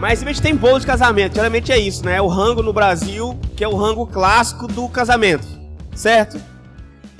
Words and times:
Mas 0.00 0.18
simplesmente 0.18 0.42
tem 0.42 0.56
bolo 0.56 0.80
de 0.80 0.86
casamento. 0.86 1.34
Geralmente 1.34 1.70
é 1.70 1.78
isso, 1.78 2.02
né? 2.06 2.22
O 2.22 2.26
rango 2.26 2.62
no 2.62 2.72
Brasil, 2.72 3.38
que 3.54 3.62
é 3.62 3.68
o 3.68 3.76
rango 3.76 4.06
clássico 4.06 4.66
do 4.66 4.88
casamento. 4.88 5.46
Certo? 5.94 6.40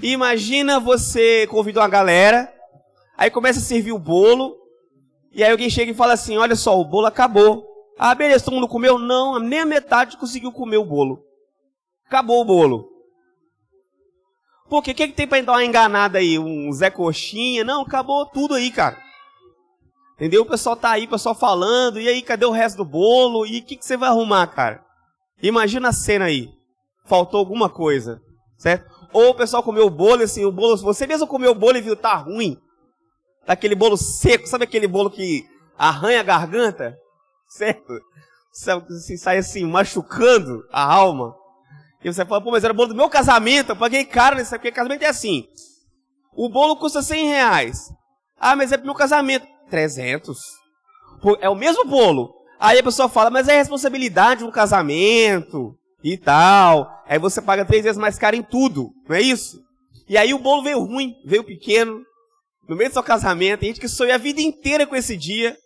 Imagina 0.03 0.81
você 0.81 1.47
convida 1.49 1.81
uma 1.81 1.89
galera, 1.89 2.51
aí 3.19 3.31
começa 3.31 3.59
a 3.59 3.63
servir 3.63 3.93
o 3.93 3.99
bolo, 3.99 4.57
e 5.31 5.45
aí 5.45 5.51
alguém 5.51 5.69
chega 5.69 5.93
e 5.93 5.95
fala 5.95 6.15
assim: 6.15 6.39
Olha 6.39 6.57
só, 6.57 6.81
o 6.81 6.85
bolo 6.87 7.05
acabou. 7.07 7.67
Ah, 7.99 8.15
beleza, 8.15 8.47
todo 8.47 8.55
mundo 8.55 8.67
comeu? 8.67 8.99
Não, 8.99 9.39
nem 9.39 9.61
a 9.61 9.67
metade 9.67 10.17
conseguiu 10.17 10.51
comer 10.51 10.79
o 10.79 10.87
bolo. 10.87 11.23
Acabou 12.07 12.41
o 12.41 12.47
bolo. 12.47 12.89
Por 14.71 14.83
quê? 14.83 14.93
O 14.93 14.95
que, 14.95 15.09
que 15.09 15.13
tem 15.13 15.29
pra 15.29 15.43
dar 15.43 15.53
uma 15.53 15.65
enganada 15.67 16.17
aí? 16.17 16.39
Um 16.39 16.73
Zé 16.73 16.89
Coxinha? 16.89 17.63
Não, 17.63 17.83
acabou 17.83 18.25
tudo 18.25 18.55
aí, 18.55 18.71
cara. 18.71 18.97
Entendeu? 20.21 20.43
O 20.43 20.47
pessoal 20.47 20.77
tá 20.77 20.91
aí, 20.91 21.07
o 21.07 21.09
pessoal 21.09 21.35
falando, 21.35 21.99
e 21.99 22.07
aí, 22.07 22.21
cadê 22.21 22.45
o 22.45 22.51
resto 22.51 22.77
do 22.77 22.85
bolo? 22.85 23.47
E 23.47 23.61
o 23.61 23.65
que, 23.65 23.75
que 23.75 23.87
você 23.87 23.97
vai 23.97 24.11
arrumar, 24.11 24.47
cara? 24.49 24.85
Imagina 25.43 25.89
a 25.89 25.93
cena 25.95 26.27
aí. 26.27 26.51
Faltou 27.07 27.41
alguma 27.41 27.71
coisa, 27.71 28.21
certo? 28.59 28.85
Ou 29.15 29.31
o 29.31 29.35
pessoal 29.35 29.63
comeu 29.63 29.87
o 29.87 29.91
bolo, 29.91 30.23
assim, 30.23 30.45
o 30.45 30.53
bolo, 30.53 30.77
você 30.77 31.07
mesmo 31.07 31.27
comeu 31.27 31.53
o 31.53 31.55
bolo 31.55 31.79
e 31.79 31.81
viu, 31.81 31.97
tá 31.97 32.15
ruim. 32.17 32.59
Daquele 33.47 33.75
bolo 33.75 33.97
seco, 33.97 34.47
sabe 34.47 34.65
aquele 34.65 34.87
bolo 34.87 35.11
que 35.11 35.49
arranha 35.79 36.21
a 36.21 36.23
garganta? 36.23 36.99
Certo? 37.49 37.99
Você 38.53 39.17
sai 39.17 39.39
assim, 39.39 39.65
machucando 39.65 40.63
a 40.71 40.85
alma. 40.85 41.35
E 42.05 42.13
você 42.13 42.27
fala, 42.27 42.43
pô, 42.43 42.51
mas 42.51 42.63
era 42.63 42.75
o 42.75 42.77
bolo 42.77 42.91
do 42.91 42.95
meu 42.95 43.09
casamento, 43.09 43.71
eu 43.71 43.77
paguei 43.77 44.05
caro 44.05 44.37
nisso, 44.37 44.51
porque 44.51 44.71
casamento 44.71 45.03
é 45.03 45.09
assim. 45.09 45.49
O 46.37 46.51
bolo 46.51 46.77
custa 46.77 47.01
100 47.01 47.27
reais. 47.27 47.91
Ah, 48.39 48.55
mas 48.55 48.71
é 48.71 48.77
pro 48.77 48.85
meu 48.85 48.95
casamento. 48.95 49.47
300. 49.71 50.37
É 51.41 51.49
o 51.49 51.55
mesmo 51.55 51.85
bolo. 51.85 52.35
Aí 52.59 52.79
a 52.79 52.83
pessoa 52.83 53.09
fala, 53.09 53.31
mas 53.31 53.49
é 53.49 53.57
responsabilidade 53.57 54.41
de 54.41 54.47
um 54.47 54.51
casamento 54.51 55.75
e 56.05 56.19
tal. 56.19 57.03
Aí 57.07 57.19
você 57.19 57.41
paga 57.41 57.65
três 57.65 57.85
vezes 57.85 57.99
mais 57.99 58.19
caro 58.19 58.37
em 58.37 58.43
tudo, 58.43 58.91
não 59.09 59.17
é 59.17 59.23
isso? 59.23 59.59
E 60.09 60.19
aí 60.19 60.35
o 60.35 60.39
bolo 60.39 60.63
veio 60.63 60.81
ruim, 60.81 61.15
veio 61.25 61.45
pequeno, 61.45 62.03
no 62.69 62.77
meio 62.77 62.91
do 62.91 62.93
seu 62.93 63.03
casamento. 63.03 63.61
Tem 63.61 63.71
gente 63.71 63.81
que 63.81 63.89
sonha 63.89 64.17
a 64.17 64.19
vida 64.19 64.41
inteira 64.41 64.87
com 64.87 64.95
esse 64.95 65.17
dia. 65.17 65.57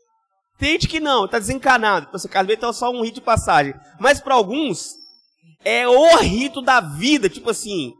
Tem 0.58 0.72
gente 0.72 0.86
que 0.86 1.00
não, 1.00 1.24
está 1.24 1.38
desencanado. 1.38 2.06
Então, 2.08 2.18
seu 2.18 2.30
casamento 2.30 2.64
é 2.64 2.72
só 2.72 2.90
um 2.90 3.02
rito 3.02 3.16
de 3.16 3.20
passagem. 3.22 3.74
Mas 3.98 4.20
para 4.20 4.34
alguns, 4.34 4.94
é 5.64 5.88
o 5.88 6.16
rito 6.18 6.62
da 6.62 6.80
vida. 6.80 7.28
Tipo 7.28 7.50
assim, 7.50 7.92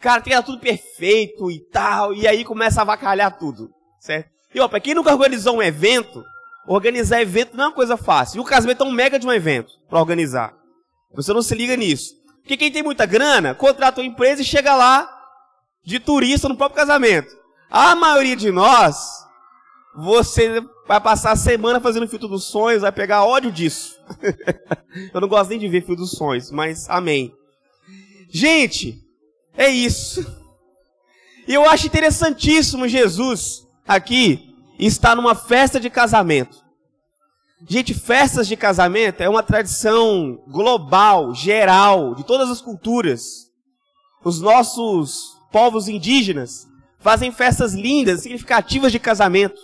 cara, 0.00 0.20
tem 0.20 0.42
tudo 0.42 0.58
perfeito 0.58 1.50
e 1.50 1.60
tal. 1.70 2.14
E 2.14 2.26
aí 2.26 2.44
começa 2.44 2.80
a 2.80 2.82
avacalhar 2.82 3.38
tudo, 3.38 3.70
certo? 4.00 4.37
E 4.58 4.60
ó, 4.60 4.66
para 4.66 4.80
quem 4.80 4.92
nunca 4.92 5.12
organizou 5.12 5.58
um 5.58 5.62
evento, 5.62 6.24
organizar 6.66 7.22
evento 7.22 7.56
não 7.56 7.62
é 7.62 7.66
uma 7.68 7.74
coisa 7.74 7.96
fácil. 7.96 8.38
E 8.38 8.40
o 8.40 8.44
casamento 8.44 8.82
é 8.82 8.86
um 8.88 8.90
mega 8.90 9.16
de 9.16 9.24
um 9.24 9.32
evento 9.32 9.70
para 9.88 10.00
organizar. 10.00 10.52
Você 11.14 11.32
não 11.32 11.42
se 11.42 11.54
liga 11.54 11.76
nisso. 11.76 12.16
Porque 12.40 12.56
quem 12.56 12.72
tem 12.72 12.82
muita 12.82 13.06
grana, 13.06 13.54
contrata 13.54 14.00
uma 14.00 14.06
empresa 14.08 14.42
e 14.42 14.44
chega 14.44 14.74
lá 14.74 15.08
de 15.84 16.00
turista 16.00 16.48
no 16.48 16.56
próprio 16.56 16.80
casamento. 16.80 17.28
A 17.70 17.94
maioria 17.94 18.34
de 18.34 18.50
nós, 18.50 19.24
você 19.94 20.60
vai 20.88 21.00
passar 21.00 21.30
a 21.30 21.36
semana 21.36 21.78
fazendo 21.78 22.08
filtro 22.08 22.26
dos 22.26 22.42
sonhos, 22.42 22.82
vai 22.82 22.90
pegar 22.90 23.24
ódio 23.24 23.52
disso. 23.52 23.96
Eu 25.14 25.20
não 25.20 25.28
gosto 25.28 25.50
nem 25.50 25.60
de 25.60 25.68
ver 25.68 25.82
filtro 25.82 26.02
dos 26.02 26.10
sonhos, 26.10 26.50
mas 26.50 26.90
amém. 26.90 27.32
Gente, 28.28 29.00
é 29.56 29.68
isso. 29.68 30.26
E 31.46 31.54
eu 31.54 31.64
acho 31.64 31.86
interessantíssimo 31.86 32.88
Jesus 32.88 33.66
aqui 33.86 34.47
está 34.86 35.14
numa 35.14 35.34
festa 35.34 35.80
de 35.80 35.90
casamento. 35.90 36.64
Gente, 37.66 37.92
festas 37.92 38.46
de 38.46 38.56
casamento 38.56 39.20
é 39.20 39.28
uma 39.28 39.42
tradição 39.42 40.40
global, 40.46 41.34
geral, 41.34 42.14
de 42.14 42.24
todas 42.24 42.48
as 42.48 42.60
culturas. 42.60 43.48
Os 44.24 44.40
nossos 44.40 45.36
povos 45.50 45.88
indígenas 45.88 46.68
fazem 47.00 47.32
festas 47.32 47.74
lindas, 47.74 48.20
significativas 48.20 48.92
de 48.92 49.00
casamento, 49.00 49.60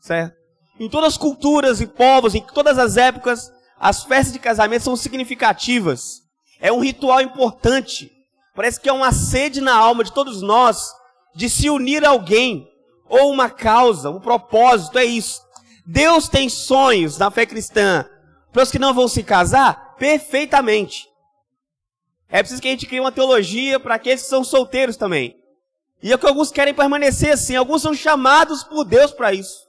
certo? 0.00 0.36
Em 0.78 0.88
todas 0.88 1.14
as 1.14 1.18
culturas 1.18 1.80
e 1.80 1.86
povos, 1.86 2.34
em 2.34 2.42
todas 2.42 2.78
as 2.78 2.96
épocas, 2.96 3.50
as 3.78 4.02
festas 4.02 4.32
de 4.32 4.38
casamento 4.38 4.82
são 4.82 4.96
significativas. 4.96 6.22
É 6.60 6.72
um 6.72 6.80
ritual 6.80 7.20
importante. 7.20 8.10
Parece 8.54 8.80
que 8.80 8.88
é 8.88 8.92
uma 8.92 9.12
sede 9.12 9.60
na 9.60 9.74
alma 9.74 10.04
de 10.04 10.12
todos 10.12 10.42
nós 10.42 10.92
de 11.34 11.48
se 11.48 11.70
unir 11.70 12.04
a 12.04 12.10
alguém, 12.10 12.68
ou 13.14 13.30
uma 13.30 13.48
causa, 13.48 14.10
um 14.10 14.18
propósito, 14.18 14.98
é 14.98 15.04
isso. 15.04 15.40
Deus 15.86 16.28
tem 16.28 16.48
sonhos 16.48 17.16
na 17.16 17.30
fé 17.30 17.46
cristã 17.46 18.04
para 18.52 18.64
os 18.64 18.72
que 18.72 18.78
não 18.78 18.92
vão 18.92 19.06
se 19.06 19.22
casar 19.22 19.94
perfeitamente. 19.96 21.06
É 22.28 22.40
preciso 22.40 22.60
que 22.60 22.66
a 22.66 22.70
gente 22.72 22.86
crie 22.86 22.98
uma 22.98 23.12
teologia 23.12 23.78
para 23.78 23.94
aqueles 23.94 24.22
que 24.22 24.28
são 24.28 24.42
solteiros 24.42 24.96
também. 24.96 25.36
E 26.02 26.12
é 26.12 26.18
que 26.18 26.26
alguns 26.26 26.50
querem 26.50 26.74
permanecer 26.74 27.32
assim, 27.32 27.54
alguns 27.54 27.82
são 27.82 27.94
chamados 27.94 28.64
por 28.64 28.84
Deus 28.84 29.12
para 29.12 29.32
isso. 29.32 29.64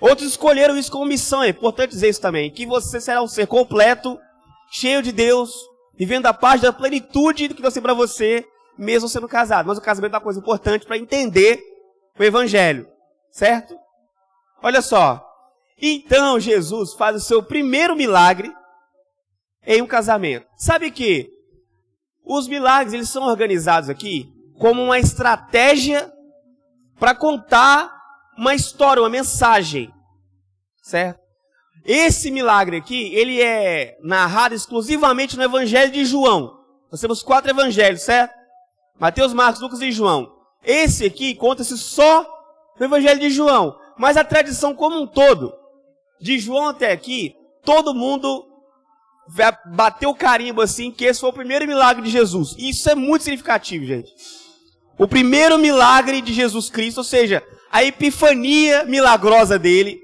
Outros 0.00 0.28
escolheram 0.28 0.78
isso 0.78 0.90
como 0.90 1.04
missão, 1.04 1.42
é 1.42 1.48
importante 1.48 1.90
dizer 1.90 2.08
isso 2.08 2.20
também, 2.20 2.50
que 2.50 2.64
você 2.64 2.98
será 2.98 3.22
um 3.22 3.28
ser 3.28 3.46
completo, 3.46 4.18
cheio 4.72 5.02
de 5.02 5.12
Deus, 5.12 5.52
vivendo 5.98 6.24
a 6.24 6.32
paz 6.32 6.62
da 6.62 6.72
plenitude 6.72 7.48
do 7.48 7.54
que 7.54 7.60
Deus 7.60 7.74
tem 7.74 7.82
para 7.82 7.92
você, 7.92 8.42
mesmo 8.78 9.06
sendo 9.06 9.28
casado. 9.28 9.66
Mas 9.66 9.76
o 9.76 9.82
casamento 9.82 10.14
é 10.14 10.16
uma 10.16 10.24
coisa 10.24 10.40
importante 10.40 10.86
para 10.86 10.96
entender 10.96 11.69
o 12.20 12.24
evangelho, 12.24 12.86
certo? 13.30 13.74
Olha 14.62 14.82
só. 14.82 15.26
Então 15.80 16.38
Jesus 16.38 16.92
faz 16.92 17.16
o 17.16 17.20
seu 17.20 17.42
primeiro 17.42 17.96
milagre 17.96 18.52
em 19.66 19.80
um 19.80 19.86
casamento. 19.86 20.46
Sabe 20.54 20.90
que 20.90 21.30
os 22.22 22.46
milagres 22.46 22.92
eles 22.92 23.08
são 23.08 23.22
organizados 23.22 23.88
aqui 23.88 24.30
como 24.58 24.82
uma 24.82 24.98
estratégia 24.98 26.12
para 26.98 27.14
contar 27.14 27.90
uma 28.36 28.54
história, 28.54 29.02
uma 29.02 29.08
mensagem, 29.08 29.90
certo? 30.82 31.18
Esse 31.86 32.30
milagre 32.30 32.76
aqui, 32.76 33.14
ele 33.14 33.40
é 33.40 33.96
narrado 34.02 34.54
exclusivamente 34.54 35.38
no 35.38 35.42
Evangelho 35.42 35.90
de 35.90 36.04
João. 36.04 36.58
Nós 36.92 37.00
temos 37.00 37.22
quatro 37.22 37.50
evangelhos, 37.50 38.02
certo? 38.02 38.34
Mateus, 38.98 39.32
Marcos, 39.32 39.62
Lucas 39.62 39.80
e 39.80 39.90
João. 39.90 40.39
Esse 40.64 41.06
aqui 41.06 41.34
conta-se 41.34 41.76
só 41.78 42.26
no 42.78 42.86
Evangelho 42.86 43.20
de 43.20 43.30
João. 43.30 43.78
Mas 43.98 44.16
a 44.16 44.24
tradição 44.24 44.74
como 44.74 45.00
um 45.00 45.06
todo, 45.06 45.52
de 46.20 46.38
João 46.38 46.68
até 46.68 46.92
aqui, 46.92 47.34
todo 47.64 47.94
mundo 47.94 48.46
bateu 49.74 50.10
o 50.10 50.14
carimbo 50.14 50.60
assim, 50.60 50.90
que 50.90 51.04
esse 51.04 51.20
foi 51.20 51.30
o 51.30 51.34
primeiro 51.34 51.66
milagre 51.66 52.02
de 52.02 52.10
Jesus. 52.10 52.54
E 52.58 52.70
isso 52.70 52.88
é 52.90 52.94
muito 52.94 53.22
significativo, 53.22 53.84
gente. 53.84 54.12
O 54.98 55.06
primeiro 55.06 55.58
milagre 55.58 56.20
de 56.20 56.32
Jesus 56.32 56.68
Cristo, 56.68 56.98
ou 56.98 57.04
seja, 57.04 57.42
a 57.70 57.84
epifania 57.84 58.84
milagrosa 58.84 59.58
dele, 59.58 59.98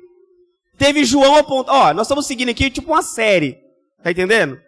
teve 0.79 1.05
João 1.05 1.37
apontado. 1.37 1.77
Ó, 1.77 1.93
nós 1.93 2.07
estamos 2.07 2.27
seguindo 2.27 2.51
aqui 2.51 2.71
tipo 2.71 2.93
uma 2.93 3.03
série. 3.03 3.59
Tá 4.03 4.11
entendendo? 4.11 4.59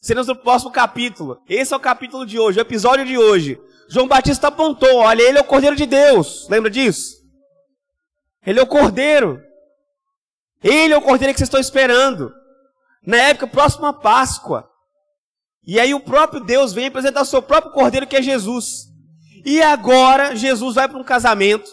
Seremos 0.00 0.28
no 0.28 0.36
próximo 0.36 0.70
capítulo. 0.70 1.42
Esse 1.48 1.74
é 1.74 1.76
o 1.76 1.80
capítulo 1.80 2.24
de 2.24 2.38
hoje, 2.38 2.58
o 2.58 2.62
episódio 2.62 3.04
de 3.04 3.18
hoje. 3.18 3.60
João 3.88 4.06
Batista 4.06 4.48
apontou: 4.48 4.96
olha, 4.96 5.22
ele 5.22 5.38
é 5.38 5.40
o 5.40 5.44
Cordeiro 5.44 5.74
de 5.74 5.86
Deus. 5.86 6.46
Lembra 6.48 6.70
disso? 6.70 7.16
Ele 8.46 8.60
é 8.60 8.62
o 8.62 8.66
Cordeiro. 8.66 9.42
Ele 10.62 10.92
é 10.92 10.96
o 10.96 11.02
Cordeiro 11.02 11.32
que 11.32 11.38
vocês 11.38 11.48
estão 11.48 11.60
esperando. 11.60 12.32
Na 13.04 13.16
época 13.16 13.46
próxima 13.46 13.88
à 13.88 13.92
Páscoa. 13.92 14.68
E 15.64 15.78
aí 15.80 15.94
o 15.94 16.00
próprio 16.00 16.44
Deus 16.44 16.72
vem 16.72 16.86
apresentar 16.86 17.22
o 17.22 17.26
seu 17.26 17.42
próprio 17.42 17.72
Cordeiro, 17.72 18.06
que 18.06 18.16
é 18.16 18.22
Jesus. 18.22 18.86
E 19.44 19.62
agora 19.62 20.36
Jesus 20.36 20.74
vai 20.74 20.88
para 20.88 20.98
um 20.98 21.04
casamento. 21.04 21.70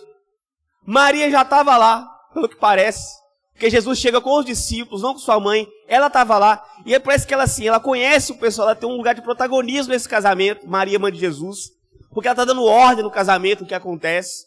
Maria 0.86 1.30
já 1.32 1.42
estava 1.42 1.78
lá, 1.78 2.06
pelo 2.34 2.48
que 2.48 2.56
parece. 2.56 3.16
Porque 3.54 3.70
Jesus 3.70 3.98
chega 3.98 4.20
com 4.22 4.38
os 4.38 4.46
discípulos, 4.46 5.02
não 5.02 5.14
com 5.14 5.20
sua 5.20 5.40
mãe. 5.40 5.68
Ela 5.88 6.08
estava 6.08 6.38
lá. 6.38 6.64
E 6.86 6.94
aí 6.94 7.00
parece 7.00 7.26
que 7.26 7.34
ela 7.34 7.44
assim, 7.44 7.68
ela 7.68 7.80
conhece 7.80 8.34
o 8.34 8.38
pessoal, 8.38 8.68
ela 8.68 8.76
tem 8.76 8.88
um 8.88 8.98
lugar 8.98 9.16
de 9.16 9.22
protagonismo 9.22 9.94
nesse 9.94 10.08
casamento. 10.08 10.68
Maria, 10.68 11.00
mãe 11.00 11.12
de 11.12 11.20
Jesus 11.20 11.75
porque 12.16 12.30
ela 12.30 12.34
está 12.34 12.46
dando 12.46 12.64
ordem 12.64 13.04
no 13.04 13.12
casamento, 13.12 13.66
o 13.66 13.68
que 13.68 13.76
acontece, 13.76 14.46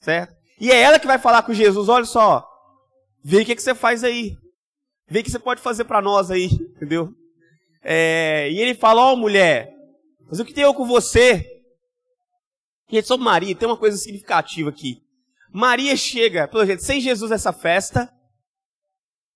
certo? 0.00 0.34
E 0.60 0.70
é 0.70 0.78
ela 0.78 0.98
que 0.98 1.06
vai 1.06 1.18
falar 1.18 1.42
com 1.42 1.54
Jesus, 1.54 1.88
olha 1.88 2.04
só, 2.04 2.46
vê 3.24 3.38
o 3.38 3.44
que, 3.46 3.56
que 3.56 3.62
você 3.62 3.74
faz 3.74 4.04
aí, 4.04 4.36
vê 5.08 5.20
o 5.20 5.24
que 5.24 5.30
você 5.30 5.38
pode 5.38 5.62
fazer 5.62 5.84
para 5.84 6.02
nós 6.02 6.30
aí, 6.30 6.44
entendeu? 6.76 7.10
É, 7.82 8.50
e 8.50 8.60
ele 8.60 8.74
fala, 8.74 9.00
ó 9.00 9.14
oh, 9.14 9.16
mulher, 9.16 9.72
mas 10.28 10.40
o 10.40 10.44
que 10.44 10.52
tem 10.52 10.62
eu 10.62 10.74
com 10.74 10.86
você? 10.86 11.42
Gente, 12.90 13.08
sobre 13.08 13.24
Maria, 13.24 13.56
tem 13.56 13.66
uma 13.66 13.78
coisa 13.78 13.96
significativa 13.96 14.68
aqui. 14.68 15.00
Maria 15.50 15.96
chega, 15.96 16.46
pelo 16.48 16.66
jeito, 16.66 16.82
sem 16.84 17.00
Jesus 17.00 17.30
nessa 17.30 17.50
festa, 17.50 18.12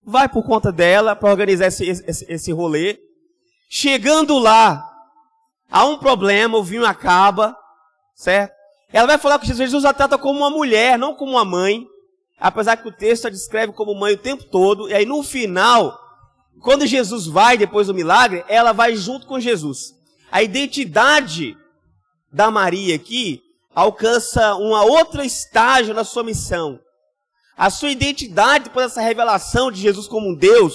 vai 0.03 0.29
por 0.29 0.45
conta 0.45 0.71
dela 0.71 1.17
para 1.17 1.31
organizar 1.31 1.69
esse, 1.69 1.89
esse, 1.89 2.31
esse 2.31 2.53
rolê. 2.53 2.99
Chegando 3.71 4.39
lá, 4.39 4.94
há 5.75 5.85
um 5.85 5.99
problema, 5.99 6.57
o 6.57 6.63
vinho 6.63 6.87
acaba, 6.87 7.59
certo? 8.15 8.55
Ela 8.93 9.09
vai 9.09 9.19
falar 9.19 9.41
que 9.41 9.47
Jesus 9.53 9.85
a 9.85 9.93
trata 9.93 10.17
como 10.17 10.39
uma 10.39 10.49
mulher, 10.49 10.97
não 10.97 11.17
como 11.17 11.33
uma 11.33 11.45
mãe. 11.45 11.85
apesar 12.39 12.77
que 12.77 12.87
o 12.87 12.93
texto 12.93 13.27
a 13.27 13.31
descreve 13.31 13.73
como 13.73 13.95
mãe 13.95 14.15
o 14.15 14.19
tempo 14.19 14.45
todo, 14.45 14.89
e 14.89 14.95
aí 14.95 15.05
no 15.05 15.23
final, 15.23 15.99
quando 16.61 16.87
Jesus 16.87 17.27
vai 17.27 17.57
depois 17.57 17.89
do 17.89 17.95
milagre, 17.95 18.45
ela 18.49 18.73
vai 18.73 18.95
junto 18.95 19.27
com 19.27 19.41
Jesus. 19.41 19.93
A 20.31 20.43
identidade 20.43 21.57
da 22.33 22.51
Maria 22.51 22.95
aqui 22.95 23.41
alcança 23.75 24.55
uma 24.55 24.85
outra 24.85 25.25
estágio 25.25 25.93
na 25.93 26.05
sua 26.05 26.23
missão. 26.23 26.79
A 27.57 27.71
sua 27.71 27.91
identidade 27.91 28.65
depois 28.65 28.87
dessa 28.87 29.01
revelação 29.01 29.73
de 29.73 29.81
Jesus 29.81 30.07
como 30.07 30.29
um 30.29 30.35
Deus 30.35 30.75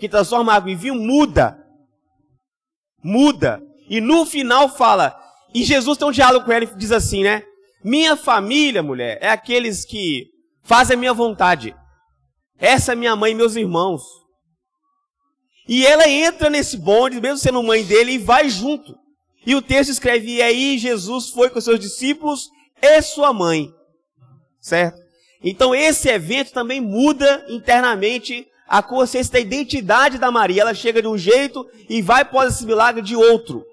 que 0.00 0.08
transforma 0.08 0.54
água 0.54 0.70
em 0.70 0.76
vinho 0.76 0.96
muda. 0.96 1.58
Muda. 3.02 3.62
E 3.92 4.00
no 4.00 4.24
final 4.24 4.70
fala, 4.70 5.14
e 5.54 5.62
Jesus 5.62 5.98
tem 5.98 6.08
um 6.08 6.12
diálogo 6.12 6.46
com 6.46 6.52
ela 6.52 6.64
e 6.64 6.76
diz 6.78 6.90
assim, 6.90 7.22
né? 7.22 7.42
Minha 7.84 8.16
família, 8.16 8.82
mulher, 8.82 9.18
é 9.20 9.28
aqueles 9.28 9.84
que 9.84 10.28
fazem 10.62 10.94
a 10.94 10.98
minha 10.98 11.12
vontade. 11.12 11.76
Essa 12.58 12.92
é 12.92 12.94
minha 12.94 13.14
mãe 13.14 13.32
e 13.32 13.34
meus 13.34 13.54
irmãos. 13.54 14.02
E 15.68 15.86
ela 15.86 16.08
entra 16.08 16.48
nesse 16.48 16.78
bonde, 16.78 17.20
mesmo 17.20 17.36
sendo 17.36 17.62
mãe 17.62 17.84
dele, 17.84 18.12
e 18.12 18.18
vai 18.18 18.48
junto. 18.48 18.96
E 19.44 19.54
o 19.54 19.60
texto 19.60 19.90
escreve: 19.90 20.36
E 20.36 20.40
aí 20.40 20.78
Jesus 20.78 21.28
foi 21.28 21.50
com 21.50 21.60
seus 21.60 21.78
discípulos 21.78 22.48
e 22.80 23.02
sua 23.02 23.30
mãe. 23.30 23.68
Certo? 24.58 24.98
Então 25.44 25.74
esse 25.74 26.08
evento 26.08 26.50
também 26.50 26.80
muda 26.80 27.44
internamente 27.46 28.46
a 28.66 28.82
consciência 28.82 29.34
da 29.34 29.40
identidade 29.40 30.16
da 30.16 30.30
Maria. 30.30 30.62
Ela 30.62 30.72
chega 30.72 31.02
de 31.02 31.08
um 31.08 31.18
jeito 31.18 31.68
e 31.90 32.00
vai 32.00 32.22
após 32.22 32.54
esse 32.54 32.64
milagre 32.64 33.02
de 33.02 33.14
outro. 33.14 33.70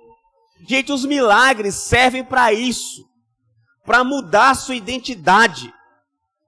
Gente, 0.67 0.91
os 0.91 1.05
milagres 1.05 1.75
servem 1.75 2.23
para 2.23 2.53
isso. 2.53 3.07
Para 3.85 4.03
mudar 4.03 4.55
sua 4.55 4.75
identidade. 4.75 5.73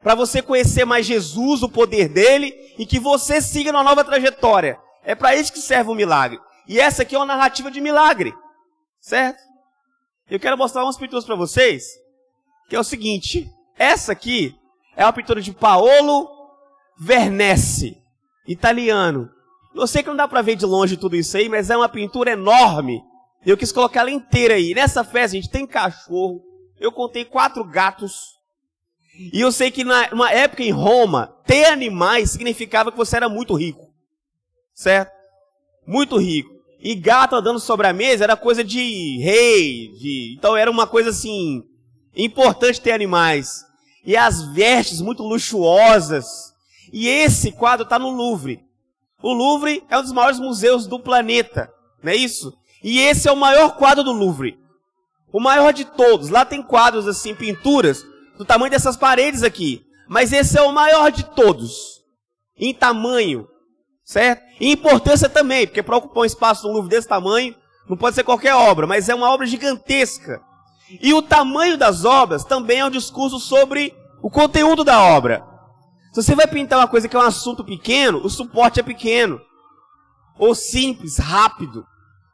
Para 0.01 0.15
você 0.15 0.41
conhecer 0.41 0.85
mais 0.85 1.05
Jesus, 1.05 1.63
o 1.63 1.69
poder 1.69 2.09
dele, 2.09 2.53
e 2.77 2.85
que 2.85 2.99
você 2.99 3.41
siga 3.41 3.71
uma 3.71 3.83
nova 3.83 4.03
trajetória. 4.03 4.79
É 5.03 5.15
para 5.15 5.35
isso 5.35 5.53
que 5.53 5.59
serve 5.59 5.91
o 5.91 5.95
milagre. 5.95 6.39
E 6.67 6.79
essa 6.79 7.01
aqui 7.03 7.15
é 7.15 7.17
uma 7.17 7.25
narrativa 7.25 7.69
de 7.69 7.81
milagre. 7.81 8.33
Certo? 8.99 9.41
Eu 10.29 10.39
quero 10.39 10.57
mostrar 10.57 10.83
umas 10.83 10.97
pinturas 10.97 11.25
para 11.25 11.35
vocês, 11.35 11.85
que 12.69 12.75
é 12.75 12.79
o 12.79 12.83
seguinte. 12.83 13.51
Essa 13.77 14.11
aqui 14.11 14.55
é 14.95 15.03
uma 15.05 15.13
pintura 15.13 15.41
de 15.41 15.51
Paolo 15.51 16.29
Vernesse, 16.97 17.97
italiano. 18.47 19.29
Eu 19.73 19.87
sei 19.87 20.03
que 20.03 20.09
não 20.09 20.15
dá 20.15 20.27
para 20.27 20.41
ver 20.41 20.55
de 20.55 20.65
longe 20.65 20.97
tudo 20.97 21.15
isso 21.15 21.35
aí, 21.35 21.49
mas 21.49 21.69
é 21.69 21.77
uma 21.77 21.89
pintura 21.89 22.31
enorme. 22.31 23.03
Eu 23.45 23.57
quis 23.57 23.71
colocar 23.71 24.01
ela 24.01 24.11
inteira 24.11 24.55
aí. 24.55 24.73
Nessa 24.73 25.03
festa, 25.03 25.35
gente, 25.35 25.49
tem 25.49 25.65
cachorro. 25.65 26.43
Eu 26.79 26.91
contei 26.91 27.25
quatro 27.25 27.63
gatos. 27.63 28.39
E 29.33 29.39
eu 29.39 29.51
sei 29.51 29.71
que 29.71 29.83
na, 29.83 30.09
numa 30.09 30.31
época 30.31 30.63
em 30.63 30.71
Roma, 30.71 31.35
ter 31.45 31.65
animais 31.65 32.31
significava 32.31 32.91
que 32.91 32.97
você 32.97 33.17
era 33.17 33.29
muito 33.29 33.53
rico. 33.53 33.93
Certo? 34.73 35.11
Muito 35.85 36.17
rico. 36.17 36.49
E 36.79 36.95
gato 36.95 37.35
andando 37.35 37.59
sobre 37.59 37.87
a 37.87 37.93
mesa 37.93 38.23
era 38.23 38.35
coisa 38.35 38.63
de 38.63 39.19
rei, 39.19 39.89
de... 39.99 40.35
então 40.35 40.57
era 40.57 40.71
uma 40.71 40.87
coisa 40.87 41.11
assim 41.11 41.63
importante 42.15 42.81
ter 42.81 42.91
animais. 42.91 43.63
E 44.03 44.17
as 44.17 44.41
vestes 44.53 44.99
muito 44.99 45.21
luxuosas. 45.21 46.25
E 46.91 47.07
esse 47.07 47.51
quadro 47.51 47.83
está 47.83 47.99
no 47.99 48.09
Louvre. 48.09 48.63
O 49.21 49.31
Louvre 49.31 49.83
é 49.89 49.97
um 49.97 50.01
dos 50.01 50.11
maiores 50.11 50.39
museus 50.39 50.87
do 50.87 50.99
planeta, 50.99 51.71
não 52.01 52.11
é 52.11 52.15
isso? 52.15 52.51
E 52.83 52.99
esse 52.99 53.27
é 53.27 53.31
o 53.31 53.37
maior 53.37 53.75
quadro 53.75 54.03
do 54.03 54.11
Louvre. 54.11 54.57
O 55.31 55.39
maior 55.39 55.71
de 55.71 55.85
todos. 55.85 56.29
Lá 56.29 56.43
tem 56.43 56.61
quadros 56.61 57.07
assim, 57.07 57.35
pinturas 57.35 58.03
do 58.37 58.45
tamanho 58.45 58.71
dessas 58.71 58.97
paredes 58.97 59.43
aqui. 59.43 59.85
Mas 60.07 60.33
esse 60.33 60.57
é 60.57 60.61
o 60.61 60.73
maior 60.73 61.11
de 61.11 61.23
todos. 61.23 62.01
Em 62.57 62.73
tamanho, 62.73 63.47
certo? 64.03 64.43
E 64.59 64.71
importância 64.71 65.29
também, 65.29 65.65
porque 65.65 65.81
para 65.81 65.97
ocupar 65.97 66.23
um 66.23 66.25
espaço 66.25 66.67
no 66.67 66.73
Louvre 66.73 66.89
desse 66.89 67.07
tamanho, 67.07 67.55
não 67.89 67.97
pode 67.97 68.15
ser 68.15 68.23
qualquer 68.23 68.53
obra, 68.53 68.85
mas 68.85 69.09
é 69.09 69.15
uma 69.15 69.29
obra 69.29 69.45
gigantesca. 69.47 70.41
E 71.01 71.13
o 71.13 71.21
tamanho 71.21 71.77
das 71.77 72.03
obras 72.03 72.43
também 72.43 72.79
é 72.79 72.85
um 72.85 72.91
discurso 72.91 73.39
sobre 73.39 73.95
o 74.21 74.29
conteúdo 74.29 74.83
da 74.83 75.01
obra. 75.01 75.45
Se 76.13 76.21
você 76.21 76.35
vai 76.35 76.45
pintar 76.45 76.79
uma 76.79 76.87
coisa 76.87 77.07
que 77.07 77.15
é 77.15 77.19
um 77.19 77.23
assunto 77.23 77.63
pequeno, 77.63 78.21
o 78.23 78.29
suporte 78.29 78.79
é 78.79 78.83
pequeno. 78.83 79.39
Ou 80.37 80.53
simples, 80.53 81.17
rápido. 81.17 81.85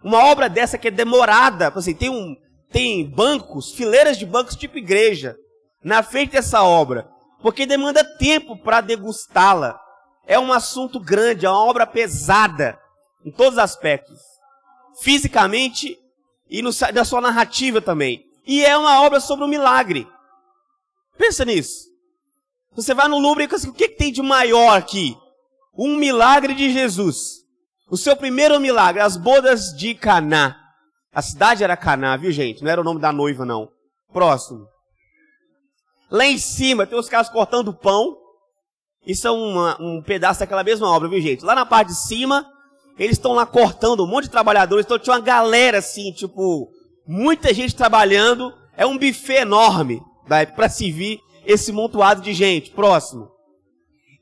Uma 0.03 0.25
obra 0.25 0.49
dessa 0.49 0.77
que 0.77 0.87
é 0.87 0.91
demorada, 0.91 1.71
assim, 1.75 1.93
tem, 1.93 2.09
um, 2.09 2.35
tem 2.71 3.09
bancos, 3.09 3.73
fileiras 3.73 4.17
de 4.17 4.25
bancos 4.25 4.55
tipo 4.55 4.77
igreja, 4.77 5.35
na 5.83 6.03
frente 6.03 6.31
dessa 6.31 6.63
obra. 6.63 7.09
Porque 7.41 7.65
demanda 7.65 8.03
tempo 8.17 8.57
para 8.57 8.81
degustá-la. 8.81 9.79
É 10.25 10.39
um 10.39 10.51
assunto 10.51 10.99
grande, 10.99 11.45
é 11.45 11.49
uma 11.49 11.63
obra 11.63 11.85
pesada, 11.85 12.77
em 13.25 13.31
todos 13.31 13.53
os 13.53 13.59
aspectos. 13.59 14.19
Fisicamente 15.01 15.97
e 16.49 16.61
no, 16.61 16.71
na 16.93 17.05
sua 17.05 17.21
narrativa 17.21 17.81
também. 17.81 18.25
E 18.45 18.63
é 18.63 18.77
uma 18.77 19.01
obra 19.01 19.19
sobre 19.19 19.45
um 19.45 19.49
milagre. 19.49 20.07
Pensa 21.17 21.43
nisso. 21.43 21.87
Você 22.75 22.93
vai 22.93 23.07
no 23.07 23.17
Louvre 23.17 23.43
e 23.45 23.55
assim, 23.55 23.69
o 23.69 23.73
que, 23.73 23.89
que 23.89 23.97
tem 23.97 24.11
de 24.11 24.21
maior 24.21 24.77
aqui? 24.77 25.17
Um 25.77 25.97
milagre 25.97 26.53
de 26.53 26.71
Jesus. 26.71 27.36
O 27.89 27.95
seu 27.95 28.15
primeiro 28.15 28.59
milagre, 28.59 29.01
as 29.01 29.15
bodas 29.15 29.73
de 29.73 29.95
Caná. 29.95 30.55
A 31.13 31.21
cidade 31.21 31.63
era 31.63 31.77
Caná, 31.77 32.17
viu 32.17 32.31
gente? 32.31 32.63
Não 32.63 32.69
era 32.69 32.81
o 32.81 32.83
nome 32.83 32.99
da 32.99 33.11
noiva, 33.11 33.45
não. 33.45 33.69
Próximo. 34.11 34.67
Lá 36.09 36.25
em 36.25 36.37
cima 36.37 36.85
tem 36.85 36.97
os 36.97 37.09
caras 37.09 37.29
cortando 37.29 37.73
pão. 37.73 38.15
Isso 39.05 39.27
é 39.27 39.31
uma, 39.31 39.77
um 39.81 40.01
pedaço 40.01 40.41
daquela 40.41 40.63
mesma 40.63 40.89
obra, 40.89 41.07
viu 41.07 41.21
gente? 41.21 41.45
Lá 41.45 41.55
na 41.55 41.65
parte 41.65 41.89
de 41.89 41.95
cima, 41.95 42.45
eles 42.99 43.17
estão 43.17 43.33
lá 43.33 43.45
cortando 43.45 44.03
um 44.03 44.07
monte 44.07 44.25
de 44.25 44.31
trabalhadores. 44.31 44.85
Então 44.85 44.99
tinha 44.99 45.15
uma 45.15 45.21
galera 45.21 45.77
assim, 45.77 46.11
tipo, 46.11 46.69
muita 47.07 47.53
gente 47.53 47.75
trabalhando, 47.75 48.53
é 48.75 48.85
um 48.85 48.97
buffet 48.97 49.41
enorme 49.41 50.01
para 50.55 50.69
servir 50.69 51.19
esse 51.45 51.71
montoado 51.71 52.21
de 52.21 52.33
gente. 52.33 52.71
Próximo. 52.71 53.29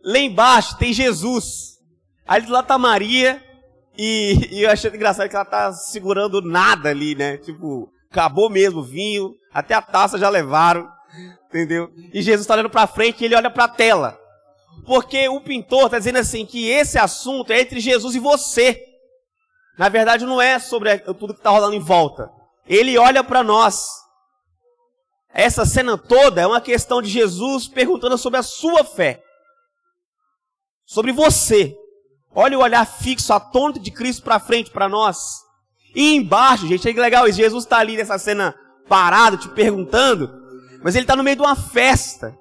Lá 0.04 0.20
embaixo 0.20 0.78
tem 0.78 0.94
Jesus. 0.94 1.80
Ali 2.28 2.48
lá 2.48 2.62
tá 2.62 2.78
Maria. 2.78 3.44
E, 3.98 4.50
e 4.52 4.64
eu 4.64 4.70
achei 4.70 4.90
engraçado 4.92 5.30
que 5.30 5.36
ela 5.36 5.46
tá 5.46 5.72
segurando 5.74 6.42
nada 6.42 6.90
ali, 6.90 7.16
né? 7.16 7.38
Tipo, 7.38 7.92
acabou 8.12 8.50
mesmo 8.50 8.80
o 8.80 8.84
vinho. 8.84 9.34
Até 9.54 9.74
a 9.74 9.82
taça 9.82 10.18
já 10.18 10.30
levaram. 10.30 10.90
Entendeu? 11.48 11.90
E 12.14 12.22
Jesus 12.22 12.42
está 12.42 12.54
olhando 12.54 12.70
para 12.70 12.88
frente 12.88 13.22
e 13.22 13.26
ele 13.26 13.36
olha 13.36 13.50
para 13.50 13.66
a 13.66 13.70
tela. 13.70 14.20
Porque 14.86 15.28
o 15.30 15.42
pintor 15.42 15.86
está 15.86 15.98
dizendo 15.98 16.20
assim 16.20 16.46
que 16.46 16.70
esse 16.70 16.98
assunto 16.98 17.52
é 17.52 17.62
entre 17.62 17.80
Jesus 17.80 18.16
e 18.16 18.20
você. 18.20 18.82
Na 19.78 19.90
verdade, 19.90 20.26
não 20.26 20.42
é 20.42 20.60
sobre 20.60 20.98
tudo 21.00 21.34
que 21.34 21.40
está 21.40 21.50
rolando 21.50 21.76
em 21.76 21.80
volta. 21.80 22.30
Ele 22.68 22.98
olha 22.98 23.24
para 23.24 23.44
nós. 23.44 23.88
Essa 25.34 25.66
cena 25.66 25.98
toda 25.98 26.42
é 26.42 26.48
uma 26.48 26.62
questão 26.62 27.02
de 27.02 27.10
Jesus 27.10 27.68
perguntando 27.68 28.18
sobre 28.18 28.40
a 28.40 28.44
sua 28.44 28.84
fé. 28.84 29.22
Sobre 30.86 31.12
você. 31.12 31.76
Olha 32.36 32.60
o 32.60 32.62
olhar 32.62 32.86
fixo, 32.86 33.32
atônito 33.32 33.80
de 33.80 33.90
Cristo 33.90 34.22
para 34.22 34.40
frente 34.40 34.70
para 34.70 34.90
nós. 34.90 35.42
E 35.96 36.14
embaixo, 36.14 36.68
gente, 36.68 36.88
é 36.90 36.92
legal 36.92 37.26
isso. 37.28 37.38
Jesus 37.38 37.64
está 37.64 37.78
ali 37.78 37.96
nessa 37.96 38.18
cena 38.18 38.54
parado, 38.90 39.38
te 39.38 39.48
perguntando. 39.48 40.30
Mas 40.84 40.96
ele 40.96 41.06
está 41.06 41.16
no 41.16 41.24
meio 41.24 41.38
de 41.38 41.42
uma 41.42 41.56
festa. 41.56 42.38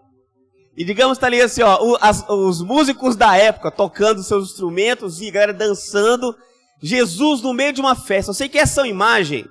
E 0.76 0.84
digamos 0.84 1.16
está 1.16 1.28
ali 1.28 1.40
assim, 1.40 1.62
ó, 1.62 1.96
as, 2.00 2.28
os 2.28 2.60
músicos 2.60 3.14
da 3.14 3.36
época 3.36 3.70
tocando 3.70 4.24
seus 4.24 4.50
instrumentos 4.50 5.20
e 5.20 5.28
a 5.28 5.30
galera 5.30 5.54
dançando. 5.54 6.36
Jesus 6.82 7.40
no 7.40 7.54
meio 7.54 7.72
de 7.72 7.80
uma 7.80 7.94
festa. 7.94 8.30
Eu 8.30 8.34
sei 8.34 8.48
que 8.48 8.58
essa 8.58 8.80
é 8.80 8.82
uma 8.82 8.88
imagem 8.88 9.48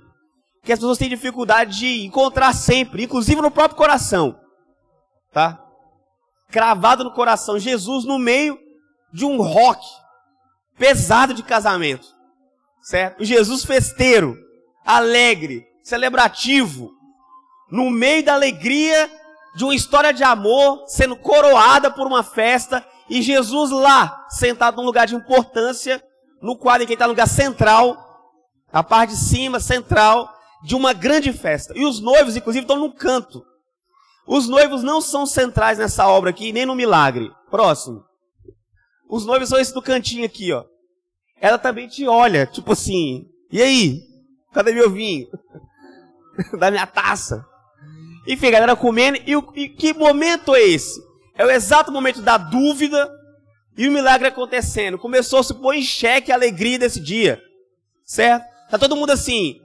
que 0.61 0.73
as 0.73 0.79
pessoas 0.79 0.97
têm 0.97 1.09
dificuldade 1.09 1.77
de 1.79 2.05
encontrar 2.05 2.53
sempre, 2.53 3.03
inclusive 3.03 3.41
no 3.41 3.51
próprio 3.51 3.77
coração. 3.77 4.37
Tá? 5.31 5.61
Cravado 6.49 7.03
no 7.03 7.11
coração, 7.11 7.57
Jesus 7.57 8.05
no 8.05 8.19
meio 8.19 8.57
de 9.11 9.25
um 9.25 9.41
rock 9.41 9.85
pesado 10.77 11.33
de 11.33 11.43
casamento. 11.43 12.07
Certo? 12.81 13.23
Jesus 13.23 13.63
festeiro, 13.63 14.37
alegre, 14.85 15.65
celebrativo, 15.83 16.91
no 17.71 17.89
meio 17.89 18.23
da 18.23 18.33
alegria 18.33 19.09
de 19.55 19.63
uma 19.63 19.75
história 19.75 20.13
de 20.13 20.23
amor 20.23 20.83
sendo 20.87 21.15
coroada 21.15 21.89
por 21.89 22.05
uma 22.05 22.23
festa 22.23 22.85
e 23.09 23.21
Jesus 23.21 23.71
lá, 23.71 24.25
sentado 24.29 24.77
num 24.77 24.85
lugar 24.85 25.07
de 25.07 25.15
importância, 25.15 26.03
no 26.41 26.53
em 26.53 26.85
que 26.85 26.93
está 26.93 27.05
no 27.05 27.11
lugar 27.11 27.27
central, 27.27 27.97
a 28.71 28.83
parte 28.83 29.11
de 29.11 29.17
cima, 29.17 29.59
central, 29.59 30.29
de 30.63 30.75
uma 30.75 30.93
grande 30.93 31.31
festa. 31.31 31.73
E 31.75 31.85
os 31.85 31.99
noivos, 31.99 32.35
inclusive, 32.35 32.63
estão 32.63 32.79
no 32.79 32.91
canto. 32.91 33.43
Os 34.25 34.47
noivos 34.47 34.83
não 34.83 35.01
são 35.01 35.25
centrais 35.25 35.77
nessa 35.77 36.07
obra 36.07 36.29
aqui, 36.29 36.51
nem 36.51 36.65
no 36.65 36.75
milagre. 36.75 37.31
Próximo. 37.51 38.03
Os 39.13 39.27
noivos 39.27 39.49
são 39.49 39.59
esses 39.59 39.71
do 39.71 39.79
cantinho 39.79 40.25
aqui, 40.25 40.51
ó. 40.51 40.65
Ela 41.39 41.59
também 41.59 41.87
te 41.87 42.07
olha, 42.07 42.47
tipo 42.47 42.71
assim, 42.71 43.27
e 43.51 43.61
aí? 43.61 44.01
Cadê 44.51 44.71
meu 44.71 44.89
vinho? 44.89 45.27
da 46.57 46.71
minha 46.71 46.87
taça. 46.87 47.45
Enfim, 48.27 48.47
a 48.47 48.51
galera 48.51 48.75
comendo. 48.75 49.19
E, 49.19 49.35
e 49.61 49.69
que 49.69 49.93
momento 49.93 50.55
é 50.55 50.63
esse? 50.63 50.99
É 51.35 51.43
É 51.43 51.45
o 51.45 51.51
exato 51.51 51.91
momento 51.91 52.23
da 52.23 52.39
dúvida 52.39 53.07
e 53.77 53.87
o 53.87 53.91
milagre 53.91 54.29
acontecendo. 54.29 54.97
Começou 54.97 55.37
a 55.37 55.43
se 55.43 55.53
pôr 55.53 55.75
em 55.75 55.83
xeque 55.83 56.31
a 56.31 56.35
alegria 56.35 56.79
desse 56.79 56.99
dia. 56.99 57.39
Certo? 58.03 58.43
Tá 58.71 58.79
todo 58.79 58.95
mundo 58.95 59.11
assim, 59.11 59.59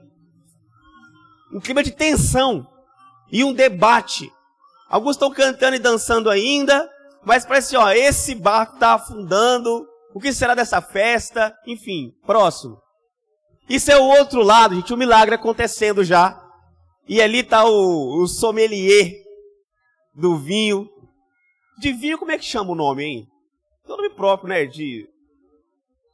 um 1.51 1.59
clima 1.59 1.81
de 1.81 1.89
tensão 1.89 2.67
e 3.31 3.43
um 3.43 3.51
debate. 3.51 4.31
Alguns 4.87 5.15
estão 5.15 5.31
cantando 5.31 5.75
e 5.75 5.79
dançando 5.79 6.29
ainda, 6.29 6.87
mas 7.23 7.45
parece, 7.45 7.75
ó, 7.75 7.91
esse 7.91 8.35
barco 8.35 8.75
está 8.75 8.93
afundando. 8.93 9.87
O 10.13 10.19
que 10.19 10.33
será 10.33 10.55
dessa 10.55 10.81
festa? 10.81 11.55
Enfim, 11.67 12.11
próximo. 12.25 12.81
Isso 13.69 13.91
é 13.91 13.97
o 13.97 14.03
outro 14.03 14.41
lado, 14.41 14.75
gente, 14.75 14.91
o 14.91 14.95
um 14.95 14.99
milagre 14.99 15.35
acontecendo 15.35 16.03
já. 16.03 16.41
E 17.07 17.21
ali 17.21 17.39
está 17.39 17.65
o, 17.65 18.21
o 18.21 18.27
sommelier 18.27 19.13
do 20.13 20.37
vinho. 20.37 20.89
De 21.79 21.93
vinho, 21.93 22.17
como 22.17 22.31
é 22.31 22.37
que 22.37 22.45
chama 22.45 22.71
o 22.71 22.75
nome, 22.75 23.03
hein? 23.03 23.27
Tem 23.85 23.93
um 23.93 23.97
nome 23.97 24.09
próprio, 24.09 24.49
né? 24.49 24.65
De. 24.65 25.07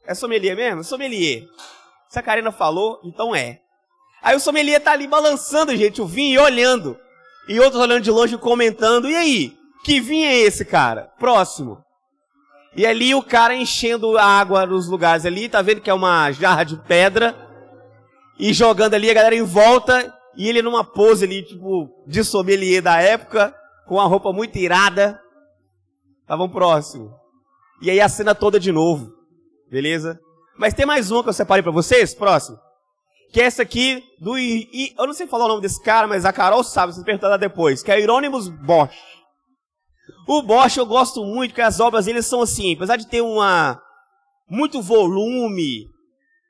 É 0.06 0.14
sommelier 0.14 0.54
mesmo? 0.54 0.84
Sommelier. 0.84 1.44
Se 2.08 2.18
a 2.18 2.22
Karina 2.22 2.52
falou, 2.52 3.00
então 3.04 3.34
é. 3.34 3.60
Aí 4.22 4.36
o 4.36 4.40
sommelier 4.40 4.80
tá 4.80 4.92
ali 4.92 5.06
balançando, 5.06 5.76
gente, 5.76 6.00
o 6.00 6.06
vinho 6.06 6.34
e 6.34 6.38
olhando. 6.38 6.98
E 7.48 7.58
outros 7.60 7.80
olhando 7.82 8.02
de 8.02 8.10
longe 8.10 8.38
comentando. 8.38 9.08
E 9.08 9.16
aí? 9.16 9.56
Que 9.86 10.00
vinho 10.00 10.26
é 10.26 10.34
esse, 10.34 10.64
cara? 10.64 11.12
Próximo. 11.16 11.78
E 12.74 12.84
ali 12.84 13.14
o 13.14 13.22
cara 13.22 13.54
enchendo 13.54 14.18
a 14.18 14.24
água 14.24 14.66
nos 14.66 14.88
lugares 14.88 15.24
ali, 15.24 15.48
tá 15.48 15.62
vendo 15.62 15.80
que 15.80 15.88
é 15.88 15.94
uma 15.94 16.32
jarra 16.32 16.64
de 16.64 16.76
pedra. 16.76 17.36
E 18.36 18.52
jogando 18.52 18.94
ali 18.94 19.08
a 19.08 19.14
galera 19.14 19.36
em 19.36 19.44
volta. 19.44 20.12
E 20.36 20.48
ele 20.48 20.60
numa 20.60 20.82
pose 20.82 21.24
ali, 21.24 21.44
tipo, 21.44 21.88
de 22.04 22.24
sommelier 22.24 22.82
da 22.82 23.00
época, 23.00 23.54
com 23.86 24.00
a 24.00 24.06
roupa 24.06 24.32
muito 24.32 24.58
irada. 24.58 25.20
Estavam 26.22 26.48
próximo. 26.48 27.14
E 27.80 27.88
aí 27.88 28.00
a 28.00 28.08
cena 28.08 28.34
toda 28.34 28.58
de 28.58 28.72
novo. 28.72 29.12
Beleza? 29.70 30.18
Mas 30.58 30.74
tem 30.74 30.84
mais 30.84 31.12
uma 31.12 31.22
que 31.22 31.28
eu 31.28 31.32
separei 31.32 31.62
para 31.62 31.70
vocês, 31.70 32.12
próximo. 32.12 32.58
Que 33.32 33.40
é 33.40 33.44
essa 33.44 33.62
aqui 33.62 34.02
do. 34.20 34.36
I, 34.36 34.96
eu 34.98 35.06
não 35.06 35.14
sei 35.14 35.28
falar 35.28 35.44
o 35.44 35.48
nome 35.48 35.62
desse 35.62 35.80
cara, 35.80 36.08
mas 36.08 36.24
a 36.24 36.32
Carol 36.32 36.64
sabe, 36.64 36.92
vocês 36.92 37.04
perguntam 37.04 37.38
depois. 37.38 37.84
Que 37.84 37.92
é 37.92 38.00
Hieronymus 38.00 38.48
Bosch. 38.48 39.15
O 40.26 40.42
Bosch 40.42 40.76
eu 40.76 40.84
gosto 40.84 41.24
muito, 41.24 41.50
porque 41.50 41.62
as 41.62 41.78
obras 41.78 42.06
dele 42.06 42.20
são 42.20 42.42
assim, 42.42 42.74
apesar 42.74 42.96
de 42.96 43.06
ter 43.06 43.20
uma. 43.20 43.80
muito 44.48 44.82
volume, 44.82 45.88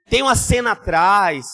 tem 0.08 0.22
uma 0.22 0.34
cena 0.34 0.72
atrás, 0.72 1.46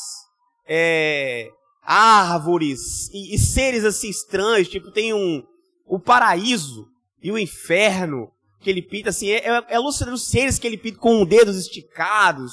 é, 0.66 1.50
árvores 1.82 3.08
e, 3.12 3.34
e, 3.34 3.38
seres 3.38 3.84
assim 3.84 4.08
estranhos, 4.08 4.68
tipo, 4.68 4.92
tem 4.92 5.12
um. 5.12 5.42
o 5.84 5.98
paraíso 5.98 6.88
e 7.20 7.32
o 7.32 7.38
inferno 7.38 8.30
que 8.60 8.70
ele 8.70 8.82
pinta, 8.82 9.10
assim, 9.10 9.28
é, 9.28 9.38
é, 9.38 9.64
é 9.70 9.76
alucinante 9.76 10.14
os 10.14 10.28
seres 10.28 10.60
que 10.60 10.66
ele 10.66 10.78
pinta 10.78 10.98
com 10.98 11.24
dedos 11.24 11.56
esticados. 11.56 12.52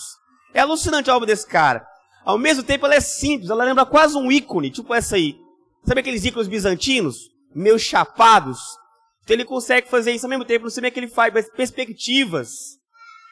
É 0.52 0.62
alucinante 0.62 1.12
a 1.12 1.16
obra 1.16 1.28
desse 1.28 1.46
cara. 1.46 1.86
Ao 2.26 2.40
mesmo 2.40 2.64
tempo, 2.64 2.88
ela 2.88 2.96
é 2.96 3.00
simples, 3.00 3.52
ela 3.52 3.64
lembra 3.64 3.86
quase 3.86 4.18
um 4.18 4.32
ícone, 4.32 4.72
tipo 4.72 4.96
essa 4.96 5.16
aí. 5.16 5.40
Sabe 5.86 6.02
aqueles 6.02 6.26
ícones 6.26 6.48
bizantinos? 6.48 7.30
Meio 7.54 7.78
chapados? 7.78 8.60
Então 9.30 9.36
ele 9.36 9.46
consegue 9.46 9.88
fazer 9.88 10.12
isso 10.12 10.26
ao 10.26 10.30
mesmo 10.32 10.44
tempo, 10.44 10.66
como 10.74 10.88
é 10.88 10.90
que 10.90 11.00
ele 11.00 11.08
faz, 11.08 11.32
perspectivas. 11.52 12.80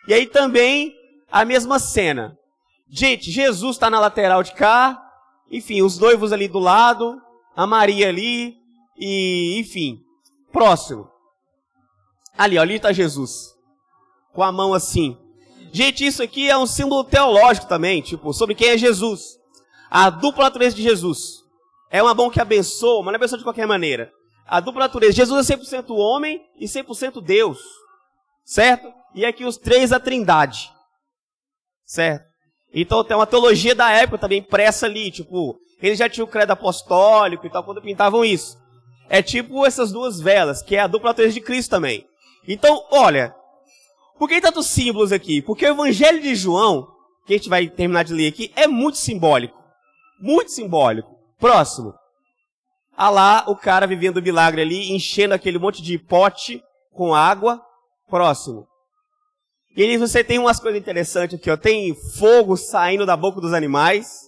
E 0.08 0.13
aí 0.13 0.27
também 0.27 0.94
a 1.32 1.44
mesma 1.44 1.80
cena. 1.80 2.38
Gente, 2.88 3.32
Jesus 3.32 3.77
está 3.77 3.89
na 3.89 4.00
lateral 4.00 4.44
de 4.44 4.54
cá, 4.54 5.01
enfim, 5.50 5.82
os 5.82 5.98
noivos 5.98 6.32
ali 6.32 6.48
do 6.48 6.60
lado, 6.60 7.20
a 7.56 7.66
Maria 7.66 8.10
ali, 8.10 8.54
e 8.96 9.58
enfim. 9.60 9.98
Próximo. 10.51 11.10
Ali, 12.38 12.60
ó, 12.60 12.62
ali 12.62 12.75
está 12.75 12.94
Jesus. 12.94 13.56
Com 14.36 14.44
a 14.44 14.51
mão 14.51 14.75
assim. 14.75 15.18
Gente, 15.72 16.06
isso 16.06 16.22
aqui 16.22 16.48
é 16.48 16.56
um 16.56 16.68
símbolo 16.68 17.06
teológico 17.06 17.68
também, 17.68 18.04
tipo, 18.04 18.32
sobre 18.34 18.54
quem 18.54 18.70
é 18.70 18.77
Jesus. 18.77 19.39
A 19.89 20.12
dupla 20.12 20.44
natureza 20.44 20.75
de 20.75 20.84
Jesus. 20.84 21.44
É 21.89 22.04
uma 22.04 22.13
mão 22.13 22.30
que 22.30 22.39
abençoa, 22.39 23.01
mas 23.01 23.13
não 23.13 23.16
abençoa 23.16 23.39
de 23.39 23.44
qualquer 23.44 23.66
maneira. 23.66 24.13
A 24.48 24.60
dupla 24.60 24.82
natureza. 24.82 25.13
Jesus 25.13 25.50
é 25.50 25.58
100% 25.58 25.96
homem 25.96 26.42
e 26.60 26.66
100% 26.66 27.22
Deus. 27.22 27.60
Certo? 28.46 28.92
E 29.13 29.25
aqui 29.25 29.44
os 29.44 29.58
três 29.58 29.92
a 29.92 30.00
trindade. 30.00 30.72
Certo? 31.86 32.25
Então 32.74 33.04
tem 33.04 33.16
uma 33.16 33.27
teologia 33.27 33.75
da 33.75 33.92
época 33.92 34.18
também 34.18 34.39
impressa 34.39 34.86
ali, 34.86 35.10
tipo, 35.10 35.58
eles 35.82 35.98
já 35.98 36.10
tinham 36.10 36.25
o 36.25 36.30
credo 36.30 36.51
apostólico 36.51 37.46
e 37.46 37.50
tal 37.50 37.63
quando 37.63 37.82
pintavam 37.82 38.24
isso. 38.24 38.58
É 39.10 39.22
tipo 39.22 39.66
essas 39.66 39.92
duas 39.92 40.20
velas, 40.20 40.62
que 40.62 40.75
é 40.75 40.80
a 40.80 40.88
dupla 40.88 41.10
natureza 41.10 41.34
de 41.34 41.42
Cristo 41.42 41.70
também. 41.70 42.06
Então, 42.48 42.86
olha, 42.92 43.34
por 44.18 44.27
que 44.27 44.42
tantos 44.42 44.68
símbolos 44.68 45.12
aqui? 45.12 45.42
Porque 45.42 45.66
o 45.66 45.70
Evangelho 45.70 46.22
de 46.22 46.36
João, 46.36 46.88
que 47.25 47.34
a 47.34 47.38
gente 47.38 47.50
vai 47.50 47.68
terminar 47.68 48.04
de 48.04 48.13
ler 48.13 48.27
aqui, 48.27 48.51
é 48.56 48.68
muito 48.68 48.98
simbólico. 48.98 49.58
Muito 50.20 50.51
simbólico. 50.51 51.10
Próximo. 51.39 51.94
Ah 52.98 53.12
lá, 53.12 53.46
o 53.48 53.56
cara 53.56 53.86
vivendo 53.86 54.18
o 54.18 54.22
milagre 54.24 54.60
ali, 54.60 54.92
enchendo 54.92 55.36
aquele 55.36 55.60
monte 55.60 55.84
de 55.84 56.00
pote 56.00 56.63
com 56.92 57.13
água. 57.13 57.62
Próximo. 58.10 58.68
E 59.75 59.84
aí 59.84 59.98
você 59.98 60.24
tem 60.24 60.39
umas 60.39 60.60
coisas 60.60 60.82
interessantes 60.82 61.38
aqui, 61.38 61.51
ó. 61.51 61.56
Tem 61.56 61.94
fogo 62.18 62.58
saindo 62.58 63.06
da 63.06 63.16
boca 63.16 63.39
dos 63.39 63.54
animais. 63.54 64.27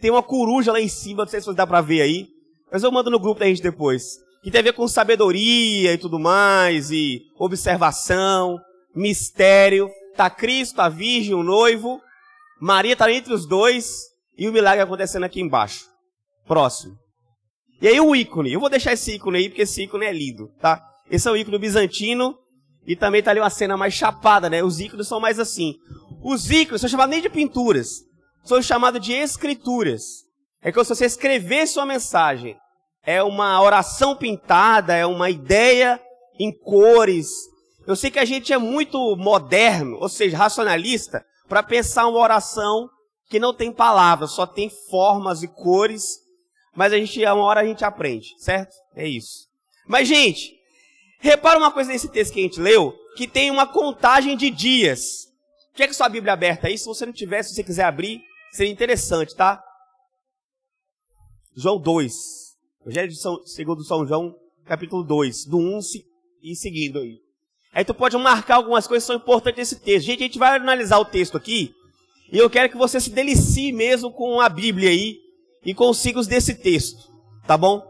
Tem 0.00 0.10
uma 0.10 0.22
coruja 0.22 0.72
lá 0.72 0.80
em 0.80 0.88
cima, 0.88 1.24
não 1.24 1.28
sei 1.28 1.42
se 1.42 1.52
dá 1.52 1.66
pra 1.66 1.82
ver 1.82 2.00
aí. 2.00 2.28
Mas 2.72 2.82
eu 2.82 2.90
mando 2.90 3.10
no 3.10 3.20
grupo 3.20 3.40
da 3.40 3.46
gente 3.46 3.60
depois. 3.60 4.16
Que 4.42 4.50
tem 4.50 4.60
a 4.60 4.64
ver 4.64 4.72
com 4.72 4.88
sabedoria 4.88 5.92
e 5.92 5.98
tudo 5.98 6.18
mais, 6.18 6.90
e 6.90 7.20
observação 7.38 8.58
mistério. 8.94 9.90
Tá 10.16 10.30
Cristo, 10.30 10.80
a 10.80 10.88
Virgem, 10.88 11.34
o 11.34 11.42
noivo. 11.42 12.00
Maria 12.58 12.94
está 12.94 13.12
entre 13.12 13.34
os 13.34 13.46
dois 13.46 14.06
e 14.38 14.48
o 14.48 14.52
milagre 14.52 14.82
acontecendo 14.82 15.24
aqui 15.24 15.40
embaixo. 15.40 15.90
Próximo. 16.46 16.96
E 17.80 17.88
aí 17.88 18.00
o 18.00 18.14
ícone. 18.14 18.52
Eu 18.52 18.60
vou 18.60 18.70
deixar 18.70 18.92
esse 18.92 19.14
ícone 19.14 19.38
aí 19.38 19.48
porque 19.48 19.62
esse 19.62 19.82
ícone 19.82 20.06
é 20.06 20.12
lindo, 20.12 20.50
tá? 20.60 20.82
Esse 21.10 21.28
é 21.28 21.30
o 21.30 21.36
ícone 21.36 21.58
bizantino 21.58 22.36
e 22.86 22.96
também 22.96 23.22
tá 23.22 23.30
ali 23.30 23.40
uma 23.40 23.50
cena 23.50 23.76
mais 23.76 23.94
chapada, 23.94 24.50
né? 24.50 24.62
Os 24.62 24.80
ícones 24.80 25.06
são 25.06 25.20
mais 25.20 25.38
assim. 25.38 25.74
Os 26.22 26.50
ícones 26.50 26.80
são 26.80 26.90
chamados 26.90 27.10
nem 27.10 27.22
de 27.22 27.28
pinturas, 27.28 28.04
são 28.44 28.60
chamados 28.60 29.00
de 29.00 29.12
escrituras. 29.12 30.02
É 30.60 30.72
como 30.72 30.84
se 30.84 30.94
você 30.94 31.06
escrevesse 31.06 31.78
uma 31.78 31.86
mensagem. 31.86 32.56
É 33.04 33.22
uma 33.22 33.62
oração 33.62 34.16
pintada, 34.16 34.94
é 34.94 35.06
uma 35.06 35.30
ideia 35.30 36.00
em 36.38 36.52
cores, 36.52 37.28
eu 37.88 37.96
sei 37.96 38.10
que 38.10 38.18
a 38.18 38.24
gente 38.26 38.52
é 38.52 38.58
muito 38.58 39.16
moderno, 39.16 39.96
ou 39.98 40.10
seja, 40.10 40.36
racionalista, 40.36 41.24
para 41.48 41.62
pensar 41.62 42.06
uma 42.06 42.18
oração 42.18 42.86
que 43.30 43.40
não 43.40 43.54
tem 43.54 43.72
palavras, 43.72 44.32
só 44.32 44.46
tem 44.46 44.68
formas 44.90 45.42
e 45.42 45.48
cores, 45.48 46.18
mas 46.78 46.92
a 46.92 46.96
gente, 46.96 47.20
uma 47.24 47.42
hora 47.42 47.62
a 47.62 47.66
gente 47.66 47.84
aprende, 47.84 48.36
certo? 48.38 48.72
É 48.94 49.04
isso. 49.04 49.48
Mas, 49.84 50.06
gente, 50.06 50.56
repara 51.18 51.58
uma 51.58 51.72
coisa 51.72 51.90
nesse 51.90 52.08
texto 52.08 52.32
que 52.32 52.38
a 52.38 52.42
gente 52.44 52.60
leu, 52.60 52.94
que 53.16 53.26
tem 53.26 53.50
uma 53.50 53.66
contagem 53.66 54.36
de 54.36 54.48
dias. 54.48 55.26
Quer 55.74 55.88
que 55.88 55.92
sua 55.92 56.08
Bíblia 56.08 56.34
aberta 56.34 56.68
aí? 56.68 56.78
Se 56.78 56.86
você 56.86 57.04
não 57.04 57.12
tiver, 57.12 57.42
se 57.42 57.52
você 57.52 57.64
quiser 57.64 57.82
abrir, 57.82 58.22
seria 58.52 58.72
interessante, 58.72 59.34
tá? 59.34 59.60
João 61.56 61.80
2. 61.80 62.14
Evangelho 62.82 63.08
de 63.08 63.20
São, 63.20 63.44
segundo 63.44 63.82
São 63.82 64.06
João, 64.06 64.36
capítulo 64.64 65.02
2, 65.02 65.46
do 65.46 65.58
1 65.58 65.80
e 66.44 66.54
seguindo 66.54 67.00
aí. 67.00 67.18
Aí 67.72 67.84
tu 67.84 67.92
pode 67.92 68.16
marcar 68.18 68.54
algumas 68.54 68.86
coisas 68.86 69.02
que 69.02 69.08
são 69.08 69.16
importantes 69.16 69.58
nesse 69.72 69.82
texto. 69.82 70.06
Gente, 70.06 70.22
a 70.22 70.26
gente 70.26 70.38
vai 70.38 70.54
analisar 70.54 70.98
o 70.98 71.04
texto 71.04 71.36
aqui. 71.36 71.74
E 72.32 72.38
eu 72.38 72.48
quero 72.48 72.70
que 72.70 72.78
você 72.78 73.00
se 73.00 73.10
delicie 73.10 73.72
mesmo 73.72 74.12
com 74.12 74.40
a 74.40 74.48
Bíblia 74.48 74.90
aí 74.90 75.26
e 75.70 75.94
signos 75.94 76.26
desse 76.26 76.54
texto. 76.54 77.08
Tá 77.46 77.56
bom? 77.56 77.82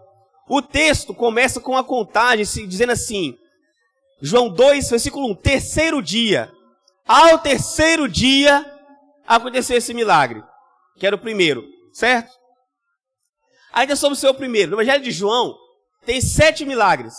O 0.49 0.63
texto 0.63 1.15
começa 1.15 1.61
com 1.61 1.77
a 1.77 1.85
contagem 1.85 2.45
dizendo 2.67 2.93
assim: 2.93 3.37
João 4.21 4.49
2, 4.49 4.91
versículo 4.91 5.31
1, 5.33 5.35
terceiro 5.37 6.03
dia. 6.03 6.51
Ao 7.07 7.39
terceiro 7.39 8.09
dia 8.09 8.65
aconteceu 9.27 9.77
esse 9.77 9.95
milagre, 9.95 10.43
que 10.99 11.07
era 11.07 11.17
o 11.17 11.21
primeiro, 11.21 11.65
certo? 11.93 12.33
Ainda 13.73 13.95
sobre 13.95 14.17
o 14.17 14.21
seu 14.21 14.35
primeiro. 14.35 14.73
No 14.73 14.77
Evangelho 14.77 15.05
de 15.05 15.11
João, 15.11 15.57
tem 16.05 16.21
sete 16.21 16.65
milagres. 16.65 17.15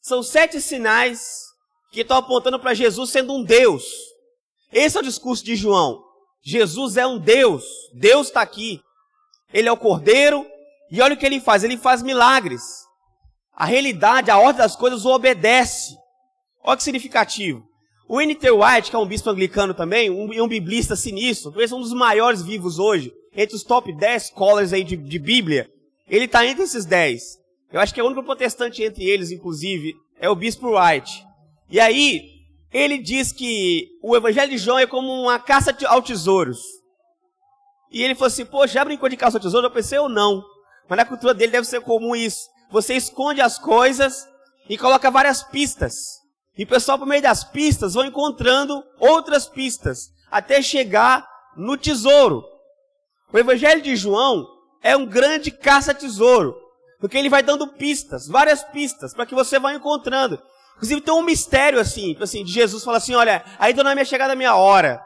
São 0.00 0.22
sete 0.22 0.60
sinais 0.60 1.42
que 1.90 2.00
estão 2.00 2.16
apontando 2.16 2.58
para 2.58 2.74
Jesus 2.74 3.10
sendo 3.10 3.34
um 3.34 3.44
Deus. 3.44 3.84
Esse 4.72 4.96
é 4.96 5.00
o 5.00 5.04
discurso 5.04 5.44
de 5.44 5.54
João. 5.54 6.02
Jesus 6.42 6.96
é 6.96 7.06
um 7.06 7.18
Deus. 7.18 7.64
Deus 7.94 8.28
está 8.28 8.40
aqui. 8.40 8.80
Ele 9.52 9.68
é 9.68 9.72
o 9.72 9.76
Cordeiro. 9.76 10.46
E 10.90 11.00
olha 11.00 11.14
o 11.14 11.16
que 11.16 11.26
ele 11.26 11.40
faz. 11.40 11.64
Ele 11.64 11.76
faz 11.76 12.02
milagres. 12.02 12.62
A 13.54 13.64
realidade, 13.64 14.30
a 14.30 14.38
ordem 14.38 14.58
das 14.58 14.76
coisas 14.76 15.04
o 15.04 15.10
obedece. 15.10 15.96
Olha 16.62 16.76
que 16.76 16.82
significativo. 16.82 17.62
O 18.08 18.20
N.T. 18.20 18.50
White, 18.50 18.90
que 18.90 18.96
é 18.96 18.98
um 18.98 19.06
bispo 19.06 19.30
anglicano 19.30 19.72
também, 19.72 20.10
um, 20.10 20.42
um 20.42 20.48
biblista 20.48 20.94
sinistro, 20.94 21.50
talvez 21.50 21.72
um 21.72 21.80
dos 21.80 21.92
maiores 21.92 22.42
vivos 22.42 22.78
hoje, 22.78 23.12
entre 23.34 23.56
os 23.56 23.62
top 23.62 23.90
10 23.92 24.24
scholars 24.24 24.72
aí 24.72 24.84
de, 24.84 24.96
de 24.96 25.18
Bíblia, 25.18 25.70
ele 26.08 26.26
está 26.26 26.44
entre 26.46 26.64
esses 26.64 26.84
10. 26.84 27.22
Eu 27.72 27.80
acho 27.80 27.94
que 27.94 28.00
é 28.00 28.02
o 28.02 28.06
único 28.06 28.22
protestante 28.22 28.82
entre 28.82 29.04
eles, 29.04 29.30
inclusive, 29.30 29.94
é 30.20 30.28
o 30.28 30.34
bispo 30.34 30.78
White. 30.78 31.24
E 31.70 31.80
aí, 31.80 32.22
ele 32.70 32.98
diz 32.98 33.32
que 33.32 33.88
o 34.02 34.14
evangelho 34.14 34.50
de 34.50 34.58
João 34.58 34.78
é 34.78 34.86
como 34.86 35.10
uma 35.10 35.38
caça 35.38 35.74
ao 35.86 36.02
tesouros. 36.02 36.60
E 37.92 38.02
ele 38.02 38.14
falou 38.14 38.28
assim, 38.28 38.44
pô, 38.44 38.66
já 38.66 38.84
brincou 38.84 39.08
de 39.08 39.16
caça 39.16 39.38
tesouro? 39.38 39.66
Eu 39.66 39.70
pensei, 39.70 39.98
eu 39.98 40.08
não. 40.08 40.42
Mas 40.88 40.96
na 40.96 41.04
cultura 41.04 41.34
dele 41.34 41.52
deve 41.52 41.66
ser 41.66 41.82
comum 41.82 42.16
isso. 42.16 42.48
Você 42.70 42.94
esconde 42.94 43.40
as 43.40 43.58
coisas 43.58 44.26
e 44.68 44.78
coloca 44.78 45.10
várias 45.10 45.42
pistas. 45.42 45.94
E 46.56 46.64
o 46.64 46.66
pessoal, 46.66 46.98
por 46.98 47.06
meio 47.06 47.22
das 47.22 47.44
pistas, 47.44 47.94
vão 47.94 48.04
encontrando 48.04 48.82
outras 48.98 49.46
pistas, 49.46 50.10
até 50.30 50.62
chegar 50.62 51.26
no 51.56 51.76
tesouro. 51.76 52.42
O 53.32 53.38
Evangelho 53.38 53.82
de 53.82 53.94
João 53.96 54.46
é 54.82 54.96
um 54.96 55.06
grande 55.06 55.50
caça-tesouro, 55.50 56.54
porque 57.00 57.16
ele 57.16 57.28
vai 57.30 57.42
dando 57.42 57.66
pistas, 57.66 58.26
várias 58.26 58.62
pistas, 58.64 59.14
para 59.14 59.24
que 59.26 59.34
você 59.34 59.58
vá 59.58 59.72
encontrando. 59.72 60.42
Inclusive 60.76 61.00
tem 61.00 61.14
um 61.14 61.22
mistério 61.22 61.78
assim, 61.78 62.16
assim, 62.20 62.44
de 62.44 62.52
Jesus 62.52 62.84
fala 62.84 62.98
assim, 62.98 63.14
olha, 63.14 63.44
ainda 63.58 63.82
não 63.82 63.90
é 63.90 63.94
minha 63.94 64.04
chegada 64.04 64.32
a 64.32 64.36
minha 64.36 64.54
hora. 64.54 65.02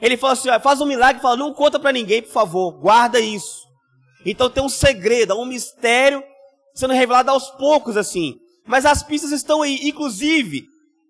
Ele 0.00 0.16
fala 0.16 0.32
assim, 0.34 0.48
faz 0.62 0.80
um 0.80 0.86
milagre, 0.86 1.20
fala, 1.20 1.36
não 1.36 1.52
conta 1.52 1.78
para 1.78 1.92
ninguém, 1.92 2.22
por 2.22 2.32
favor, 2.32 2.72
guarda 2.72 3.18
isso. 3.18 3.66
Então 4.24 4.50
tem 4.50 4.62
um 4.62 4.68
segredo, 4.68 5.34
um 5.34 5.44
mistério 5.44 6.22
sendo 6.74 6.94
revelado 6.94 7.30
aos 7.30 7.50
poucos 7.50 7.96
assim. 7.96 8.36
Mas 8.66 8.84
as 8.84 9.02
pistas 9.02 9.32
estão 9.32 9.62
aí, 9.62 9.88
inclusive, 9.88 10.64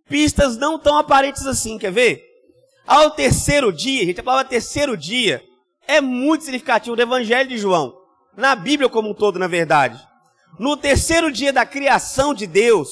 pistas 0.09 0.57
não 0.57 0.79
tão 0.79 0.97
aparentes 0.97 1.47
assim, 1.47 1.77
quer 1.77 1.93
ver? 1.93 2.25
Ao 2.87 3.11
terceiro 3.11 3.73
dia, 3.73 4.07
gente, 4.07 4.21
a 4.21 4.23
palavra 4.23 4.49
terceiro 4.49 4.97
dia 4.97 5.43
é 5.87 6.01
muito 6.01 6.45
significativo 6.45 6.97
do 6.97 7.03
Evangelho 7.03 7.49
de 7.49 7.59
João. 7.59 7.95
Na 8.37 8.55
Bíblia 8.55 8.89
como 8.89 9.11
um 9.11 9.15
todo, 9.15 9.39
na 9.39 9.47
verdade. 9.47 10.01
No 10.59 10.77
terceiro 10.77 11.31
dia 11.31 11.53
da 11.53 11.67
criação 11.67 12.33
de 12.33 12.47
Deus, 12.47 12.91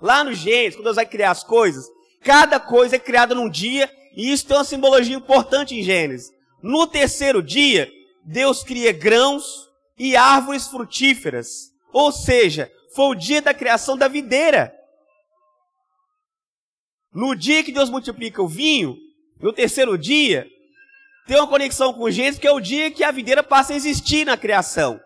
lá 0.00 0.22
no 0.22 0.32
Gênesis, 0.32 0.76
quando 0.76 0.84
Deus 0.84 0.96
vai 0.96 1.06
criar 1.06 1.30
as 1.30 1.42
coisas, 1.42 1.84
cada 2.22 2.60
coisa 2.60 2.96
é 2.96 2.98
criada 2.98 3.34
num 3.34 3.48
dia, 3.48 3.90
e 4.16 4.32
isso 4.32 4.46
tem 4.46 4.56
uma 4.56 4.64
simbologia 4.64 5.16
importante 5.16 5.74
em 5.74 5.82
Gênesis. 5.82 6.32
No 6.62 6.86
terceiro 6.86 7.42
dia, 7.42 7.90
Deus 8.24 8.62
cria 8.62 8.92
grãos 8.92 9.68
e 9.98 10.16
árvores 10.16 10.66
frutíferas. 10.66 11.72
Ou 11.92 12.10
seja, 12.10 12.70
foi 12.94 13.06
o 13.06 13.14
dia 13.14 13.42
da 13.42 13.52
criação 13.52 13.96
da 13.96 14.08
videira. 14.08 14.74
No 17.12 17.34
dia 17.34 17.62
que 17.62 17.72
Deus 17.72 17.90
multiplica 17.90 18.42
o 18.42 18.48
vinho, 18.48 18.96
no 19.40 19.52
terceiro 19.52 19.96
dia, 19.96 20.48
tem 21.26 21.36
uma 21.36 21.46
conexão 21.46 21.92
com 21.92 22.10
Gênesis, 22.10 22.40
que 22.40 22.46
é 22.46 22.52
o 22.52 22.60
dia 22.60 22.90
que 22.90 23.04
a 23.04 23.10
videira 23.10 23.42
passa 23.42 23.72
a 23.72 23.76
existir 23.76 24.24
na 24.24 24.36
criação. 24.36 25.00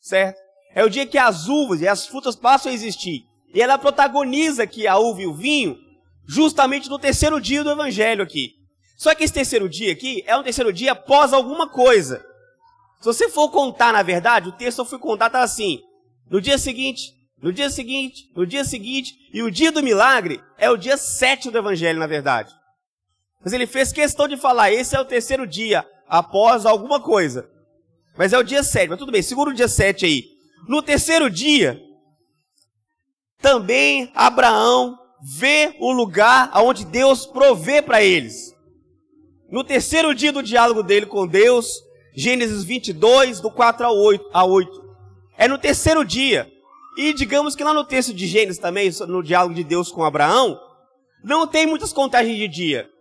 Certo? 0.00 0.40
É 0.74 0.84
o 0.84 0.88
dia 0.88 1.06
que 1.06 1.18
as 1.18 1.48
uvas 1.48 1.80
e 1.80 1.88
as 1.88 2.06
frutas 2.06 2.34
passam 2.34 2.70
a 2.70 2.74
existir. 2.74 3.24
E 3.54 3.60
ela 3.60 3.78
protagoniza 3.78 4.62
aqui 4.62 4.86
a 4.86 4.98
uva 4.98 5.22
e 5.22 5.26
o 5.26 5.34
vinho, 5.34 5.78
justamente 6.26 6.88
no 6.88 6.98
terceiro 6.98 7.40
dia 7.40 7.64
do 7.64 7.70
evangelho 7.70 8.22
aqui. 8.22 8.54
Só 8.96 9.14
que 9.14 9.24
esse 9.24 9.32
terceiro 9.32 9.68
dia 9.68 9.92
aqui 9.92 10.22
é 10.26 10.36
um 10.36 10.42
terceiro 10.42 10.72
dia 10.72 10.92
após 10.92 11.32
alguma 11.32 11.68
coisa. 11.68 12.24
Se 13.00 13.06
você 13.06 13.28
for 13.28 13.50
contar, 13.50 13.92
na 13.92 14.02
verdade, 14.02 14.48
o 14.48 14.52
texto 14.52 14.78
eu 14.78 14.84
fui 14.84 14.98
contar, 14.98 15.30
tá 15.30 15.42
assim. 15.42 15.80
No 16.30 16.40
dia 16.40 16.56
seguinte, 16.56 17.12
no 17.42 17.52
dia 17.52 17.68
seguinte, 17.68 18.30
no 18.36 18.46
dia 18.46 18.64
seguinte, 18.64 19.12
e 19.32 19.42
o 19.42 19.50
dia 19.50 19.72
do 19.72 19.82
milagre 19.82 20.40
é 20.56 20.70
o 20.70 20.76
dia 20.76 20.96
sete 20.96 21.50
do 21.50 21.58
evangelho, 21.58 21.98
na 21.98 22.06
verdade. 22.06 22.54
Mas 23.42 23.52
ele 23.52 23.66
fez 23.66 23.92
questão 23.92 24.28
de 24.28 24.36
falar, 24.36 24.70
esse 24.70 24.94
é 24.94 25.00
o 25.00 25.04
terceiro 25.04 25.46
dia, 25.46 25.84
após 26.08 26.64
alguma 26.64 27.00
coisa. 27.00 27.50
Mas 28.16 28.32
é 28.32 28.38
o 28.38 28.42
dia 28.42 28.62
7, 28.62 28.88
mas 28.88 28.98
tudo 28.98 29.10
bem, 29.10 29.22
segura 29.22 29.50
o 29.50 29.54
dia 29.54 29.68
7 29.68 30.04
aí. 30.04 30.24
No 30.68 30.82
terceiro 30.82 31.30
dia, 31.30 31.80
também 33.40 34.10
Abraão 34.14 34.98
vê 35.22 35.76
o 35.78 35.92
lugar 35.92 36.50
aonde 36.52 36.84
Deus 36.84 37.26
provê 37.26 37.80
para 37.80 38.02
eles. 38.02 38.52
No 39.50 39.62
terceiro 39.62 40.14
dia 40.14 40.32
do 40.32 40.42
diálogo 40.42 40.82
dele 40.82 41.06
com 41.06 41.26
Deus, 41.26 41.82
Gênesis 42.14 42.64
22, 42.64 43.40
do 43.40 43.50
4 43.50 43.86
ao 43.86 43.96
8, 43.96 44.30
a 44.32 44.44
8. 44.44 44.82
É 45.36 45.46
no 45.46 45.58
terceiro 45.58 46.04
dia. 46.04 46.50
E 46.96 47.12
digamos 47.12 47.54
que 47.54 47.64
lá 47.64 47.72
no 47.72 47.84
texto 47.84 48.12
de 48.12 48.26
Gênesis 48.26 48.58
também, 48.58 48.90
no 49.06 49.22
diálogo 49.22 49.54
de 49.54 49.64
Deus 49.64 49.90
com 49.90 50.04
Abraão, 50.04 50.58
não 51.22 51.46
tem 51.46 51.66
muitas 51.66 51.92
contagens 51.92 52.36
de 52.36 52.48
dia 52.48 52.92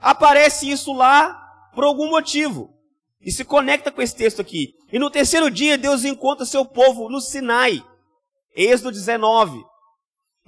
aparece 0.00 0.70
isso 0.70 0.92
lá 0.92 1.34
por 1.74 1.84
algum 1.84 2.08
motivo. 2.08 2.74
E 3.20 3.32
se 3.32 3.44
conecta 3.44 3.90
com 3.90 4.00
esse 4.00 4.14
texto 4.14 4.40
aqui. 4.40 4.74
E 4.92 4.98
no 4.98 5.10
terceiro 5.10 5.50
dia, 5.50 5.76
Deus 5.76 6.04
encontra 6.04 6.46
seu 6.46 6.64
povo 6.64 7.08
no 7.08 7.20
Sinai. 7.20 7.84
Êxodo 8.54 8.92
19. 8.92 9.60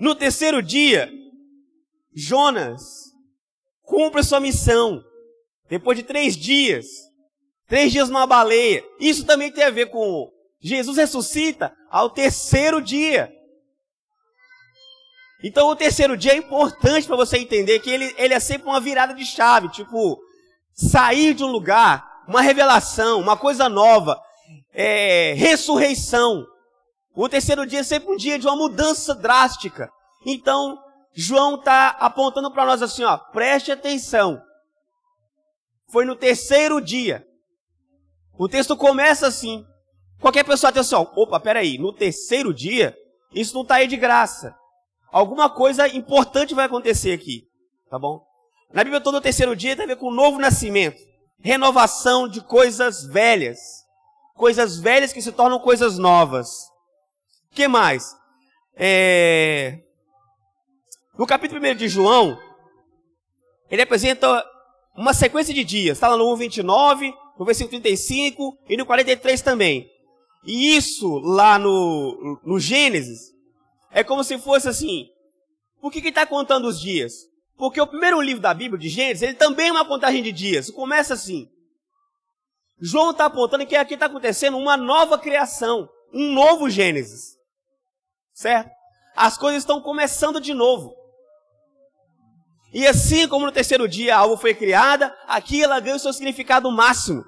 No 0.00 0.14
terceiro 0.14 0.62
dia, 0.62 1.12
Jonas 2.14 3.12
cumpre 3.82 4.24
sua 4.24 4.40
missão. 4.40 5.04
Depois 5.68 5.98
de 5.98 6.02
três 6.02 6.34
dias. 6.34 6.86
Três 7.68 7.92
dias 7.92 8.08
numa 8.08 8.26
baleia. 8.26 8.82
Isso 8.98 9.26
também 9.26 9.52
tem 9.52 9.62
a 9.62 9.70
ver 9.70 9.90
com 9.90 10.28
Jesus 10.58 10.96
ressuscita 10.96 11.76
ao 11.90 12.08
terceiro 12.08 12.80
dia. 12.80 13.30
Então 15.44 15.68
o 15.68 15.76
terceiro 15.76 16.16
dia 16.16 16.32
é 16.32 16.36
importante 16.36 17.06
para 17.06 17.16
você 17.16 17.36
entender 17.38 17.80
que 17.80 17.90
ele, 17.90 18.14
ele 18.16 18.34
é 18.34 18.40
sempre 18.40 18.68
uma 18.68 18.80
virada 18.80 19.14
de 19.14 19.24
chave, 19.24 19.68
tipo, 19.68 20.18
sair 20.72 21.34
de 21.34 21.44
um 21.44 21.50
lugar, 21.50 22.24
uma 22.26 22.40
revelação, 22.40 23.20
uma 23.20 23.36
coisa 23.36 23.68
nova, 23.68 24.20
é, 24.72 25.34
ressurreição. 25.34 26.46
O 27.14 27.28
terceiro 27.28 27.66
dia 27.66 27.80
é 27.80 27.84
sempre 27.84 28.12
um 28.12 28.16
dia 28.16 28.38
de 28.38 28.46
uma 28.46 28.56
mudança 28.56 29.14
drástica. 29.14 29.90
Então, 30.24 30.78
João 31.12 31.56
está 31.56 31.88
apontando 31.88 32.52
para 32.52 32.64
nós 32.64 32.82
assim, 32.82 33.02
ó, 33.04 33.16
preste 33.16 33.72
atenção. 33.72 34.40
Foi 35.90 36.04
no 36.04 36.14
terceiro 36.14 36.80
dia. 36.80 37.26
O 38.38 38.48
texto 38.48 38.76
começa 38.76 39.26
assim. 39.26 39.64
Qualquer 40.20 40.44
pessoa 40.44 40.72
tem 40.72 40.80
assim, 40.80 40.94
opa, 40.94 41.40
peraí, 41.40 41.78
no 41.78 41.92
terceiro 41.92 42.54
dia, 42.54 42.96
isso 43.34 43.54
não 43.54 43.62
está 43.62 43.76
aí 43.76 43.88
de 43.88 43.96
graça. 43.96 44.54
Alguma 45.10 45.50
coisa 45.50 45.88
importante 45.88 46.54
vai 46.54 46.66
acontecer 46.66 47.12
aqui, 47.12 47.42
tá 47.90 47.98
bom? 47.98 48.24
Na 48.72 48.84
Bíblia 48.84 49.00
todo 49.00 49.16
o 49.16 49.20
terceiro 49.20 49.56
dia 49.56 49.74
tem 49.74 49.84
a 49.84 49.88
ver 49.88 49.96
com 49.96 50.06
o 50.06 50.14
novo 50.14 50.38
nascimento, 50.38 51.00
renovação 51.40 52.28
de 52.28 52.40
coisas 52.40 53.04
velhas, 53.04 53.58
coisas 54.36 54.78
velhas 54.78 55.12
que 55.12 55.20
se 55.20 55.32
tornam 55.32 55.58
coisas 55.58 55.98
novas. 55.98 56.69
Que 57.52 57.66
mais? 57.68 58.16
É... 58.74 59.80
No 61.18 61.26
capítulo 61.26 61.60
1 61.60 61.74
de 61.74 61.88
João, 61.88 62.38
ele 63.70 63.82
apresenta 63.82 64.44
uma 64.96 65.12
sequência 65.12 65.52
de 65.52 65.64
dias. 65.64 65.96
Está 65.96 66.08
lá 66.08 66.16
no 66.16 66.24
1,29, 66.36 67.12
no 67.38 67.44
versículo 67.44 67.80
35 67.80 68.58
e 68.68 68.76
no 68.76 68.86
43 68.86 69.42
também. 69.42 69.90
E 70.44 70.76
isso 70.76 71.18
lá 71.18 71.58
no, 71.58 72.40
no 72.44 72.58
Gênesis 72.58 73.32
é 73.90 74.02
como 74.02 74.24
se 74.24 74.38
fosse 74.38 74.68
assim. 74.68 75.06
Por 75.80 75.92
que 75.92 76.06
está 76.06 76.26
contando 76.26 76.66
os 76.68 76.80
dias? 76.80 77.12
Porque 77.56 77.80
o 77.80 77.86
primeiro 77.86 78.20
livro 78.20 78.40
da 78.40 78.54
Bíblia, 78.54 78.80
de 78.80 78.88
Gênesis, 78.88 79.22
ele 79.22 79.34
também 79.34 79.68
é 79.68 79.72
uma 79.72 79.84
contagem 79.84 80.22
de 80.22 80.32
dias. 80.32 80.70
Começa 80.70 81.14
assim. 81.14 81.46
João 82.80 83.10
está 83.10 83.26
apontando 83.26 83.66
que 83.66 83.76
aqui 83.76 83.94
está 83.94 84.06
acontecendo 84.06 84.56
uma 84.56 84.76
nova 84.76 85.18
criação, 85.18 85.86
um 86.14 86.32
novo 86.32 86.70
Gênesis. 86.70 87.39
Certo? 88.40 88.70
As 89.14 89.36
coisas 89.36 89.62
estão 89.62 89.82
começando 89.82 90.40
de 90.40 90.54
novo. 90.54 90.94
E 92.72 92.86
assim 92.86 93.28
como 93.28 93.44
no 93.44 93.52
terceiro 93.52 93.86
dia 93.86 94.16
a 94.16 94.20
alma 94.20 94.38
foi 94.38 94.54
criada, 94.54 95.14
aqui 95.28 95.62
ela 95.62 95.78
ganha 95.78 95.96
o 95.96 95.98
seu 95.98 96.10
significado 96.10 96.70
máximo, 96.70 97.22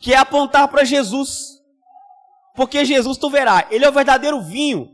que 0.00 0.14
é 0.14 0.16
apontar 0.16 0.66
para 0.68 0.82
Jesus. 0.82 1.60
Porque 2.56 2.86
Jesus, 2.86 3.18
tu 3.18 3.28
verá, 3.28 3.66
ele 3.70 3.84
é 3.84 3.88
o 3.90 3.92
verdadeiro 3.92 4.40
vinho, 4.40 4.88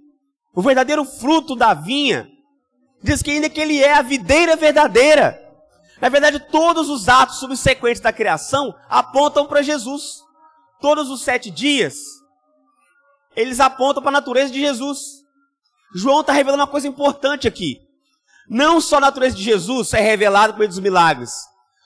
o 0.52 0.60
verdadeiro 0.60 1.04
fruto 1.04 1.54
da 1.54 1.74
vinha, 1.74 2.28
diz 3.00 3.22
que 3.22 3.30
ainda 3.30 3.48
que 3.48 3.60
ele 3.60 3.80
é 3.80 3.92
a 3.92 4.02
videira 4.02 4.56
verdadeira. 4.56 5.40
Na 6.00 6.08
verdade, 6.08 6.40
todos 6.50 6.88
os 6.88 7.08
atos 7.08 7.38
subsequentes 7.38 8.00
da 8.00 8.12
criação 8.12 8.74
apontam 8.88 9.46
para 9.46 9.62
Jesus. 9.62 10.24
Todos 10.80 11.08
os 11.08 11.22
sete 11.22 11.52
dias, 11.52 12.17
eles 13.38 13.60
apontam 13.60 14.02
para 14.02 14.10
a 14.10 14.20
natureza 14.20 14.52
de 14.52 14.60
Jesus. 14.60 15.22
João 15.94 16.22
está 16.22 16.32
revelando 16.32 16.62
uma 16.62 16.70
coisa 16.70 16.88
importante 16.88 17.46
aqui. 17.46 17.80
Não 18.48 18.80
só 18.80 18.96
a 18.96 19.00
natureza 19.00 19.36
de 19.36 19.42
Jesus 19.44 19.92
é 19.92 20.00
revelada 20.00 20.52
por 20.52 20.58
meio 20.58 20.68
dos 20.68 20.80
milagres, 20.80 21.32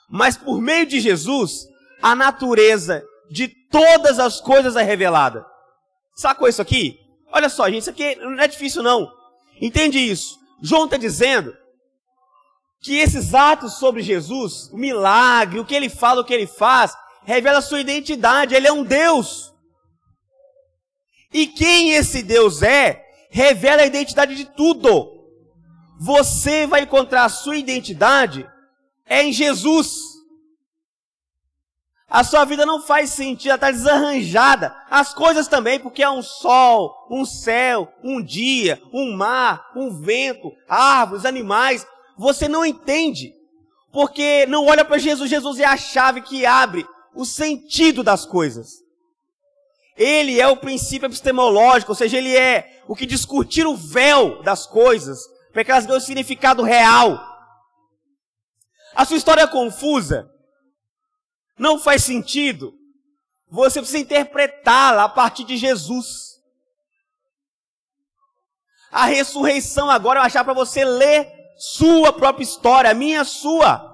mas 0.08 0.36
por 0.36 0.60
meio 0.60 0.86
de 0.86 0.98
Jesus, 0.98 1.66
a 2.00 2.14
natureza 2.14 3.04
de 3.30 3.48
todas 3.70 4.18
as 4.18 4.40
coisas 4.40 4.76
é 4.76 4.82
revelada. 4.82 5.44
Sacou 6.14 6.48
isso 6.48 6.62
aqui? 6.62 6.98
Olha 7.30 7.48
só, 7.48 7.68
gente, 7.68 7.82
isso 7.82 7.90
aqui 7.90 8.14
não 8.16 8.40
é 8.40 8.48
difícil 8.48 8.82
não. 8.82 9.10
Entende 9.60 9.98
isso? 9.98 10.38
João 10.62 10.86
está 10.86 10.96
dizendo 10.96 11.54
que 12.80 12.96
esses 12.96 13.34
atos 13.34 13.74
sobre 13.74 14.02
Jesus, 14.02 14.70
o 14.72 14.76
milagre, 14.78 15.60
o 15.60 15.64
que 15.64 15.74
ele 15.74 15.90
fala, 15.90 16.22
o 16.22 16.24
que 16.24 16.32
ele 16.32 16.46
faz, 16.46 16.96
revela 17.24 17.58
a 17.58 17.62
sua 17.62 17.80
identidade. 17.80 18.54
Ele 18.54 18.66
é 18.66 18.72
um 18.72 18.82
Deus. 18.82 19.51
E 21.32 21.46
quem 21.46 21.92
esse 21.92 22.22
Deus 22.22 22.62
é, 22.62 23.04
revela 23.30 23.82
a 23.82 23.86
identidade 23.86 24.34
de 24.34 24.44
tudo. 24.44 25.10
Você 25.98 26.66
vai 26.66 26.82
encontrar 26.82 27.24
a 27.24 27.28
sua 27.28 27.56
identidade 27.56 28.46
é 29.06 29.22
em 29.22 29.32
Jesus. 29.32 30.12
A 32.08 32.22
sua 32.22 32.44
vida 32.44 32.66
não 32.66 32.82
faz 32.82 33.10
sentido, 33.10 33.48
ela 33.48 33.54
está 33.54 33.70
desarranjada. 33.70 34.74
As 34.90 35.14
coisas 35.14 35.48
também, 35.48 35.78
porque 35.78 36.02
há 36.02 36.10
um 36.10 36.22
sol, 36.22 36.94
um 37.10 37.24
céu, 37.24 37.90
um 38.04 38.22
dia, 38.22 38.82
um 38.92 39.16
mar, 39.16 39.70
um 39.74 39.98
vento, 39.98 40.52
árvores, 40.68 41.24
animais. 41.24 41.86
Você 42.18 42.48
não 42.48 42.66
entende, 42.66 43.32
porque 43.90 44.44
não 44.46 44.66
olha 44.66 44.84
para 44.84 44.98
Jesus. 44.98 45.30
Jesus 45.30 45.58
é 45.58 45.64
a 45.64 45.76
chave 45.76 46.20
que 46.20 46.44
abre 46.44 46.86
o 47.14 47.24
sentido 47.24 48.02
das 48.02 48.26
coisas. 48.26 48.81
Ele 49.96 50.40
é 50.40 50.48
o 50.48 50.56
princípio 50.56 51.06
epistemológico, 51.06 51.92
ou 51.92 51.96
seja, 51.96 52.16
ele 52.16 52.36
é 52.36 52.82
o 52.88 52.96
que 52.96 53.06
discutir 53.06 53.66
o 53.66 53.76
véu 53.76 54.42
das 54.42 54.66
coisas, 54.66 55.18
para 55.52 55.64
que 55.64 55.70
elas 55.70 55.86
um 55.86 56.00
significado 56.00 56.62
real. 56.62 57.20
A 58.94 59.04
sua 59.04 59.16
história 59.16 59.42
é 59.42 59.46
confusa, 59.46 60.30
não 61.58 61.78
faz 61.78 62.04
sentido, 62.04 62.74
você 63.48 63.80
precisa 63.80 63.98
interpretá-la 63.98 65.04
a 65.04 65.08
partir 65.08 65.44
de 65.44 65.56
Jesus. 65.56 66.40
A 68.90 69.06
ressurreição 69.06 69.90
agora 69.90 70.20
eu 70.20 70.24
achar 70.24 70.44
para 70.44 70.54
você 70.54 70.84
ler 70.84 71.30
sua 71.58 72.12
própria 72.12 72.44
história, 72.44 72.94
minha, 72.94 73.24
sua. 73.24 73.90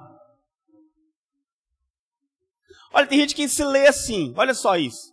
Olha, 2.93 3.07
tem 3.07 3.19
gente 3.21 3.35
que 3.35 3.49
se 3.49 3.65
lê 3.65 3.87
assim, 3.87 4.33
olha 4.37 4.55
só 4.55 4.77
isso. 4.77 5.13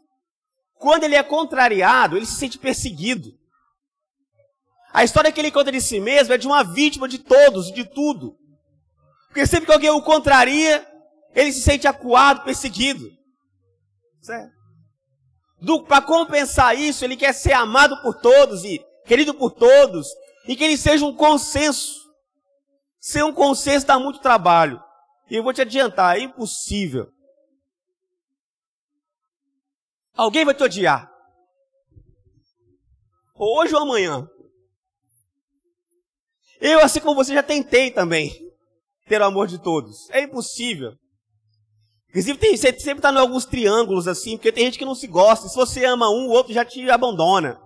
Quando 0.85 1.03
ele 1.03 1.15
é 1.15 1.23
contrariado, 1.23 2.15
ele 2.15 2.27
se 2.27 2.35
sente 2.35 2.59
perseguido. 2.59 3.33
A 4.93 5.03
história 5.03 5.31
que 5.31 5.41
ele 5.41 5.49
conta 5.49 5.71
de 5.71 5.81
si 5.81 5.99
mesmo 5.99 6.31
é 6.31 6.37
de 6.37 6.45
uma 6.45 6.63
vítima 6.63 7.07
de 7.09 7.17
todos, 7.17 7.73
de 7.73 7.85
tudo. 7.85 8.37
Porque 9.25 9.47
sempre 9.47 9.65
que 9.65 9.71
alguém 9.71 9.89
o 9.89 10.03
contraria, 10.03 10.87
ele 11.33 11.51
se 11.51 11.61
sente 11.61 11.87
acuado, 11.87 12.43
perseguido. 12.43 13.09
Certo? 14.21 14.53
Para 15.87 16.03
compensar 16.03 16.77
isso, 16.77 17.03
ele 17.03 17.17
quer 17.17 17.33
ser 17.33 17.53
amado 17.53 17.99
por 18.03 18.21
todos 18.21 18.63
e 18.63 18.79
querido 19.07 19.33
por 19.33 19.53
todos, 19.53 20.07
e 20.47 20.55
que 20.55 20.63
ele 20.63 20.77
seja 20.77 21.03
um 21.03 21.15
consenso. 21.15 21.95
Ser 22.99 23.23
um 23.23 23.33
consenso 23.33 23.87
dá 23.87 23.97
muito 23.97 24.19
trabalho. 24.19 24.79
E 25.31 25.35
eu 25.35 25.41
vou 25.41 25.51
te 25.51 25.63
adiantar, 25.63 26.17
é 26.17 26.19
impossível. 26.19 27.07
Alguém 30.15 30.45
vai 30.45 30.53
te 30.53 30.63
odiar. 30.63 31.09
Hoje 33.37 33.75
ou 33.75 33.81
amanhã. 33.81 34.27
Eu, 36.59 36.79
assim 36.79 37.01
como 37.01 37.15
você, 37.15 37.33
já 37.33 37.43
tentei 37.43 37.91
também 37.91 38.33
ter 39.07 39.21
o 39.21 39.25
amor 39.25 39.47
de 39.47 39.59
todos. 39.59 40.09
É 40.09 40.21
impossível. 40.21 40.93
Inclusive, 42.09 42.39
tem, 42.39 42.55
você 42.55 42.71
sempre 42.79 42.99
está 42.99 43.11
em 43.11 43.17
alguns 43.17 43.45
triângulos 43.45 44.07
assim, 44.07 44.37
porque 44.37 44.51
tem 44.51 44.65
gente 44.65 44.79
que 44.79 44.85
não 44.85 44.95
se 44.95 45.05
gosta. 45.05 45.49
Se 45.49 45.55
você 45.55 45.83
ama 45.83 46.09
um, 46.09 46.27
o 46.27 46.31
outro 46.31 46.53
já 46.53 46.63
te 46.63 46.89
abandona. 46.89 47.59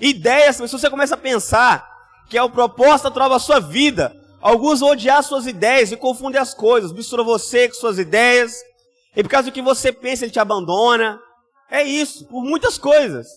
Ideias, 0.00 0.56
se 0.56 0.66
você 0.66 0.90
começa 0.90 1.14
a 1.14 1.18
pensar 1.18 1.88
que 2.28 2.36
é 2.36 2.42
o 2.42 2.50
propósito 2.50 3.04
natural 3.04 3.30
da 3.30 3.38
sua 3.38 3.60
vida, 3.60 4.14
alguns 4.40 4.80
vão 4.80 4.90
odiar 4.90 5.22
suas 5.22 5.46
ideias 5.46 5.92
e 5.92 5.96
confundem 5.96 6.40
as 6.40 6.52
coisas. 6.52 6.92
Mistura 6.92 7.22
você 7.22 7.68
com 7.68 7.74
suas 7.74 7.98
ideias. 7.98 8.52
E 9.16 9.22
por 9.22 9.30
causa 9.30 9.48
do 9.48 9.54
que 9.54 9.62
você 9.62 9.92
pensa, 9.92 10.24
ele 10.24 10.32
te 10.32 10.40
abandona. 10.40 11.20
É 11.70 11.82
isso, 11.82 12.24
por 12.26 12.42
muitas 12.42 12.78
coisas. 12.78 13.28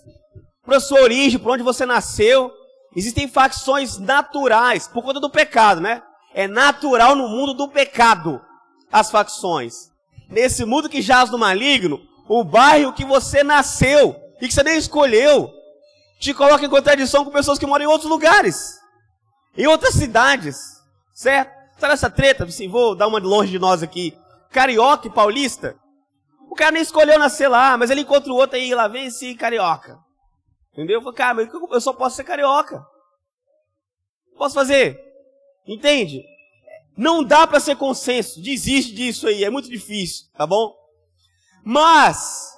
Por 0.63 0.79
sua 0.79 1.01
origem, 1.01 1.39
por 1.39 1.51
onde 1.51 1.63
você 1.63 1.85
nasceu. 1.85 2.51
Existem 2.95 3.27
facções 3.27 3.97
naturais, 3.97 4.87
por 4.87 5.03
conta 5.03 5.19
do 5.19 5.29
pecado, 5.29 5.81
né? 5.81 6.01
É 6.33 6.47
natural 6.47 7.15
no 7.15 7.27
mundo 7.27 7.53
do 7.53 7.67
pecado 7.67 8.41
as 8.91 9.09
facções 9.09 9.91
nesse 10.31 10.63
mundo 10.63 10.89
que 10.89 11.01
jaz 11.01 11.29
no 11.29 11.37
maligno, 11.37 12.01
o 12.27 12.43
bairro 12.43 12.93
que 12.93 13.03
você 13.03 13.43
nasceu 13.43 14.15
e 14.41 14.47
que 14.47 14.53
você 14.53 14.63
nem 14.63 14.77
escolheu, 14.77 15.51
te 16.19 16.33
coloca 16.33 16.65
em 16.65 16.69
contradição 16.69 17.25
com 17.25 17.31
pessoas 17.31 17.59
que 17.59 17.65
moram 17.65 17.85
em 17.85 17.87
outros 17.87 18.09
lugares, 18.09 18.79
em 19.55 19.67
outras 19.67 19.93
cidades, 19.93 20.57
certo? 21.13 21.51
Sabe 21.77 21.93
essa 21.93 22.09
treta? 22.09 22.45
Assim, 22.45 22.69
vou 22.69 22.95
dar 22.95 23.07
uma 23.07 23.19
de 23.19 23.27
longe 23.27 23.51
de 23.51 23.59
nós 23.59 23.81
aqui. 23.81 24.15
Carioca 24.51 25.07
e 25.07 25.11
paulista. 25.11 25.75
O 26.51 26.53
cara 26.53 26.71
nem 26.71 26.81
escolheu 26.81 27.17
nascer 27.17 27.47
lá, 27.47 27.77
mas 27.77 27.89
ele 27.89 28.01
encontra 28.01 28.29
o 28.29 28.35
outro 28.35 28.57
aí, 28.57 28.75
lá 28.75 28.85
vem 28.85 29.05
esse 29.05 29.33
carioca. 29.35 29.97
Entendeu? 30.73 30.97
Eu 30.97 31.01
falei, 31.01 31.15
cara, 31.15 31.33
mas 31.35 31.49
eu 31.71 31.79
só 31.79 31.93
posso 31.93 32.17
ser 32.17 32.25
carioca. 32.25 32.85
Posso 34.37 34.53
fazer? 34.53 34.99
Entende? 35.65 36.21
Não 36.97 37.23
dá 37.23 37.47
para 37.47 37.61
ser 37.61 37.77
consenso. 37.77 38.41
Desiste 38.41 38.93
disso 38.93 39.27
aí, 39.27 39.45
é 39.45 39.49
muito 39.49 39.69
difícil, 39.69 40.25
tá 40.35 40.45
bom? 40.45 40.75
Mas 41.63 42.51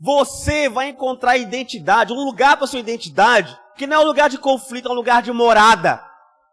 você 0.00 0.68
vai 0.68 0.88
encontrar 0.88 1.36
identidade, 1.36 2.12
um 2.12 2.24
lugar 2.24 2.56
para 2.56 2.66
sua 2.66 2.80
identidade, 2.80 3.56
que 3.76 3.86
não 3.86 3.98
é 3.98 4.00
um 4.00 4.08
lugar 4.08 4.28
de 4.28 4.38
conflito, 4.38 4.88
é 4.88 4.90
um 4.90 4.96
lugar 4.96 5.22
de 5.22 5.30
morada, 5.30 6.04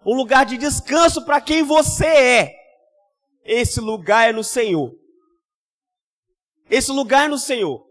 um 0.05 0.15
lugar 0.15 0.45
de 0.45 0.59
descanso 0.59 1.25
para 1.25 1.41
quem 1.41 1.63
você 1.63 2.05
é. 2.05 2.55
Esse 3.43 3.81
lugar 3.81 4.29
é 4.29 4.31
no 4.31 4.43
Senhor. 4.43 5.00
Esse 6.71 6.91
lugar 6.91 7.27
no 7.27 7.37
Senhor. 7.37 7.83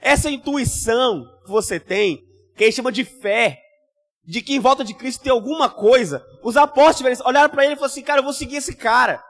Essa 0.00 0.28
intuição 0.28 1.24
que 1.44 1.50
você 1.50 1.78
tem, 1.78 2.18
que 2.56 2.64
ele 2.64 2.72
chama 2.72 2.90
de 2.90 3.04
fé, 3.04 3.60
de 4.24 4.42
que 4.42 4.54
em 4.54 4.60
volta 4.60 4.84
de 4.84 4.92
Cristo 4.92 5.22
tem 5.22 5.30
alguma 5.30 5.70
coisa, 5.70 6.24
os 6.42 6.56
apóstolos 6.56 7.20
olharam 7.20 7.48
para 7.48 7.64
ele 7.64 7.74
e 7.74 7.76
falaram 7.76 7.92
assim: 7.92 8.02
Cara, 8.02 8.18
eu 8.18 8.24
vou 8.24 8.32
seguir 8.32 8.56
esse 8.56 8.74
cara. 8.74 9.22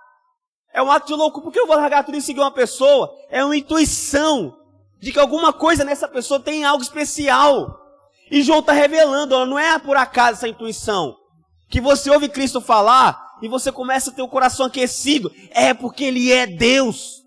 É 0.72 0.82
um 0.82 0.90
ato 0.90 1.06
de 1.06 1.12
louco, 1.12 1.42
por 1.42 1.52
que 1.52 1.60
eu 1.60 1.66
vou 1.66 1.76
largar 1.76 2.02
tudo 2.02 2.16
e 2.16 2.22
seguir 2.22 2.40
uma 2.40 2.50
pessoa? 2.50 3.14
É 3.28 3.44
uma 3.44 3.54
intuição 3.54 4.56
de 4.98 5.12
que 5.12 5.18
alguma 5.18 5.52
coisa 5.52 5.84
nessa 5.84 6.08
pessoa 6.08 6.40
tem 6.40 6.64
algo 6.64 6.82
especial. 6.82 7.78
E 8.30 8.42
João 8.42 8.60
está 8.60 8.72
revelando, 8.72 9.34
ó, 9.34 9.44
não 9.44 9.58
é 9.58 9.78
por 9.78 9.98
acaso 9.98 10.38
essa 10.38 10.48
intuição. 10.48 11.14
Que 11.68 11.78
você 11.78 12.08
ouve 12.08 12.30
Cristo 12.30 12.58
falar 12.62 13.20
e 13.42 13.48
você 13.48 13.70
começa 13.70 14.10
a 14.10 14.14
ter 14.14 14.22
o 14.22 14.28
coração 14.28 14.64
aquecido. 14.64 15.30
É 15.50 15.74
porque 15.74 16.04
Ele 16.04 16.32
é 16.32 16.46
Deus. 16.46 17.21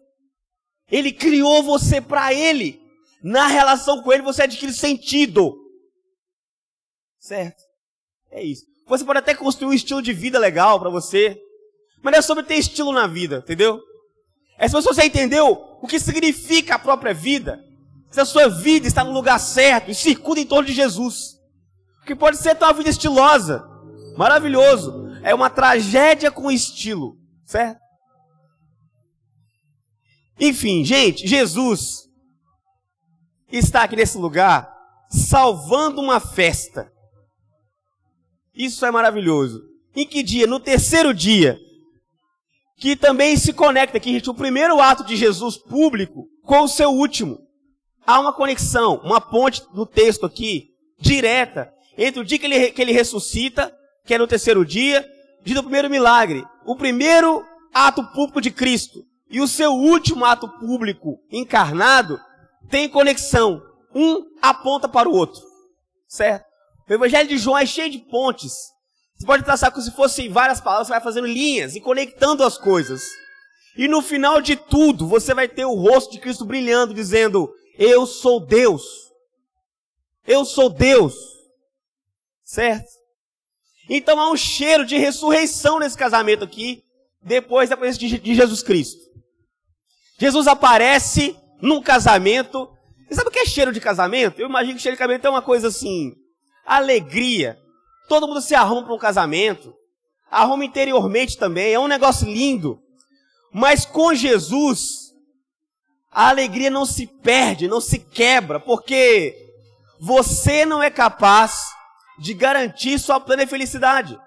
Ele 0.91 1.11
criou 1.11 1.63
você 1.63 1.99
para 1.99 2.33
Ele. 2.33 2.81
Na 3.23 3.47
relação 3.47 4.01
com 4.01 4.13
Ele 4.13 4.21
você 4.21 4.43
adquire 4.43 4.73
sentido. 4.73 5.57
Certo? 7.19 7.63
É 8.29 8.43
isso. 8.43 8.65
Você 8.87 9.03
pode 9.03 9.19
até 9.19 9.33
construir 9.33 9.69
um 9.69 9.73
estilo 9.73 10.01
de 10.01 10.13
vida 10.13 10.37
legal 10.37 10.79
para 10.79 10.89
você, 10.89 11.41
mas 12.03 12.11
não 12.11 12.19
é 12.19 12.21
sobre 12.21 12.43
ter 12.43 12.55
estilo 12.55 12.91
na 12.91 13.07
vida, 13.07 13.37
entendeu? 13.37 13.81
É 14.57 14.67
se 14.67 14.73
você 14.73 15.05
entendeu 15.05 15.77
o 15.81 15.87
que 15.87 15.99
significa 15.99 16.75
a 16.75 16.79
própria 16.79 17.13
vida, 17.13 17.63
se 18.11 18.21
a 18.21 18.25
sua 18.25 18.47
vida 18.47 18.87
está 18.87 19.03
no 19.03 19.11
lugar 19.11 19.39
certo 19.39 19.89
e 19.89 19.95
circula 19.95 20.39
em 20.39 20.45
torno 20.45 20.67
de 20.67 20.73
Jesus. 20.73 21.35
O 22.01 22.05
que 22.05 22.15
pode 22.15 22.37
ser 22.37 22.55
uma 22.61 22.73
vida 22.73 22.89
estilosa, 22.89 23.67
maravilhoso. 24.15 25.05
É 25.23 25.33
uma 25.33 25.49
tragédia 25.49 26.29
com 26.29 26.51
estilo, 26.51 27.17
certo? 27.43 27.84
Enfim, 30.39 30.83
gente, 30.83 31.27
Jesus 31.27 32.09
está 33.51 33.83
aqui 33.83 33.95
nesse 33.95 34.17
lugar 34.17 34.73
salvando 35.09 36.01
uma 36.01 36.19
festa. 36.19 36.91
Isso 38.53 38.85
é 38.85 38.91
maravilhoso. 38.91 39.61
Em 39.95 40.05
que 40.05 40.21
dia? 40.21 40.45
No 40.45 40.59
terceiro 40.59 41.13
dia. 41.13 41.57
Que 42.77 42.95
também 42.95 43.37
se 43.37 43.53
conecta 43.53 43.97
aqui, 43.97 44.11
gente, 44.11 44.29
o 44.29 44.33
primeiro 44.33 44.81
ato 44.81 45.05
de 45.05 45.15
Jesus 45.15 45.57
público 45.57 46.27
com 46.43 46.61
o 46.61 46.67
seu 46.67 46.89
último. 46.89 47.39
Há 48.05 48.19
uma 48.19 48.33
conexão, 48.33 48.99
uma 49.03 49.21
ponte 49.21 49.63
no 49.73 49.85
texto 49.85 50.25
aqui, 50.25 50.69
direta, 50.99 51.73
entre 51.97 52.19
o 52.19 52.25
dia 52.25 52.37
que 52.37 52.45
ele, 52.45 52.71
que 52.71 52.81
ele 52.81 52.91
ressuscita, 52.91 53.73
que 54.05 54.13
é 54.13 54.17
no 54.17 54.27
terceiro 54.27 54.65
dia, 54.65 55.07
dia 55.43 55.55
do 55.55 55.63
primeiro 55.63 55.89
milagre. 55.89 56.43
O 56.65 56.75
primeiro 56.75 57.43
ato 57.73 58.03
público 58.11 58.41
de 58.41 58.51
Cristo 58.51 59.05
e 59.29 59.41
o 59.41 59.47
seu 59.47 59.71
último 59.71 60.23
ato 60.23 60.47
público 60.59 61.19
encarnado 61.31 62.19
tem 62.69 62.89
conexão. 62.89 63.61
Um 63.93 64.25
aponta 64.41 64.87
para 64.87 65.09
o 65.09 65.13
outro. 65.13 65.41
Certo? 66.07 66.45
O 66.87 66.93
Evangelho 66.93 67.27
de 67.27 67.37
João 67.37 67.57
é 67.57 67.65
cheio 67.65 67.89
de 67.89 67.99
pontes. 67.99 68.53
Você 69.17 69.25
pode 69.25 69.43
traçar 69.43 69.71
como 69.71 69.83
se 69.83 69.91
fossem 69.91 70.29
várias 70.29 70.59
palavras, 70.59 70.87
você 70.87 70.93
vai 70.93 71.01
fazendo 71.01 71.27
linhas 71.27 71.75
e 71.75 71.81
conectando 71.81 72.43
as 72.43 72.57
coisas. 72.57 73.03
E 73.77 73.87
no 73.87 74.01
final 74.01 74.41
de 74.41 74.55
tudo, 74.55 75.07
você 75.07 75.33
vai 75.33 75.47
ter 75.47 75.65
o 75.65 75.73
rosto 75.73 76.11
de 76.11 76.19
Cristo 76.19 76.45
brilhando, 76.45 76.93
dizendo: 76.93 77.49
Eu 77.77 78.05
sou 78.05 78.39
Deus. 78.39 78.83
Eu 80.27 80.45
sou 80.45 80.69
Deus. 80.69 81.15
Certo? 82.43 82.89
Então 83.89 84.19
há 84.19 84.29
um 84.29 84.37
cheiro 84.37 84.85
de 84.85 84.97
ressurreição 84.97 85.79
nesse 85.79 85.97
casamento 85.97 86.43
aqui, 86.43 86.83
depois 87.21 87.69
da 87.69 87.77
presença 87.77 87.99
de 88.19 88.35
Jesus 88.35 88.61
Cristo. 88.61 89.04
Jesus 90.17 90.47
aparece 90.47 91.37
num 91.61 91.81
casamento 91.81 92.69
Você 93.07 93.15
sabe 93.15 93.29
o 93.29 93.31
que 93.31 93.39
é 93.39 93.45
cheiro 93.45 93.71
de 93.71 93.79
casamento? 93.79 94.39
Eu 94.39 94.47
imagino 94.47 94.75
que 94.75 94.81
cheiro 94.81 94.95
de 94.95 94.99
casamento 94.99 95.27
é 95.27 95.29
uma 95.29 95.41
coisa 95.41 95.67
assim, 95.67 96.13
alegria. 96.65 97.57
Todo 98.07 98.27
mundo 98.27 98.41
se 98.41 98.55
arruma 98.55 98.83
para 98.83 98.93
um 98.93 98.99
casamento. 98.99 99.73
Arruma 100.29 100.65
interiormente 100.65 101.37
também, 101.37 101.73
é 101.73 101.79
um 101.79 101.87
negócio 101.87 102.27
lindo. 102.27 102.79
Mas 103.53 103.85
com 103.85 104.13
Jesus, 104.13 105.13
a 106.11 106.29
alegria 106.29 106.69
não 106.69 106.85
se 106.85 107.07
perde, 107.07 107.67
não 107.67 107.79
se 107.79 107.99
quebra, 107.99 108.59
porque 108.59 109.35
você 109.99 110.65
não 110.65 110.81
é 110.81 110.89
capaz 110.89 111.61
de 112.19 112.33
garantir 112.33 112.99
sua 112.99 113.19
plena 113.19 113.45
felicidade. 113.45 114.19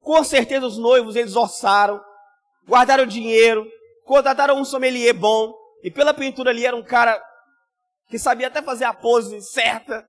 Com 0.00 0.22
certeza 0.24 0.66
os 0.66 0.78
noivos 0.78 1.16
eles 1.16 1.36
orçaram, 1.36 2.00
guardaram 2.66 3.04
dinheiro, 3.04 3.66
contrataram 4.10 4.58
um 4.58 4.64
sommelier 4.64 5.14
bom, 5.14 5.54
e 5.84 5.90
pela 5.90 6.12
pintura 6.12 6.50
ali 6.50 6.66
era 6.66 6.74
um 6.74 6.82
cara 6.82 7.22
que 8.08 8.18
sabia 8.18 8.48
até 8.48 8.60
fazer 8.60 8.84
a 8.84 8.92
pose 8.92 9.40
certa, 9.40 10.04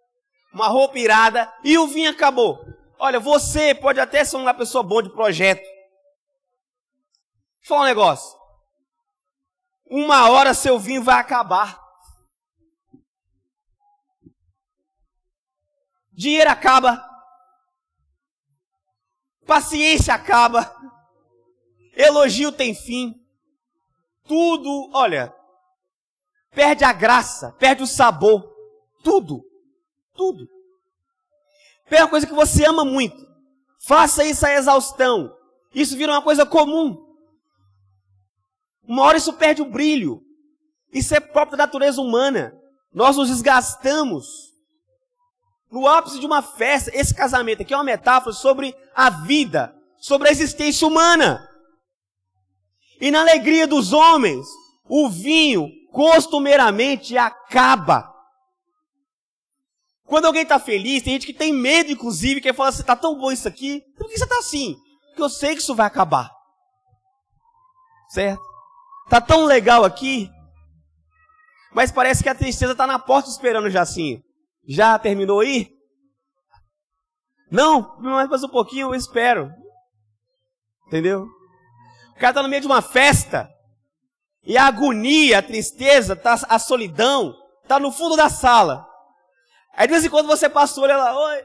uma 0.51 0.67
roupa 0.67 0.97
irada, 0.97 1.53
e 1.63 1.77
o 1.77 1.85
vinho 1.85 2.09
acabou. 2.09 2.65
Olha, 2.97 3.19
você 3.19 3.75
pode 3.75 3.99
até 3.99 4.25
ser 4.25 4.37
uma 4.37 4.55
pessoa 4.55 4.81
boa 4.81 5.03
de 5.03 5.11
projeto. 5.11 5.63
Falar 7.63 7.81
um 7.81 7.85
negócio. 7.85 8.35
Uma 9.85 10.31
hora 10.31 10.55
seu 10.55 10.79
vinho 10.79 11.03
vai 11.03 11.19
acabar. 11.19 11.79
Dinheiro 16.11 16.49
acaba. 16.49 17.07
Paciência 19.45 20.15
acaba. 20.15 20.75
Elogio 21.95 22.51
tem 22.51 22.73
fim. 22.73 23.20
Tudo, 24.31 24.89
olha, 24.93 25.35
perde 26.51 26.85
a 26.85 26.93
graça, 26.93 27.51
perde 27.59 27.83
o 27.83 27.85
sabor. 27.85 28.49
Tudo. 29.03 29.43
Tudo. 30.15 30.47
Pega 31.89 32.03
uma 32.03 32.09
coisa 32.09 32.25
que 32.25 32.33
você 32.33 32.63
ama 32.63 32.85
muito. 32.85 33.27
Faça 33.85 34.23
isso 34.23 34.45
a 34.45 34.53
exaustão. 34.53 35.35
Isso 35.75 35.97
vira 35.97 36.13
uma 36.13 36.21
coisa 36.21 36.45
comum. 36.45 36.95
Uma 38.87 39.03
hora 39.03 39.17
isso 39.17 39.33
perde 39.33 39.61
o 39.61 39.69
brilho. 39.69 40.23
Isso 40.93 41.13
é 41.13 41.19
próprio 41.19 41.57
da 41.57 41.65
natureza 41.65 41.99
humana. 41.99 42.57
Nós 42.93 43.17
nos 43.17 43.27
desgastamos. 43.27 44.53
No 45.69 45.85
ápice 45.89 46.21
de 46.21 46.25
uma 46.25 46.41
festa, 46.41 46.89
esse 46.93 47.13
casamento 47.13 47.63
aqui 47.63 47.73
é 47.73 47.77
uma 47.77 47.83
metáfora 47.83 48.31
sobre 48.31 48.73
a 48.95 49.09
vida, 49.09 49.75
sobre 49.99 50.29
a 50.29 50.31
existência 50.31 50.87
humana. 50.87 51.50
E 53.01 53.09
na 53.09 53.21
alegria 53.21 53.65
dos 53.65 53.91
homens, 53.91 54.47
o 54.87 55.09
vinho 55.09 55.67
costumeiramente 55.91 57.17
acaba. 57.17 58.07
Quando 60.05 60.25
alguém 60.25 60.43
está 60.43 60.59
feliz, 60.59 61.01
tem 61.01 61.13
gente 61.13 61.25
que 61.25 61.33
tem 61.33 61.51
medo, 61.51 61.91
inclusive, 61.91 62.39
que 62.39 62.53
fala 62.53 62.69
assim, 62.69 62.83
tá 62.83 62.95
tão 62.95 63.17
bom 63.17 63.31
isso 63.31 63.47
aqui, 63.47 63.81
por 63.97 64.07
que 64.07 64.17
você 64.17 64.23
está 64.23 64.37
assim? 64.37 64.75
Porque 65.07 65.21
eu 65.23 65.29
sei 65.29 65.55
que 65.55 65.61
isso 65.61 65.73
vai 65.73 65.87
acabar. 65.87 66.29
Certo? 68.09 68.43
Tá 69.09 69.19
tão 69.19 69.45
legal 69.45 69.83
aqui, 69.83 70.29
mas 71.73 71.91
parece 71.91 72.21
que 72.21 72.29
a 72.29 72.35
tristeza 72.35 72.73
está 72.73 72.85
na 72.85 72.99
porta 72.99 73.29
esperando 73.29 73.69
já 73.69 73.81
assim. 73.81 74.21
Já 74.67 74.99
terminou 74.99 75.39
aí? 75.39 75.69
Não, 77.49 77.97
mais 77.99 78.43
um 78.43 78.49
pouquinho, 78.49 78.89
eu 78.89 78.95
espero. 78.95 79.49
Entendeu? 80.87 81.27
O 82.21 82.23
cara 82.23 82.33
está 82.33 82.43
no 82.43 82.49
meio 82.49 82.61
de 82.61 82.67
uma 82.67 82.83
festa, 82.83 83.51
e 84.43 84.55
a 84.55 84.67
agonia, 84.67 85.39
a 85.39 85.41
tristeza, 85.41 86.15
tá, 86.15 86.35
a 86.47 86.59
solidão, 86.59 87.35
está 87.63 87.79
no 87.79 87.91
fundo 87.91 88.15
da 88.15 88.29
sala. 88.29 88.87
Aí 89.73 89.87
de 89.87 89.93
vez 89.93 90.05
em 90.05 90.09
quando 90.11 90.27
você 90.27 90.47
passou, 90.47 90.83
olha 90.83 90.97
lá, 90.97 91.19
oi. 91.19 91.43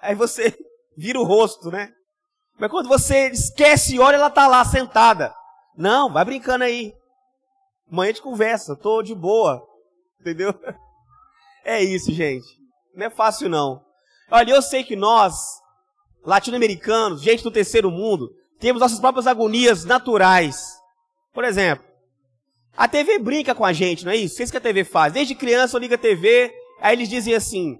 Aí 0.00 0.14
você 0.14 0.56
vira 0.96 1.18
o 1.18 1.24
rosto, 1.24 1.72
né? 1.72 1.92
Mas 2.56 2.70
quando 2.70 2.88
você 2.88 3.30
esquece 3.30 3.96
e 3.96 3.98
olha, 3.98 4.14
ela 4.14 4.30
tá 4.30 4.46
lá 4.46 4.64
sentada. 4.64 5.34
Não, 5.76 6.12
vai 6.12 6.24
brincando 6.24 6.62
aí. 6.62 6.94
Amanhã 7.90 8.12
gente 8.12 8.22
conversa, 8.22 8.76
tô 8.76 9.02
de 9.02 9.12
boa. 9.12 9.60
Entendeu? 10.20 10.54
É 11.64 11.82
isso, 11.82 12.12
gente. 12.12 12.46
Não 12.94 13.06
é 13.06 13.10
fácil 13.10 13.48
não. 13.48 13.84
Olha, 14.30 14.52
eu 14.52 14.62
sei 14.62 14.82
que 14.84 14.96
nós, 14.96 15.60
latino-americanos, 16.24 17.20
gente 17.20 17.42
do 17.42 17.50
terceiro 17.50 17.90
mundo, 17.90 18.32
temos 18.58 18.80
nossas 18.80 19.00
próprias 19.00 19.26
agonias 19.26 19.84
naturais. 19.84 20.78
Por 21.32 21.44
exemplo, 21.44 21.84
a 22.76 22.88
TV 22.88 23.18
brinca 23.18 23.54
com 23.54 23.64
a 23.64 23.72
gente, 23.72 24.04
não 24.04 24.12
é 24.12 24.16
isso? 24.16 24.42
Isso 24.42 24.52
que 24.52 24.58
a 24.58 24.60
TV 24.60 24.84
faz. 24.84 25.12
Desde 25.12 25.34
criança 25.34 25.76
eu 25.76 25.80
ligo 25.80 25.94
a 25.94 25.98
TV, 25.98 26.52
Aí 26.80 26.94
eles 26.94 27.08
dizem 27.08 27.34
assim: 27.34 27.78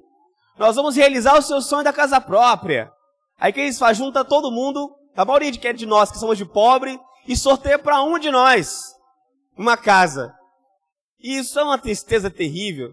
Nós 0.58 0.76
vamos 0.76 0.96
realizar 0.96 1.36
o 1.38 1.42
seu 1.42 1.60
sonho 1.60 1.84
da 1.84 1.92
casa 1.92 2.20
própria. 2.20 2.90
Aí 3.38 3.52
que 3.52 3.60
eles 3.60 3.78
fazem? 3.78 4.04
Junta 4.04 4.24
todo 4.24 4.50
mundo, 4.50 4.90
a 5.16 5.24
maioria 5.24 5.52
de, 5.52 5.72
de 5.72 5.86
nós 5.86 6.10
que 6.10 6.18
somos 6.18 6.36
de 6.36 6.44
pobre, 6.44 6.98
e 7.26 7.36
sorteia 7.36 7.78
para 7.78 8.02
um 8.02 8.18
de 8.18 8.30
nós 8.30 8.94
uma 9.56 9.76
casa. 9.76 10.34
Isso 11.20 11.58
é 11.58 11.62
uma 11.62 11.78
tristeza 11.78 12.30
terrível. 12.30 12.92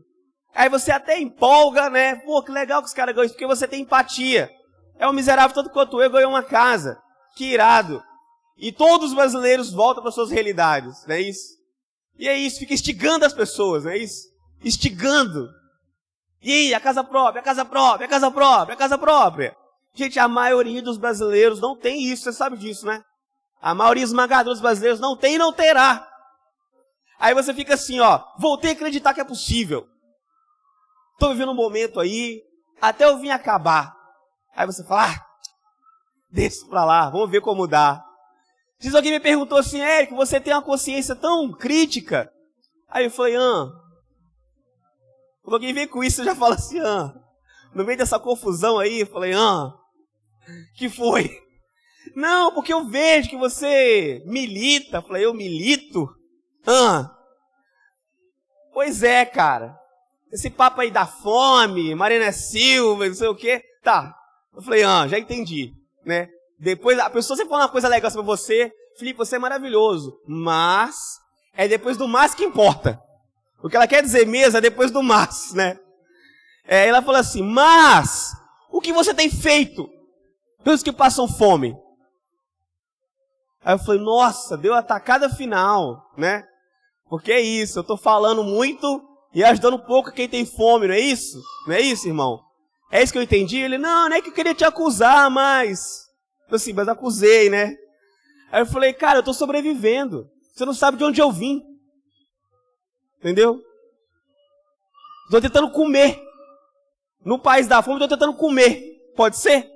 Aí 0.54 0.70
você 0.70 0.92
até 0.92 1.20
empolga, 1.20 1.90
né? 1.90 2.16
Pô, 2.16 2.42
que 2.42 2.52
legal 2.52 2.82
que 2.82 2.88
os 2.88 2.94
caras 2.94 3.14
ganham 3.14 3.26
isso, 3.26 3.34
porque 3.34 3.48
você 3.48 3.68
tem 3.68 3.82
empatia. 3.82 4.50
É 4.98 5.08
um 5.08 5.14
miserável 5.14 5.54
tanto 5.54 5.70
quanto 5.70 6.02
eu 6.02 6.10
ganhou 6.10 6.32
uma 6.32 6.44
casa. 6.44 6.98
Que 7.36 7.54
irado. 7.54 8.04
E 8.58 8.72
todos 8.72 9.10
os 9.10 9.16
brasileiros 9.16 9.72
voltam 9.72 10.02
para 10.02 10.12
suas 10.12 10.32
realidades, 10.32 11.06
não 11.06 11.16
é 11.16 11.22
isso? 11.22 11.56
E 12.18 12.28
é 12.28 12.38
isso, 12.38 12.60
fica 12.60 12.74
instigando 12.74 13.26
as 13.26 13.34
pessoas, 13.34 13.84
não 13.84 13.92
é 13.92 13.98
isso? 13.98 14.30
Instigando. 14.64 15.50
E 16.42 16.74
a 16.74 16.80
casa 16.80 17.04
própria, 17.04 17.42
a 17.42 17.44
casa 17.44 17.66
própria, 17.66 18.06
a 18.06 18.10
casa 18.10 18.32
própria, 18.32 18.74
a 18.74 18.78
casa 18.78 18.98
própria. 18.98 19.56
Gente, 19.94 20.20
a 20.20 20.28
maioria 20.28 20.82
dos 20.82 20.98
brasileiros 20.98 21.60
não 21.60 21.78
tem 21.78 22.04
isso, 22.04 22.24
você 22.24 22.34
sabe 22.34 22.58
disso, 22.58 22.86
né? 22.86 23.04
A 23.62 23.74
maioria 23.74 24.04
esmagadora 24.04 24.54
dos 24.54 24.62
brasileiros 24.62 25.00
não 25.00 25.18
tem 25.18 25.36
e 25.36 25.38
não 25.40 25.52
terá. 25.52 26.08
Aí 27.20 27.34
você 27.34 27.54
fica 27.54 27.74
assim, 27.74 28.00
ó, 28.00 28.24
voltei 28.38 28.72
a 28.72 28.74
acreditar 28.74 29.14
que 29.14 29.22
é 29.22 29.26
possível. 29.26 29.88
Estou 31.14 31.30
vivendo 31.30 31.52
um 31.52 31.56
momento 31.56 32.00
aí, 32.00 32.42
até 32.82 33.06
eu 33.06 33.18
vim 33.18 33.30
acabar. 33.30 33.96
Aí 34.56 34.66
você 34.66 34.84
fala, 34.84 35.12
ah, 35.12 35.25
deixa 36.30 36.66
pra 36.68 36.86
lá, 36.86 37.10
vamos 37.10 37.30
ver 37.30 37.42
como 37.42 37.68
dá. 37.68 38.04
Diz 38.80 38.94
alguém 38.94 39.12
me 39.12 39.20
perguntou 39.20 39.58
assim, 39.58 39.80
Érico, 39.80 40.16
você 40.16 40.40
tem 40.40 40.54
uma 40.54 40.62
consciência 40.62 41.16
tão 41.16 41.52
crítica? 41.52 42.32
Aí 42.90 43.06
eu 43.06 43.12
falei, 43.12 43.36
ah, 43.36 43.68
quando 45.44 45.54
alguém 45.56 45.74
vem 45.74 45.88
com 45.88 46.04
isso, 46.04 46.18
você 46.18 46.26
já 46.26 46.36
fala 46.36 46.56
assim, 46.56 46.80
ah, 46.80 47.14
no 47.74 47.84
meio 47.84 47.98
dessa 47.98 48.20
confusão 48.20 48.80
aí, 48.80 49.02
eu 49.02 49.08
falei, 49.08 49.34
ah, 49.34 49.74
que 50.76 50.90
foi? 50.90 51.46
Não, 52.16 52.54
porque 52.54 52.72
eu 52.72 52.86
vejo 52.86 53.30
que 53.30 53.38
você 53.38 54.24
milita. 54.26 54.98
Eu 54.98 55.02
falei, 55.02 55.26
eu 55.26 55.34
milito? 55.34 56.08
Ah. 56.66 57.12
Pois 58.74 59.04
é, 59.04 59.26
cara. 59.26 59.78
Esse 60.32 60.50
papo 60.50 60.82
aí 60.82 60.92
da 60.92 61.06
fome, 61.06 61.94
Marina 61.96 62.32
Silva, 62.32 63.08
não 63.08 63.16
sei 63.16 63.28
o 63.28 63.36
quê. 63.36 63.62
Tá. 63.84 64.16
Eu 64.56 64.62
falei, 64.62 64.84
ah, 64.84 65.08
já 65.08 65.20
entendi, 65.20 65.74
né? 66.06 66.30
Depois, 66.60 66.98
a 67.00 67.10
pessoa 67.10 67.36
sempre 67.36 67.50
fala 67.50 67.64
uma 67.64 67.72
coisa 67.72 67.88
legal 67.88 68.10
sobre 68.12 68.26
você. 68.26 68.72
Felipe, 68.98 69.18
você 69.18 69.36
é 69.36 69.40
maravilhoso. 69.40 70.18
Mas, 70.28 70.96
é 71.54 71.68
depois 71.68 71.98
do 71.98 72.08
mais 72.08 72.34
que 72.34 72.46
importa. 72.46 73.00
O 73.62 73.70
que 73.70 73.76
ela 73.76 73.88
quer 73.88 74.04
dizer 74.04 74.28
mesmo 74.28 74.58
é 74.58 74.62
depois 74.62 74.92
do 74.92 75.02
mas, 75.02 75.54
né? 75.54 75.80
É, 76.68 76.88
ela 76.88 77.02
fala 77.02 77.20
assim, 77.20 77.42
mas, 77.42 78.32
o 78.72 78.80
que 78.80 78.94
você 78.94 79.14
tem 79.14 79.30
feito 79.30 79.90
pelos 80.64 80.84
que 80.84 80.92
passam 80.92 81.28
fome? 81.28 81.76
Aí 83.64 83.74
eu 83.74 83.80
falei, 83.80 84.00
nossa, 84.00 84.56
deu 84.56 84.74
a 84.74 84.84
tacada 84.84 85.30
final, 85.30 86.12
né? 86.16 86.44
Porque 87.10 87.32
é 87.32 87.42
isso, 87.42 87.80
eu 87.80 87.82
estou 87.82 87.98
falando 87.98 88.44
muito 88.44 89.02
e 89.34 89.44
ajudando 89.44 89.80
pouco 89.80 90.12
quem 90.12 90.30
tem 90.30 90.46
fome, 90.46 90.88
não 90.88 90.94
é 90.94 91.00
isso? 91.00 91.42
Não 91.68 91.74
é 91.74 91.82
isso, 91.82 92.08
irmão? 92.08 92.45
É 92.96 93.04
isso 93.04 93.12
que 93.12 93.20
eu 93.20 93.24
entendi? 93.24 93.58
Ele, 93.58 93.78
não, 93.78 94.08
não 94.08 94.16
é 94.16 94.22
que 94.22 94.30
eu 94.30 94.34
queria 94.34 94.56
te 94.56 94.64
acusar, 94.64 95.30
mas... 95.30 96.08
Eu 96.50 96.56
assim, 96.56 96.72
mas 96.72 96.88
acusei, 96.88 97.50
né? 97.50 97.76
Aí 98.50 98.62
eu 98.62 98.66
falei, 98.66 98.94
cara, 98.94 99.18
eu 99.18 99.20
estou 99.20 99.34
sobrevivendo. 99.34 100.32
Você 100.54 100.64
não 100.64 100.74
sabe 100.74 100.98
de 100.98 101.04
onde 101.04 101.20
eu 101.20 101.30
vim. 101.30 101.62
Entendeu? 103.20 103.62
Estou 105.26 105.42
tentando 105.42 105.70
comer. 105.72 106.24
No 107.20 107.38
país 107.38 107.68
da 107.68 107.84
fome, 107.84 107.98
estou 107.98 108.18
tentando 108.18 108.38
comer. 108.38 108.82
Pode 109.14 109.36
ser? 109.36 109.70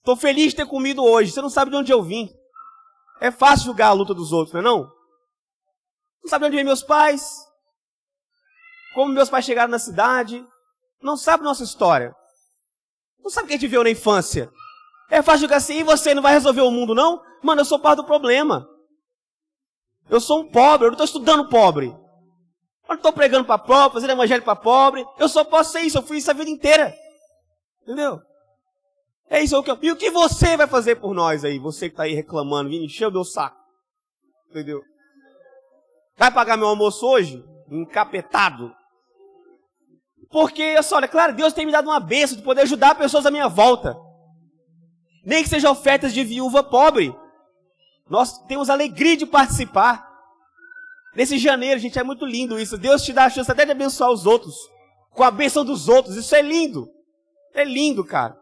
Estou 0.00 0.16
feliz 0.16 0.50
de 0.50 0.56
ter 0.56 0.66
comido 0.66 1.04
hoje. 1.04 1.30
Você 1.30 1.40
não 1.40 1.50
sabe 1.50 1.70
de 1.70 1.76
onde 1.76 1.92
eu 1.92 2.02
vim. 2.02 2.28
É 3.20 3.30
fácil 3.30 3.66
julgar 3.66 3.90
a 3.90 3.92
luta 3.92 4.12
dos 4.12 4.32
outros, 4.32 4.54
não 4.54 4.60
é 4.60 4.64
não? 4.64 4.92
Não 6.20 6.28
sabe 6.28 6.42
de 6.42 6.46
onde 6.48 6.56
vêm 6.56 6.64
meus 6.64 6.82
pais? 6.82 7.46
Como 8.92 9.12
meus 9.12 9.30
pais 9.30 9.44
chegaram 9.44 9.70
na 9.70 9.78
cidade? 9.78 10.44
Não 11.02 11.16
sabe 11.16 11.44
nossa 11.44 11.64
história. 11.64 12.14
Não 13.22 13.30
sabe 13.30 13.44
o 13.44 13.48
que 13.48 13.54
a 13.54 13.56
gente 13.56 13.66
viveu 13.66 13.84
na 13.84 13.90
infância. 13.90 14.50
É 15.10 15.22
fácil 15.22 15.40
julgar 15.40 15.56
assim, 15.56 15.78
e 15.78 15.82
você 15.82 16.14
não 16.14 16.22
vai 16.22 16.32
resolver 16.32 16.60
o 16.60 16.70
mundo, 16.70 16.94
não? 16.94 17.20
Mano, 17.42 17.62
eu 17.62 17.64
sou 17.64 17.78
parte 17.78 17.96
do 17.96 18.04
problema. 18.04 18.68
Eu 20.08 20.20
sou 20.20 20.40
um 20.40 20.50
pobre, 20.50 20.86
eu 20.86 20.90
não 20.90 20.94
estou 20.94 21.04
estudando 21.04 21.48
pobre. 21.48 21.86
Eu 21.88 22.88
não 22.88 22.96
estou 22.96 23.12
pregando 23.12 23.44
para 23.44 23.58
pobre, 23.58 23.94
fazendo 23.94 24.10
evangelho 24.10 24.42
para 24.42 24.56
pobre. 24.56 25.04
Eu 25.18 25.28
só 25.28 25.44
posso 25.44 25.72
ser 25.72 25.80
isso, 25.80 25.98
eu 25.98 26.02
fui 26.02 26.18
isso 26.18 26.30
a 26.30 26.34
vida 26.34 26.50
inteira. 26.50 26.94
Entendeu? 27.82 28.20
É 29.28 29.40
isso 29.40 29.62
que 29.62 29.70
eu... 29.70 29.78
E 29.80 29.92
o 29.92 29.96
que 29.96 30.10
você 30.10 30.56
vai 30.56 30.66
fazer 30.66 30.96
por 30.96 31.14
nós 31.14 31.44
aí? 31.44 31.58
Você 31.58 31.88
que 31.88 31.94
está 31.94 32.02
aí 32.02 32.14
reclamando, 32.14 32.68
vindo 32.68 32.84
encher 32.84 33.06
o 33.06 33.12
meu 33.12 33.24
saco. 33.24 33.56
Entendeu? 34.48 34.82
Vai 36.16 36.32
pagar 36.32 36.56
meu 36.56 36.66
almoço 36.66 37.06
hoje? 37.06 37.44
Encapetado. 37.70 38.74
Porque, 40.30 40.76
olha, 40.92 41.08
claro, 41.08 41.34
Deus 41.34 41.52
tem 41.52 41.66
me 41.66 41.72
dado 41.72 41.88
uma 41.88 41.98
bênção 41.98 42.36
de 42.36 42.42
poder 42.42 42.62
ajudar 42.62 42.94
pessoas 42.94 43.26
à 43.26 43.30
minha 43.30 43.48
volta. 43.48 43.96
Nem 45.24 45.42
que 45.42 45.48
sejam 45.48 45.72
ofertas 45.72 46.14
de 46.14 46.22
viúva 46.22 46.62
pobre. 46.62 47.14
Nós 48.08 48.38
temos 48.46 48.70
alegria 48.70 49.16
de 49.16 49.26
participar. 49.26 50.08
Nesse 51.16 51.36
janeiro, 51.36 51.80
gente, 51.80 51.98
é 51.98 52.04
muito 52.04 52.24
lindo 52.24 52.60
isso. 52.60 52.78
Deus 52.78 53.02
te 53.02 53.12
dá 53.12 53.24
a 53.24 53.30
chance 53.30 53.50
até 53.50 53.64
de 53.64 53.72
abençoar 53.72 54.10
os 54.10 54.24
outros. 54.24 54.54
Com 55.10 55.24
a 55.24 55.30
bênção 55.30 55.64
dos 55.64 55.88
outros. 55.88 56.16
Isso 56.16 56.34
é 56.34 56.42
lindo. 56.42 56.88
É 57.52 57.64
lindo, 57.64 58.04
cara. 58.04 58.38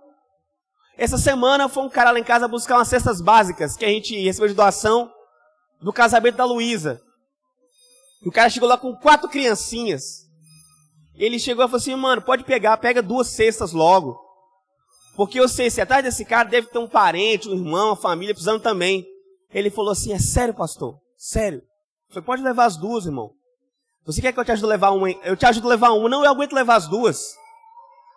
Essa 0.96 1.16
semana 1.16 1.68
foi 1.68 1.84
um 1.84 1.88
cara 1.88 2.10
lá 2.10 2.18
em 2.18 2.24
casa 2.24 2.46
buscar 2.46 2.76
umas 2.76 2.88
cestas 2.88 3.20
básicas 3.20 3.76
que 3.76 3.84
a 3.84 3.88
gente 3.88 4.14
recebeu 4.20 4.48
de 4.48 4.54
doação 4.54 5.10
do 5.80 5.92
casamento 5.92 6.36
da 6.36 6.44
Luísa. 6.44 7.00
O 8.26 8.30
cara 8.30 8.50
chegou 8.50 8.68
lá 8.68 8.76
com 8.76 8.94
quatro 8.96 9.28
criancinhas. 9.28 10.27
Ele 11.18 11.38
chegou 11.38 11.64
e 11.64 11.68
falou 11.68 11.78
assim, 11.78 11.94
mano, 11.96 12.22
pode 12.22 12.44
pegar, 12.44 12.76
pega 12.76 13.02
duas 13.02 13.26
cestas 13.28 13.72
logo. 13.72 14.18
Porque 15.16 15.40
eu 15.40 15.48
sei, 15.48 15.68
se 15.68 15.80
atrás 15.80 16.04
desse 16.04 16.24
cara 16.24 16.48
deve 16.48 16.68
ter 16.68 16.78
um 16.78 16.88
parente, 16.88 17.48
um 17.48 17.54
irmão, 17.54 17.88
uma 17.88 17.96
família 17.96 18.32
precisando 18.32 18.62
também. 18.62 19.04
Ele 19.52 19.68
falou 19.68 19.90
assim, 19.90 20.12
é 20.12 20.18
sério, 20.18 20.54
pastor? 20.54 20.96
Sério? 21.16 21.60
Você 22.08 22.22
pode 22.22 22.40
levar 22.42 22.66
as 22.66 22.76
duas, 22.76 23.04
irmão. 23.04 23.32
Você 24.06 24.22
quer 24.22 24.32
que 24.32 24.38
eu 24.38 24.44
te 24.44 24.52
ajude 24.52 24.66
a 24.66 24.68
levar 24.68 24.90
uma? 24.90 25.10
Eu 25.10 25.36
te 25.36 25.44
ajudo 25.44 25.66
a 25.66 25.70
levar 25.70 25.90
uma. 25.90 26.08
Não, 26.08 26.24
eu 26.24 26.30
aguento 26.30 26.54
levar 26.54 26.76
as 26.76 26.88
duas. 26.88 27.34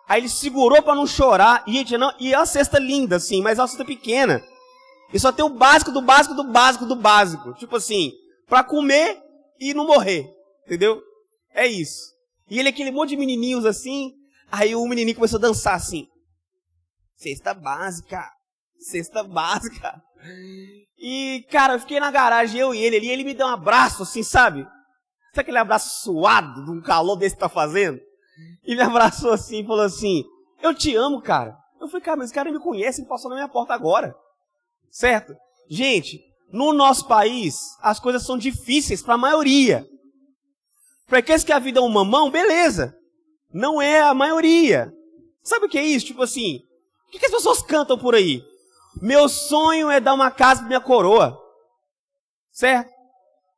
Aí 0.08 0.20
ele 0.20 0.28
segurou 0.28 0.80
para 0.82 0.94
não 0.94 1.06
chorar. 1.06 1.64
E, 1.66 1.72
gente, 1.72 1.98
não, 1.98 2.14
e 2.20 2.32
é 2.32 2.38
uma 2.38 2.46
cesta 2.46 2.78
linda, 2.78 3.16
assim, 3.16 3.42
mas 3.42 3.58
é 3.58 3.62
uma 3.62 3.68
cesta 3.68 3.84
pequena. 3.84 4.42
E 5.12 5.18
só 5.18 5.30
tem 5.30 5.44
o 5.44 5.50
básico 5.50 5.90
do 5.90 6.00
básico 6.00 6.34
do 6.34 6.44
básico 6.44 6.86
do 6.86 6.96
básico. 6.96 7.52
Tipo 7.54 7.76
assim, 7.76 8.12
para 8.48 8.64
comer 8.64 9.20
e 9.60 9.74
não 9.74 9.86
morrer. 9.86 10.32
Entendeu? 10.64 11.02
É 11.52 11.66
isso. 11.66 12.12
E 12.52 12.58
ele, 12.58 12.68
aquele 12.68 12.90
monte 12.90 13.08
de 13.08 13.16
menininhos 13.16 13.64
assim. 13.64 14.12
Aí 14.50 14.74
o 14.74 14.86
menininho 14.86 15.14
começou 15.14 15.38
a 15.38 15.40
dançar 15.40 15.74
assim. 15.74 16.06
Cesta 17.16 17.54
básica. 17.54 18.30
Cesta 18.78 19.24
básica. 19.24 20.02
E, 20.98 21.46
cara, 21.50 21.72
eu 21.72 21.80
fiquei 21.80 21.98
na 21.98 22.10
garagem, 22.10 22.60
eu 22.60 22.74
e 22.74 22.78
ele 22.78 22.96
ali, 22.98 23.08
ele 23.08 23.24
me 23.24 23.32
deu 23.32 23.46
um 23.46 23.50
abraço, 23.50 24.02
assim, 24.02 24.22
sabe? 24.22 24.64
Sabe 25.30 25.40
aquele 25.40 25.56
abraço 25.56 26.02
suado 26.04 26.62
de 26.66 26.70
um 26.70 26.82
calor 26.82 27.16
desse 27.16 27.34
que 27.34 27.40
tá 27.40 27.48
fazendo? 27.48 27.98
E 28.66 28.76
me 28.76 28.82
abraçou 28.82 29.32
assim 29.32 29.60
e 29.60 29.66
falou 29.66 29.84
assim: 29.86 30.22
Eu 30.60 30.74
te 30.74 30.94
amo, 30.94 31.22
cara. 31.22 31.56
Eu 31.80 31.88
falei, 31.88 32.04
cara, 32.04 32.18
mas 32.18 32.26
esse 32.26 32.34
cara 32.34 32.52
me 32.52 32.60
conhece, 32.60 33.00
ele 33.00 33.08
passou 33.08 33.30
na 33.30 33.36
minha 33.36 33.48
porta 33.48 33.72
agora. 33.72 34.14
Certo? 34.90 35.34
Gente, 35.70 36.20
no 36.52 36.74
nosso 36.74 37.08
país, 37.08 37.56
as 37.80 37.98
coisas 37.98 38.26
são 38.26 38.36
difíceis 38.36 39.02
para 39.02 39.14
a 39.14 39.18
maioria. 39.18 39.86
Para 41.12 41.18
aqueles 41.18 41.44
que 41.44 41.52
a 41.52 41.58
vida 41.58 41.78
é 41.78 41.82
um 41.82 41.90
mamão, 41.90 42.30
beleza. 42.30 42.98
Não 43.52 43.82
é 43.82 44.00
a 44.00 44.14
maioria. 44.14 44.90
Sabe 45.42 45.66
o 45.66 45.68
que 45.68 45.76
é 45.76 45.84
isso? 45.84 46.06
Tipo 46.06 46.22
assim, 46.22 46.60
o 47.06 47.10
que, 47.10 47.26
as 47.26 47.30
pessoas 47.30 47.60
cantam 47.60 47.98
por 47.98 48.14
aí? 48.14 48.42
Meu 48.98 49.28
sonho 49.28 49.90
é 49.90 50.00
dar 50.00 50.14
uma 50.14 50.30
casa 50.30 50.60
para 50.60 50.68
minha 50.68 50.80
coroa. 50.80 51.38
Certo? 52.50 52.90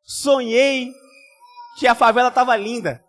Sonhei 0.02 0.90
que 1.78 1.86
a 1.86 1.94
favela 1.94 2.26
estava 2.26 2.56
linda. 2.56 3.00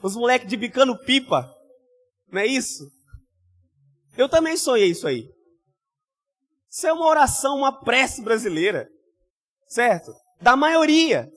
Os 0.00 0.14
moleques 0.14 0.48
de 0.48 0.56
bicando 0.56 0.96
pipa. 0.96 1.52
Não 2.30 2.40
é 2.40 2.46
isso? 2.46 2.88
Eu 4.16 4.28
também 4.28 4.56
sonhei 4.56 4.90
isso 4.90 5.08
aí. 5.08 5.28
Isso 6.70 6.86
é 6.86 6.92
uma 6.92 7.08
oração, 7.08 7.56
uma 7.56 7.80
prece 7.80 8.22
brasileira. 8.22 8.88
Certo? 9.66 10.14
Da 10.40 10.54
maioria. 10.54 11.28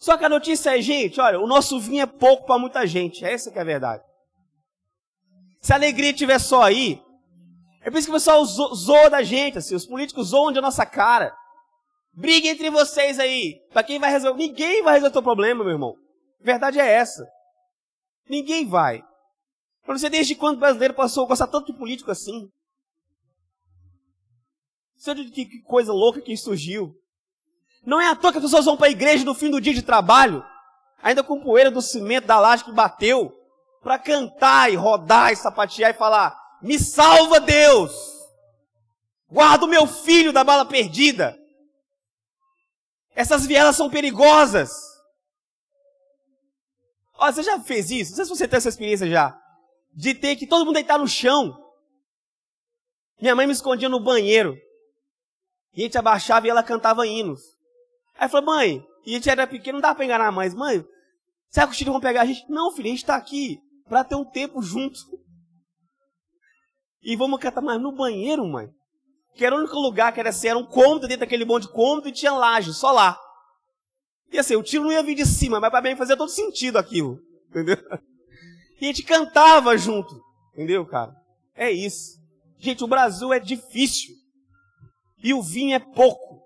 Só 0.00 0.16
que 0.16 0.24
a 0.24 0.30
notícia 0.30 0.76
é, 0.76 0.80
gente, 0.80 1.20
olha, 1.20 1.38
o 1.38 1.46
nosso 1.46 1.78
vinho 1.78 2.02
é 2.02 2.06
pouco 2.06 2.46
para 2.46 2.58
muita 2.58 2.86
gente. 2.86 3.22
Essa 3.22 3.50
que 3.50 3.58
é 3.58 3.60
a 3.60 3.64
verdade. 3.64 4.02
Se 5.60 5.74
a 5.74 5.76
alegria 5.76 6.10
estiver 6.10 6.38
só 6.38 6.62
aí, 6.62 7.02
é 7.82 7.90
por 7.90 7.98
isso 7.98 8.06
que 8.06 8.12
o 8.12 8.14
pessoal 8.14 8.42
zoa 8.44 9.10
da 9.10 9.22
gente, 9.22 9.58
assim, 9.58 9.74
os 9.74 9.84
políticos 9.84 10.28
zoam 10.28 10.52
de 10.52 10.60
nossa 10.60 10.86
cara. 10.86 11.36
Briga 12.14 12.48
entre 12.48 12.70
vocês 12.70 13.18
aí. 13.18 13.60
Para 13.72 13.82
quem 13.82 13.98
vai 13.98 14.10
resolver? 14.10 14.38
Ninguém 14.38 14.82
vai 14.82 14.94
resolver 14.94 15.10
o 15.10 15.12
teu 15.12 15.22
problema, 15.22 15.62
meu 15.62 15.74
irmão. 15.74 15.94
A 16.40 16.44
verdade 16.44 16.80
é 16.80 16.90
essa. 16.90 17.28
Ninguém 18.26 18.66
vai. 18.66 19.00
Eu 19.86 19.92
não 19.92 19.98
sei 19.98 20.08
desde 20.08 20.34
quando 20.34 20.56
o 20.56 20.60
brasileiro 20.60 20.94
passou 20.94 21.24
a 21.24 21.28
gostar 21.28 21.46
tanto 21.46 21.72
de 21.72 21.78
político 21.78 22.10
assim. 22.10 22.48
Não 24.94 24.96
sei 24.96 25.14
de 25.14 25.30
que 25.30 25.60
coisa 25.62 25.92
louca 25.92 26.22
que 26.22 26.34
surgiu. 26.38 26.94
Não 27.84 28.00
é 28.00 28.08
à 28.08 28.16
toa 28.16 28.32
que 28.32 28.38
as 28.38 28.44
pessoas 28.44 28.64
vão 28.64 28.76
para 28.76 28.88
a 28.88 28.90
igreja 28.90 29.24
no 29.24 29.34
fim 29.34 29.50
do 29.50 29.60
dia 29.60 29.72
de 29.72 29.82
trabalho, 29.82 30.44
ainda 31.02 31.22
com 31.22 31.40
poeira 31.40 31.70
do 31.70 31.80
cimento 31.80 32.26
da 32.26 32.38
laje 32.38 32.64
que 32.64 32.72
bateu, 32.72 33.32
para 33.82 33.98
cantar 33.98 34.70
e 34.70 34.76
rodar 34.76 35.32
e 35.32 35.36
sapatear 35.36 35.90
e 35.90 35.98
falar: 35.98 36.36
me 36.60 36.78
salva, 36.78 37.40
Deus! 37.40 37.92
Guarda 39.28 39.64
o 39.64 39.68
meu 39.68 39.86
filho 39.86 40.32
da 40.32 40.44
bala 40.44 40.64
perdida. 40.64 41.38
Essas 43.14 43.46
vielas 43.46 43.76
são 43.76 43.88
perigosas. 43.88 44.70
Olha, 47.14 47.32
você 47.32 47.42
já 47.42 47.60
fez 47.60 47.90
isso? 47.90 48.10
Não 48.10 48.16
sei 48.16 48.24
se 48.24 48.30
você 48.30 48.48
tem 48.48 48.56
essa 48.56 48.68
experiência 48.68 49.08
já. 49.08 49.38
De 49.92 50.14
ter 50.14 50.36
que 50.36 50.46
todo 50.46 50.64
mundo 50.64 50.74
deitar 50.74 50.98
no 50.98 51.06
chão. 51.06 51.56
Minha 53.20 53.36
mãe 53.36 53.46
me 53.46 53.52
escondia 53.52 53.88
no 53.88 54.00
banheiro. 54.00 54.56
E 55.74 55.82
a 55.82 55.84
gente 55.84 55.98
abaixava 55.98 56.46
e 56.46 56.50
ela 56.50 56.62
cantava 56.62 57.06
hinos. 57.06 57.40
Aí 58.20 58.28
falei, 58.28 58.46
mãe, 58.46 58.86
e 59.06 59.12
a 59.12 59.14
gente 59.14 59.30
era 59.30 59.46
pequeno, 59.46 59.78
não 59.78 59.80
dá 59.80 59.94
pra 59.94 60.04
enganar 60.04 60.30
mais. 60.30 60.54
Mãe, 60.54 60.84
será 61.48 61.66
que 61.66 61.72
os 61.72 61.78
filhos 61.78 61.90
vão 61.90 62.02
pegar 62.02 62.20
a 62.20 62.26
gente? 62.26 62.44
Não, 62.50 62.70
filho, 62.70 62.88
a 62.88 62.90
gente 62.90 63.06
tá 63.06 63.16
aqui 63.16 63.58
para 63.88 64.04
ter 64.04 64.14
um 64.14 64.26
tempo 64.26 64.60
junto. 64.60 65.00
E 67.02 67.16
vamos 67.16 67.40
cantar 67.40 67.62
mais 67.62 67.80
no 67.80 67.92
banheiro, 67.92 68.46
mãe. 68.46 68.68
Que 69.34 69.46
era 69.46 69.56
o 69.56 69.58
único 69.58 69.78
lugar 69.78 70.12
que 70.12 70.20
era 70.20 70.28
assim, 70.28 70.48
era 70.48 70.58
um 70.58 70.66
cômodo 70.66 71.08
dentro 71.08 71.20
daquele 71.20 71.46
monte 71.46 71.62
de 71.62 71.72
cômodo 71.72 72.08
e 72.08 72.12
tinha 72.12 72.30
laje, 72.30 72.74
só 72.74 72.92
lá. 72.92 73.18
E 74.30 74.38
assim, 74.38 74.54
o 74.54 74.62
tiro 74.62 74.84
não 74.84 74.92
ia 74.92 75.02
vir 75.02 75.14
de 75.14 75.24
cima, 75.24 75.58
mas 75.58 75.70
para 75.70 75.80
mim 75.80 75.96
fazia 75.96 76.16
todo 76.16 76.28
sentido 76.28 76.76
aquilo. 76.76 77.18
Entendeu? 77.48 77.78
E 78.80 78.84
a 78.84 78.88
gente 78.88 79.02
cantava 79.02 79.78
junto. 79.78 80.14
Entendeu, 80.52 80.84
cara? 80.86 81.16
É 81.54 81.70
isso. 81.70 82.20
Gente, 82.58 82.84
o 82.84 82.86
Brasil 82.86 83.32
é 83.32 83.40
difícil. 83.40 84.14
E 85.22 85.32
o 85.32 85.42
vinho 85.42 85.74
é 85.74 85.78
pouco. 85.78 86.39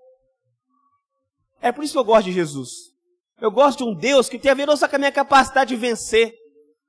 É 1.61 1.71
por 1.71 1.83
isso 1.83 1.93
que 1.93 1.99
eu 1.99 2.03
gosto 2.03 2.25
de 2.25 2.31
Jesus. 2.31 2.95
Eu 3.39 3.51
gosto 3.51 3.79
de 3.79 3.83
um 3.83 3.93
Deus 3.93 4.29
que 4.29 4.39
tem 4.39 4.51
a 4.51 4.55
ver 4.55 4.65
não 4.65 4.77
só 4.77 4.87
com 4.87 4.95
a 4.95 4.99
minha 4.99 5.11
capacidade 5.11 5.69
de 5.69 5.75
vencer. 5.75 6.33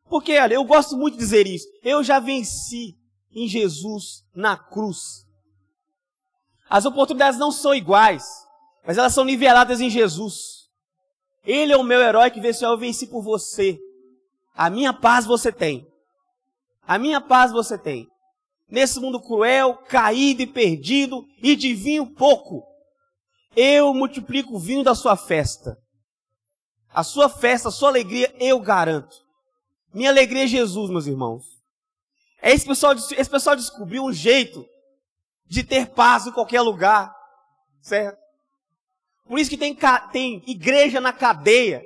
Porque, 0.09 0.39
olha, 0.39 0.55
eu 0.55 0.65
gosto 0.65 0.97
muito 0.97 1.15
de 1.15 1.21
dizer 1.21 1.47
isso. 1.47 1.67
Eu 1.83 2.03
já 2.03 2.21
venci 2.21 2.97
em 3.33 3.49
Jesus 3.49 4.25
na 4.35 4.57
cruz. 4.57 5.27
As 6.69 6.85
oportunidades 6.85 7.39
não 7.39 7.53
são 7.53 7.75
iguais, 7.75 8.25
mas 8.87 8.99
elas 8.99 9.13
são 9.13 9.25
niveladas 9.25 9.81
em 9.81 9.91
Jesus. 9.91 10.69
Ele 11.45 11.73
é 11.73 11.77
o 11.77 11.85
meu 11.85 12.01
herói 12.01 12.31
que 12.31 12.41
venceu, 12.41 12.71
eu 12.71 12.79
venci 12.79 13.07
por 13.07 13.23
você. 13.23 13.79
A 14.55 14.69
minha 14.69 14.93
paz 14.93 15.27
você 15.27 15.53
tem. 15.53 15.87
A 16.87 16.99
minha 16.99 17.21
paz 17.21 17.53
você 17.53 17.79
tem. 17.79 18.09
Nesse 18.69 18.99
mundo 18.99 19.21
cruel, 19.21 19.75
caído 19.89 20.43
e 20.43 20.47
perdido, 20.47 21.25
e 21.41 21.55
de 21.55 22.05
pouco, 22.17 22.65
eu 23.57 23.95
multiplico 23.95 24.55
o 24.55 24.59
vinho 24.59 24.85
da 24.85 24.95
sua 24.95 25.17
festa. 25.17 25.77
A 26.91 27.03
sua 27.03 27.29
festa, 27.29 27.69
a 27.69 27.73
sua 27.73 27.89
alegria, 27.89 28.33
eu 28.39 28.61
garanto. 28.61 29.17
Minha 29.93 30.11
alegria 30.11 30.45
é 30.45 30.47
Jesus, 30.47 30.91
meus 30.91 31.07
irmãos. 31.07 31.45
É 32.41 32.53
esse 32.53 32.67
pessoal, 32.67 32.95
esse 32.95 33.31
pessoal 33.31 33.57
descobriu 33.57 34.05
um 34.05 34.13
jeito 34.13 34.65
de 35.47 35.65
ter 35.65 35.89
paz 35.89 36.27
em 36.27 36.33
qualquer 36.33 36.61
lugar, 36.61 37.15
certo? 37.81 38.19
Por 39.27 39.39
isso 39.39 39.51
que 39.51 39.57
tem, 39.57 39.77
tem 40.13 40.43
igreja 40.47 41.01
na 41.01 41.13
cadeia. 41.13 41.83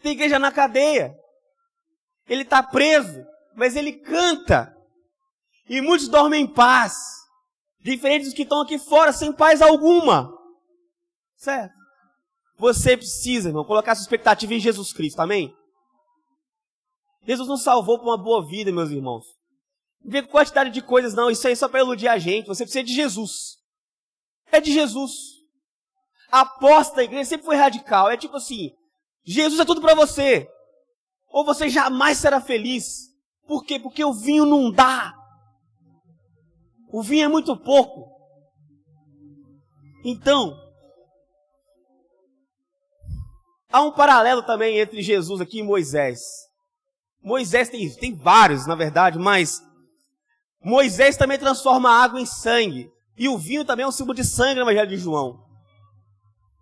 Tem 0.00 0.12
igreja 0.12 0.38
na 0.38 0.52
cadeia. 0.52 1.16
Ele 2.28 2.42
está 2.42 2.62
preso, 2.62 3.24
mas 3.56 3.74
ele 3.74 3.92
canta. 3.92 4.76
E 5.68 5.80
muitos 5.80 6.08
dormem 6.08 6.44
em 6.44 6.46
paz. 6.46 7.21
Diferentes 7.82 8.28
dos 8.28 8.34
que 8.34 8.42
estão 8.42 8.62
aqui 8.62 8.78
fora, 8.78 9.12
sem 9.12 9.32
paz 9.32 9.60
alguma. 9.60 10.32
Certo? 11.36 11.74
Você 12.56 12.96
precisa, 12.96 13.48
irmão, 13.48 13.64
colocar 13.64 13.94
sua 13.94 14.02
expectativa 14.02 14.54
em 14.54 14.60
Jesus 14.60 14.92
Cristo, 14.92 15.20
amém? 15.20 15.52
Jesus 17.26 17.48
nos 17.48 17.62
salvou 17.62 17.98
para 17.98 18.08
uma 18.08 18.18
boa 18.18 18.46
vida, 18.46 18.72
meus 18.72 18.90
irmãos. 18.90 19.24
Não 20.04 20.12
vê 20.12 20.22
quantidade 20.22 20.70
de 20.70 20.82
coisas, 20.82 21.14
não. 21.14 21.30
Isso 21.30 21.46
aí 21.46 21.52
é 21.52 21.56
só 21.56 21.68
para 21.68 21.80
iludir 21.80 22.08
a 22.08 22.18
gente. 22.18 22.46
Você 22.46 22.64
precisa 22.64 22.84
de 22.84 22.94
Jesus. 22.94 23.58
É 24.50 24.60
de 24.60 24.72
Jesus. 24.72 25.12
A 26.30 26.40
aposta 26.40 26.96
da 26.96 27.04
igreja 27.04 27.30
sempre 27.30 27.46
foi 27.46 27.56
radical. 27.56 28.10
É 28.10 28.16
tipo 28.16 28.36
assim: 28.36 28.70
Jesus 29.24 29.60
é 29.60 29.64
tudo 29.64 29.80
para 29.80 29.94
você. 29.94 30.48
Ou 31.28 31.44
você 31.44 31.68
jamais 31.68 32.18
será 32.18 32.40
feliz. 32.40 33.08
Por 33.46 33.64
quê? 33.64 33.78
Porque 33.78 34.04
o 34.04 34.12
vinho 34.12 34.44
não 34.44 34.70
dá. 34.70 35.14
O 36.92 37.02
vinho 37.02 37.24
é 37.24 37.28
muito 37.28 37.56
pouco. 37.56 38.12
Então, 40.04 40.54
há 43.72 43.80
um 43.80 43.92
paralelo 43.92 44.42
também 44.42 44.78
entre 44.78 45.00
Jesus 45.00 45.40
aqui 45.40 45.60
e 45.60 45.62
Moisés. 45.62 46.20
Moisés 47.22 47.68
tem, 47.68 47.88
tem 47.94 48.14
vários, 48.14 48.66
na 48.66 48.74
verdade, 48.74 49.18
mas 49.18 49.62
Moisés 50.62 51.16
também 51.16 51.38
transforma 51.38 51.90
a 51.90 52.02
água 52.02 52.20
em 52.20 52.26
sangue. 52.26 52.90
E 53.16 53.28
o 53.28 53.38
vinho 53.38 53.64
também 53.64 53.84
é 53.84 53.88
um 53.88 53.92
símbolo 53.92 54.14
de 54.14 54.24
sangue 54.24 54.56
no 54.56 54.62
Evangelho 54.62 54.90
de 54.90 54.96
João. 54.96 55.38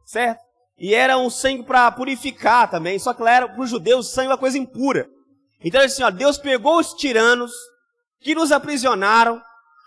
Certo? 0.04 0.40
E 0.78 0.94
era 0.94 1.18
um 1.18 1.30
sangue 1.30 1.62
para 1.62 1.90
purificar 1.92 2.70
também. 2.70 2.98
Só 2.98 3.12
que 3.12 3.22
era 3.22 3.48
para 3.48 3.60
os 3.60 3.70
judeus 3.70 4.12
sangue 4.12 4.28
é 4.28 4.30
uma 4.30 4.38
coisa 4.38 4.58
impura. 4.58 5.08
Então 5.62 5.80
assim, 5.80 6.02
ó, 6.02 6.10
Deus 6.10 6.38
pegou 6.38 6.78
os 6.78 6.94
tiranos 6.94 7.52
que 8.20 8.34
nos 8.34 8.52
aprisionaram, 8.52 9.40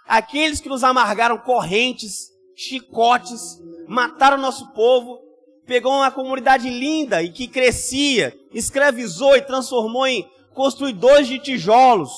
aqueles 0.08 0.60
que 0.60 0.70
nos 0.70 0.84
amargaram 0.84 1.38
correntes, 1.38 2.30
chicotes, 2.56 3.60
mataram 3.88 4.38
nosso 4.38 4.72
povo, 4.74 5.20
pegou 5.66 5.93
uma 5.93 6.12
comunidade 6.12 6.70
linda 6.70 7.22
e 7.24 7.32
que 7.32 7.47
crescia, 7.47 8.38
escravizou 8.51 9.36
e 9.36 9.41
transformou 9.41 10.06
em 10.06 10.30
construidores 10.54 11.28
de 11.28 11.39
tijolos, 11.39 12.12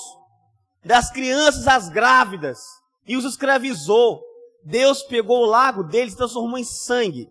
das 0.84 1.12
crianças 1.12 1.68
às 1.68 1.90
grávidas, 1.90 2.60
e 3.08 3.16
os 3.16 3.26
escravizou. 3.26 4.22
Deus 4.64 5.04
pegou 5.04 5.44
o 5.44 5.46
lago 5.46 5.84
deles 5.84 6.14
e 6.14 6.18
transformou 6.18 6.58
em 6.58 6.64
sangue. 6.64 7.30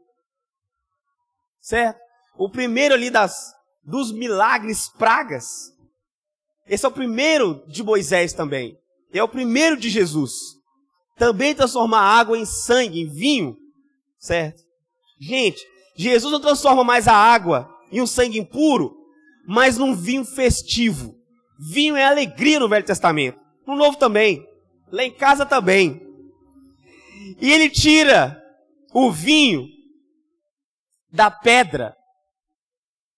Certo? 1.60 1.98
O 2.36 2.48
primeiro 2.48 2.94
ali 2.94 3.10
das, 3.10 3.52
dos 3.82 4.12
milagres 4.12 4.88
pragas. 4.88 5.72
Esse 6.66 6.84
é 6.84 6.88
o 6.88 6.92
primeiro 6.92 7.64
de 7.66 7.82
Moisés 7.82 8.32
também. 8.32 8.78
É 9.14 9.22
o 9.22 9.28
primeiro 9.28 9.76
de 9.76 9.88
Jesus. 9.88 10.32
Também 11.16 11.54
transformar 11.54 12.00
água 12.00 12.36
em 12.36 12.44
sangue, 12.44 13.00
em 13.00 13.08
vinho. 13.08 13.56
Certo? 14.18 14.62
Gente, 15.20 15.64
Jesus 15.96 16.32
não 16.32 16.40
transforma 16.40 16.82
mais 16.82 17.06
a 17.06 17.14
água 17.14 17.72
em 17.92 18.00
um 18.00 18.06
sangue 18.06 18.38
impuro, 18.38 18.92
mas 19.46 19.78
num 19.78 19.94
vinho 19.94 20.24
festivo. 20.24 21.14
Vinho 21.58 21.94
é 21.94 22.04
alegria 22.04 22.58
no 22.58 22.68
Velho 22.68 22.84
Testamento. 22.84 23.38
No 23.64 23.76
Novo 23.76 23.96
também. 23.96 24.44
Lá 24.90 25.04
em 25.04 25.12
casa 25.12 25.46
também. 25.46 26.02
E 27.40 27.52
ele 27.52 27.70
tira 27.70 28.42
o 28.92 29.12
vinho 29.12 29.68
da 31.12 31.30
pedra. 31.30 31.96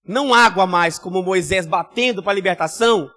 Não 0.04 0.34
água 0.34 0.66
mais, 0.66 0.98
como 0.98 1.22
Moisés 1.22 1.66
batendo 1.66 2.22
para 2.22 2.32
a 2.32 2.34
libertação. 2.34 3.10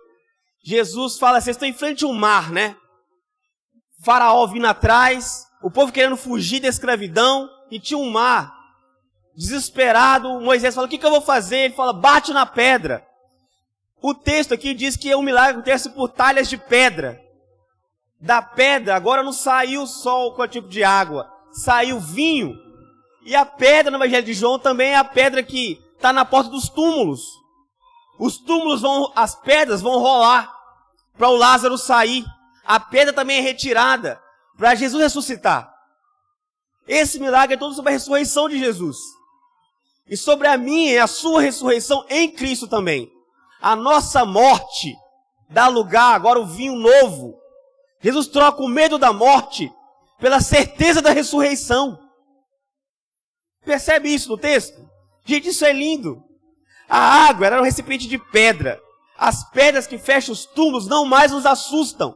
Jesus 0.64 1.18
fala, 1.18 1.39
vocês 1.39 1.55
estão 1.55 1.68
em 1.68 1.74
frente 1.74 2.03
ao 2.03 2.14
mar, 2.14 2.51
né? 2.51 2.76
Faraó 4.03 4.45
vindo 4.47 4.68
atrás, 4.68 5.45
o 5.62 5.70
povo 5.72 5.91
querendo 5.91 6.18
fugir 6.18 6.60
da 6.60 6.68
escravidão, 6.68 7.49
e 7.72 7.80
tinha 7.80 7.97
um 7.97 8.10
mar. 8.10 8.57
Desesperado, 9.36 10.39
Moisés 10.41 10.76
fala, 10.76 10.88
o 10.88 10.89
que, 10.89 10.97
que 10.97 11.05
eu 11.05 11.12
vou 11.12 11.22
fazer? 11.22 11.57
Ele 11.57 11.74
fala, 11.74 11.93
bate 11.93 12.34
na 12.34 12.45
pedra. 12.45 13.05
O 14.01 14.14
texto 14.14 14.53
aqui 14.53 14.74
diz 14.74 14.95
que 14.95 15.14
o 15.14 15.22
milagre 15.22 15.53
acontece 15.53 15.89
por 15.89 16.10
talhas 16.10 16.49
de 16.49 16.57
pedra. 16.57 17.22
Da 18.20 18.41
pedra, 18.41 18.95
agora 18.95 19.24
não 19.24 19.32
saiu 19.32 19.88
só 19.88 20.28
o 20.28 20.47
tipo 20.47 20.68
de 20.68 20.84
água, 20.84 21.32
saiu 21.51 21.99
vinho. 21.99 22.57
E 23.26 23.36
a 23.36 23.45
pedra 23.45 23.91
no 23.91 23.97
Evangelho 23.97 24.26
de 24.26 24.34
João 24.34 24.60
também 24.60 24.91
é 24.91 24.95
a 24.95 25.03
pedra 25.03 25.43
que 25.43 25.82
está 25.95 26.12
na 26.12 26.26
porta 26.26 26.49
dos 26.49 26.70
túmulos. 26.70 27.39
Os 28.20 28.38
túmulos 28.38 28.82
vão, 28.82 29.11
as 29.15 29.34
pedras 29.34 29.82
vão 29.82 29.97
rolar 29.97 30.53
para 31.17 31.30
o 31.30 31.38
Lázaro 31.38 31.78
sair. 31.78 32.26
A 32.65 32.78
pedra 32.78 33.13
também 33.13 33.38
é 33.38 33.41
retirada 33.41 34.22
para 34.57 34.76
Jesus 34.76 35.01
ressuscitar. 35.01 35.74
Esse 36.86 37.20
milagre 37.20 37.55
é 37.55 37.57
todo 37.57 37.74
sobre 37.74 37.91
a 37.91 37.93
ressurreição 37.93 38.49
de 38.49 38.59
Jesus. 38.59 38.97
E 40.05 40.17
sobre 40.17 40.47
a 40.47 40.57
minha 40.57 40.91
e 40.91 40.99
a 40.99 41.07
sua 41.07 41.41
ressurreição 41.41 42.05
em 42.09 42.30
Cristo 42.30 42.67
também. 42.67 43.09
A 43.61 43.76
nossa 43.76 44.26
morte 44.26 44.93
dá 45.49 45.67
lugar 45.67 46.13
agora 46.13 46.39
o 46.39 46.45
vinho 46.45 46.76
novo. 46.76 47.39
Jesus 48.01 48.28
troca 48.28 48.61
o 48.61 48.67
medo 48.67 48.97
da 48.97 49.13
morte 49.13 49.72
pela 50.20 50.41
certeza 50.41 51.01
da 51.01 51.11
ressurreição. 51.11 51.97
Percebe 53.63 54.13
isso 54.13 54.30
no 54.30 54.38
texto? 54.38 54.89
Gente, 55.26 55.49
isso 55.49 55.63
é 55.63 55.72
lindo. 55.72 56.28
A 56.90 57.28
água 57.30 57.46
era 57.46 57.62
um 57.62 57.64
recipiente 57.64 58.08
de 58.08 58.18
pedra. 58.18 58.82
As 59.16 59.48
pedras 59.52 59.86
que 59.86 60.00
fecham 60.00 60.34
os 60.34 60.46
túmulos 60.46 60.88
não 60.88 61.06
mais 61.06 61.32
nos 61.32 61.46
assustam. 61.46 62.16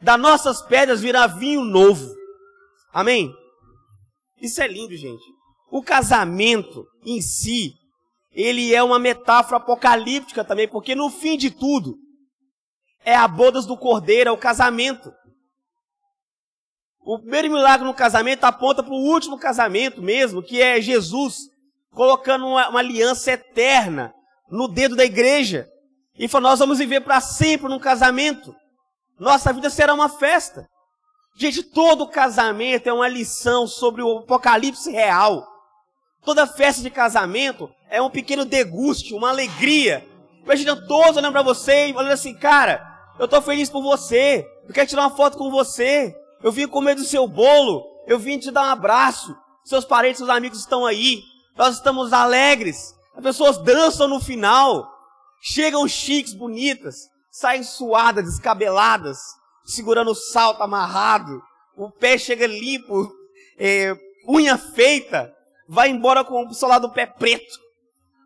Das 0.00 0.20
nossas 0.20 0.62
pedras 0.62 1.00
virá 1.00 1.26
vinho 1.26 1.64
novo. 1.64 2.14
Amém? 2.92 3.34
Isso 4.40 4.62
é 4.62 4.68
lindo, 4.68 4.96
gente. 4.96 5.24
O 5.70 5.82
casamento 5.82 6.86
em 7.04 7.20
si, 7.20 7.74
ele 8.30 8.72
é 8.72 8.82
uma 8.82 8.98
metáfora 8.98 9.56
apocalíptica 9.56 10.44
também, 10.44 10.68
porque 10.68 10.94
no 10.94 11.10
fim 11.10 11.36
de 11.36 11.50
tudo, 11.50 11.96
é 13.04 13.16
a 13.16 13.26
bodas 13.26 13.66
do 13.66 13.76
cordeiro, 13.76 14.30
é 14.30 14.32
o 14.32 14.38
casamento. 14.38 15.12
O 17.00 17.18
primeiro 17.18 17.50
milagre 17.50 17.86
no 17.86 17.94
casamento 17.94 18.44
aponta 18.44 18.82
para 18.82 18.92
o 18.92 19.10
último 19.10 19.38
casamento 19.38 20.00
mesmo, 20.00 20.42
que 20.42 20.60
é 20.60 20.80
Jesus 20.80 21.48
colocando 21.92 22.46
uma, 22.46 22.68
uma 22.68 22.78
aliança 22.80 23.32
eterna 23.32 24.12
no 24.50 24.68
dedo 24.68 24.96
da 24.96 25.04
igreja. 25.04 25.68
E 26.18 26.28
falou: 26.28 26.50
Nós 26.50 26.58
vamos 26.58 26.78
viver 26.78 27.00
para 27.00 27.20
sempre 27.20 27.68
num 27.68 27.78
casamento. 27.78 28.54
Nossa 29.18 29.52
vida 29.52 29.70
será 29.70 29.94
uma 29.94 30.08
festa. 30.08 30.68
Gente, 31.36 31.62
todo 31.62 32.08
casamento 32.08 32.88
é 32.88 32.92
uma 32.92 33.08
lição 33.08 33.66
sobre 33.66 34.02
o 34.02 34.18
apocalipse 34.18 34.90
real. 34.90 35.46
Toda 36.24 36.46
festa 36.46 36.82
de 36.82 36.90
casamento 36.90 37.70
é 37.88 38.02
um 38.02 38.10
pequeno 38.10 38.44
deguste, 38.44 39.14
uma 39.14 39.30
alegria. 39.30 40.06
Imagina 40.42 40.74
todos 40.74 41.16
olhando 41.16 41.32
para 41.32 41.42
você 41.42 41.86
e 41.86 41.92
falando 41.92 42.10
assim, 42.10 42.34
cara, 42.34 42.84
eu 43.18 43.26
estou 43.26 43.40
feliz 43.40 43.70
por 43.70 43.82
você, 43.82 44.46
eu 44.66 44.74
quero 44.74 44.88
tirar 44.88 45.02
uma 45.02 45.16
foto 45.16 45.36
com 45.36 45.50
você, 45.50 46.14
eu 46.42 46.50
vim 46.50 46.66
comer 46.66 46.94
do 46.94 47.04
seu 47.04 47.28
bolo, 47.28 47.84
eu 48.06 48.18
vim 48.18 48.38
te 48.38 48.50
dar 48.50 48.62
um 48.62 48.70
abraço, 48.70 49.36
seus 49.64 49.84
parentes, 49.84 50.18
seus 50.18 50.30
amigos 50.30 50.60
estão 50.60 50.86
aí, 50.86 51.22
nós 51.58 51.74
estamos 51.74 52.12
alegres, 52.12 52.94
as 53.16 53.22
pessoas 53.22 53.58
dançam 53.58 54.06
no 54.06 54.20
final, 54.20 54.88
chegam 55.42 55.88
chiques, 55.88 56.32
bonitas, 56.32 57.08
saem 57.32 57.64
suadas, 57.64 58.24
descabeladas, 58.24 59.18
segurando 59.64 60.12
o 60.12 60.14
salto 60.14 60.62
amarrado, 60.62 61.42
o 61.76 61.90
pé 61.90 62.16
chega 62.16 62.46
limpo, 62.46 63.12
é, 63.58 63.92
unha 64.26 64.56
feita, 64.56 65.34
vai 65.68 65.88
embora 65.90 66.24
com 66.24 66.46
o 66.46 66.54
seu 66.54 66.68
lado 66.68 66.86
do 66.86 66.94
pé 66.94 67.06
preto. 67.06 67.58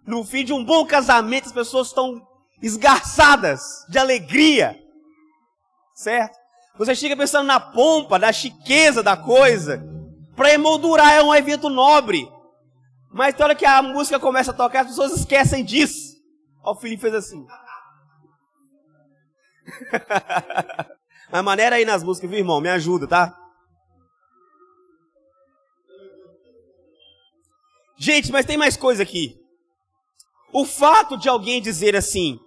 No 0.07 0.24
fim 0.24 0.45
de 0.45 0.53
um 0.53 0.62
bom 0.62 0.85
casamento, 0.85 1.47
as 1.47 1.53
pessoas 1.53 1.89
estão 1.89 2.20
esgarçadas 2.61 3.62
de 3.89 3.99
alegria, 3.99 4.78
certo? 5.95 6.37
Você 6.76 6.95
chega 6.95 7.16
pensando 7.16 7.47
na 7.47 7.61
pompa, 7.61 8.18
na 8.18 8.33
chiqueza 8.33 9.03
da 9.03 9.16
coisa, 9.16 9.83
para 10.37 10.53
emoldurar 10.53 11.12
é 11.12 11.22
um 11.22 11.35
evento 11.35 11.70
nobre. 11.70 12.28
Mas 13.12 13.34
tem 13.34 13.44
hora 13.44 13.54
que 13.54 13.66
a 13.66 13.82
música 13.82 14.18
começa 14.18 14.52
a 14.52 14.54
tocar, 14.54 14.80
as 14.80 14.88
pessoas 14.88 15.12
esquecem 15.12 15.62
disso. 15.64 16.16
Ó, 16.64 16.72
o 16.72 16.76
Felipe 16.76 17.02
fez 17.02 17.14
assim. 17.14 17.46
a 21.30 21.42
maneira 21.42 21.76
aí 21.76 21.84
nas 21.84 22.02
músicas, 22.02 22.30
viu, 22.30 22.38
irmão? 22.38 22.60
Me 22.60 22.70
ajuda, 22.70 23.06
tá? 23.06 23.38
Gente, 27.98 28.32
mas 28.32 28.46
tem 28.46 28.56
mais 28.56 28.76
coisa 28.76 29.02
aqui. 29.02 29.38
O 30.52 30.64
fato 30.64 31.16
de 31.16 31.28
alguém 31.28 31.62
dizer 31.62 31.94
assim, 31.94 32.40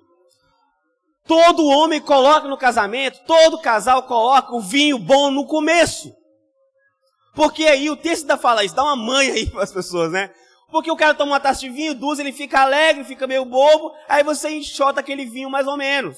todo 1.26 1.66
homem 1.66 2.02
coloca 2.02 2.48
no 2.48 2.58
casamento, 2.58 3.24
todo 3.26 3.62
casal 3.62 4.04
coloca 4.04 4.54
o 4.54 4.60
vinho 4.60 5.00
bom 5.00 5.32
no 5.32 5.46
começo. 5.46 6.14
Porque 7.34 7.66
aí 7.66 7.90
o 7.90 7.96
texto 7.96 8.26
da 8.26 8.38
fala 8.38 8.64
isso, 8.64 8.76
dá 8.76 8.84
uma 8.84 8.96
manha 8.96 9.34
aí 9.34 9.50
para 9.52 9.64
as 9.64 9.72
pessoas, 9.72 10.12
né? 10.12 10.34
Porque 10.76 10.92
o 10.92 10.98
cara 10.98 11.14
toma 11.14 11.32
uma 11.32 11.40
taça 11.40 11.62
de 11.62 11.70
vinho, 11.70 11.96
duas, 11.96 12.20
ele 12.20 12.34
fica 12.34 12.60
alegre, 12.60 13.06
fica 13.06 13.26
meio 13.26 13.46
bobo, 13.46 13.94
aí 14.10 14.26
você 14.26 14.50
enxota 14.50 15.00
aquele 15.00 15.24
vinho 15.24 15.50
mais 15.50 15.66
ou 15.68 15.78
menos. 15.78 16.18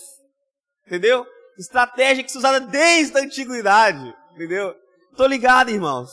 Entendeu? 0.83 1.27
Estratégia 1.59 2.23
que 2.23 2.31
se 2.31 2.39
usada 2.39 2.59
desde 2.59 3.15
a 3.19 3.21
antiguidade. 3.21 4.11
Entendeu? 4.33 4.73
Tô 5.15 5.27
ligado, 5.27 5.69
irmãos. 5.69 6.09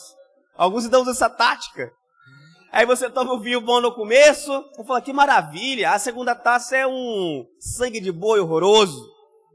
Alguns 0.59 0.85
ainda 0.85 1.01
usam 1.01 1.15
essa 1.15 1.31
tática. 1.31 1.91
Aí 2.71 2.85
você 2.85 3.09
toma 3.09 3.33
o 3.33 3.41
vinho 3.41 3.63
bom 3.63 3.81
no 3.81 3.95
começo, 3.95 4.53
você 4.77 4.85
fala, 4.85 5.01
que 5.01 5.11
maravilha, 5.15 5.93
a 5.93 5.99
segunda 5.99 6.35
taça 6.35 6.77
é 6.77 6.87
um 6.87 7.47
sangue 7.59 7.99
de 7.99 8.13
boi 8.13 8.41
horroroso, 8.41 9.11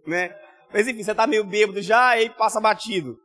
né? 0.07 0.35
Mas 0.73 0.87
enfim, 0.87 1.03
você 1.03 1.13
tá 1.13 1.27
meio 1.27 1.43
bêbado 1.43 1.79
já, 1.79 2.07
aí 2.07 2.31
passa 2.31 2.59
batido. 2.59 3.19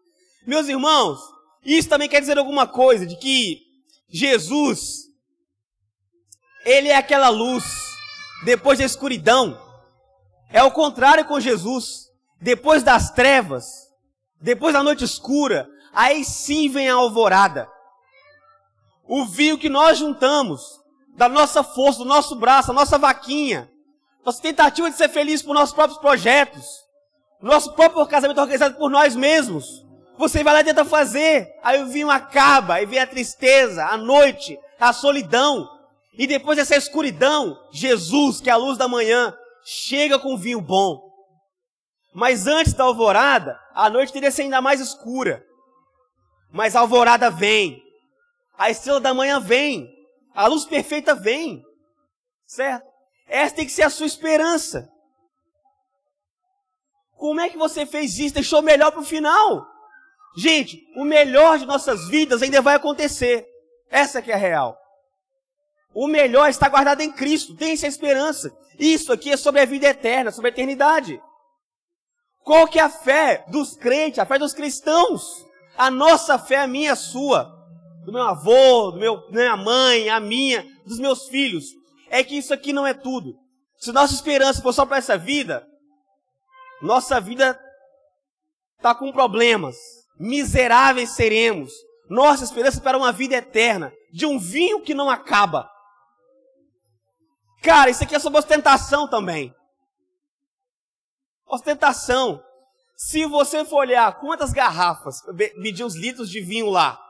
Meus 0.46 0.68
irmãos, 0.68 1.20
isso 1.64 1.88
também 1.88 2.06
quer 2.06 2.20
dizer 2.20 2.36
alguma 2.36 2.66
coisa, 2.66 3.06
de 3.06 3.16
que 3.16 3.62
Jesus, 4.10 5.04
ele 6.64 6.88
é 6.88 6.96
aquela 6.96 7.28
luz 7.28 7.64
depois 8.44 8.78
da 8.78 8.84
escuridão. 8.84 9.60
É 10.50 10.62
o 10.62 10.70
contrário 10.70 11.24
com 11.24 11.40
Jesus. 11.40 12.04
Depois 12.40 12.82
das 12.82 13.10
trevas, 13.10 13.88
depois 14.40 14.74
da 14.74 14.82
noite 14.82 15.04
escura, 15.04 15.68
aí 15.92 16.24
sim 16.24 16.68
vem 16.68 16.88
a 16.88 16.94
alvorada. 16.94 17.68
O 19.06 19.24
vinho 19.24 19.58
que 19.58 19.68
nós 19.68 19.98
juntamos, 19.98 20.80
da 21.16 21.28
nossa 21.28 21.62
força, 21.62 22.00
do 22.00 22.04
nosso 22.04 22.36
braço, 22.36 22.70
a 22.70 22.74
nossa 22.74 22.98
vaquinha, 22.98 23.70
nossa 24.24 24.40
tentativa 24.40 24.90
de 24.90 24.96
ser 24.96 25.08
feliz 25.08 25.42
por 25.42 25.54
nossos 25.54 25.74
próprios 25.74 25.98
projetos, 25.98 26.84
nosso 27.40 27.72
próprio 27.72 28.06
casamento 28.06 28.40
organizado 28.40 28.76
por 28.76 28.90
nós 28.90 29.14
mesmos. 29.14 29.84
Você 30.16 30.42
vai 30.42 30.54
lá 30.54 30.60
e 30.60 30.64
tenta 30.64 30.84
fazer, 30.84 31.48
aí 31.62 31.82
o 31.82 31.86
vinho 31.86 32.10
acaba, 32.10 32.74
aí 32.74 32.86
vem 32.86 32.98
a 32.98 33.06
tristeza, 33.06 33.84
a 33.86 33.96
noite, 33.96 34.58
a 34.80 34.92
solidão. 34.92 35.68
E 36.16 36.26
depois 36.26 36.56
dessa 36.56 36.76
escuridão, 36.76 37.58
Jesus, 37.72 38.40
que 38.40 38.48
é 38.48 38.52
a 38.52 38.56
luz 38.56 38.78
da 38.78 38.86
manhã, 38.86 39.36
chega 39.64 40.18
com 40.18 40.36
vinho 40.36 40.60
bom. 40.60 41.00
Mas 42.14 42.46
antes 42.46 42.72
da 42.72 42.84
alvorada, 42.84 43.58
a 43.74 43.90
noite 43.90 44.12
teria 44.12 44.30
ser 44.30 44.42
ainda 44.42 44.60
mais 44.60 44.80
escura. 44.80 45.44
Mas 46.52 46.76
a 46.76 46.80
alvorada 46.80 47.30
vem. 47.30 47.82
A 48.56 48.70
estrela 48.70 49.00
da 49.00 49.12
manhã 49.12 49.40
vem. 49.40 49.88
A 50.32 50.46
luz 50.46 50.64
perfeita 50.64 51.14
vem. 51.14 51.60
Certo? 52.46 52.86
Essa 53.26 53.56
tem 53.56 53.66
que 53.66 53.72
ser 53.72 53.82
a 53.82 53.90
sua 53.90 54.06
esperança. 54.06 54.88
Como 57.16 57.40
é 57.40 57.48
que 57.48 57.56
você 57.56 57.84
fez 57.84 58.16
isso? 58.18 58.34
Deixou 58.34 58.62
melhor 58.62 58.92
para 58.92 59.00
o 59.00 59.04
final. 59.04 59.66
Gente, 60.36 60.80
o 60.96 61.04
melhor 61.04 61.58
de 61.58 61.66
nossas 61.66 62.08
vidas 62.08 62.42
ainda 62.42 62.60
vai 62.60 62.76
acontecer. 62.76 63.46
Essa 63.90 64.22
que 64.22 64.30
é 64.30 64.34
a 64.34 64.38
real. 64.38 64.76
O 65.94 66.08
melhor 66.08 66.50
está 66.50 66.68
guardado 66.68 67.00
em 67.00 67.12
Cristo. 67.12 67.54
Tem 67.54 67.72
essa 67.72 67.86
esperança. 67.86 68.52
Isso 68.78 69.12
aqui 69.12 69.30
é 69.30 69.36
sobre 69.36 69.60
a 69.60 69.64
vida 69.64 69.86
eterna, 69.86 70.32
sobre 70.32 70.50
a 70.50 70.52
eternidade. 70.52 71.20
Qual 72.42 72.66
que 72.66 72.78
é 72.78 72.82
a 72.82 72.90
fé 72.90 73.44
dos 73.48 73.76
crentes, 73.76 74.18
a 74.18 74.26
fé 74.26 74.38
dos 74.38 74.52
cristãos? 74.52 75.46
A 75.78 75.90
nossa 75.90 76.38
fé, 76.38 76.56
a 76.58 76.66
minha, 76.66 76.92
a 76.92 76.96
sua. 76.96 77.50
Do 78.04 78.12
meu 78.12 78.22
avô, 78.22 78.90
do 78.90 78.98
meu, 78.98 79.16
da 79.30 79.40
minha 79.40 79.56
mãe, 79.56 80.10
a 80.10 80.20
minha, 80.20 80.66
dos 80.84 80.98
meus 80.98 81.28
filhos. 81.28 81.64
É 82.10 82.22
que 82.22 82.36
isso 82.36 82.52
aqui 82.52 82.72
não 82.72 82.86
é 82.86 82.92
tudo. 82.92 83.34
Se 83.78 83.92
nossa 83.92 84.14
esperança 84.14 84.60
for 84.60 84.72
só 84.72 84.84
para 84.84 84.98
essa 84.98 85.16
vida, 85.16 85.66
nossa 86.82 87.20
vida 87.20 87.58
está 88.76 88.94
com 88.94 89.10
problemas. 89.10 89.76
Miseráveis 90.18 91.10
seremos. 91.10 91.72
Nossa 92.08 92.44
esperança 92.44 92.80
para 92.80 92.98
uma 92.98 93.10
vida 93.10 93.36
eterna, 93.36 93.92
de 94.12 94.26
um 94.26 94.38
vinho 94.38 94.82
que 94.82 94.92
não 94.92 95.08
acaba. 95.08 95.68
Cara, 97.64 97.88
isso 97.88 98.04
aqui 98.04 98.14
é 98.14 98.18
sobre 98.18 98.38
ostentação 98.38 99.08
também. 99.08 99.54
Ostentação. 101.46 102.44
Se 102.94 103.24
você 103.24 103.64
for 103.64 103.78
olhar 103.78 104.20
quantas 104.20 104.52
garrafas, 104.52 105.22
medir 105.56 105.82
os 105.82 105.96
litros 105.96 106.28
de 106.28 106.42
vinho 106.42 106.68
lá, 106.68 107.00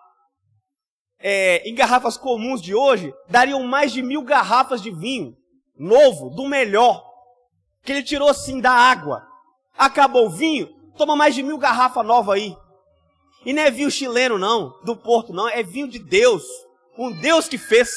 é, 1.19 1.69
em 1.69 1.75
garrafas 1.75 2.17
comuns 2.17 2.63
de 2.63 2.73
hoje, 2.73 3.13
dariam 3.29 3.65
mais 3.65 3.93
de 3.93 4.01
mil 4.01 4.23
garrafas 4.23 4.81
de 4.81 4.93
vinho 4.93 5.37
novo, 5.77 6.31
do 6.31 6.47
melhor, 6.47 7.05
que 7.83 7.91
ele 7.91 8.05
tirou 8.05 8.29
assim 8.29 8.61
da 8.61 8.71
água. 8.71 9.27
Acabou 9.77 10.27
o 10.27 10.31
vinho, 10.31 10.69
toma 10.97 11.17
mais 11.17 11.35
de 11.35 11.43
mil 11.43 11.59
garrafas 11.59 12.07
novas 12.07 12.37
aí. 12.37 12.57
E 13.45 13.53
não 13.53 13.63
é 13.63 13.73
vinho 13.73 13.91
chileno, 13.91 14.39
não, 14.39 14.73
do 14.85 14.97
Porto, 14.97 15.33
não, 15.33 15.49
é 15.49 15.65
vinho 15.65 15.89
de 15.89 15.99
Deus. 15.99 16.45
Um 16.97 17.11
Deus 17.11 17.49
que 17.49 17.59
fez. 17.59 17.91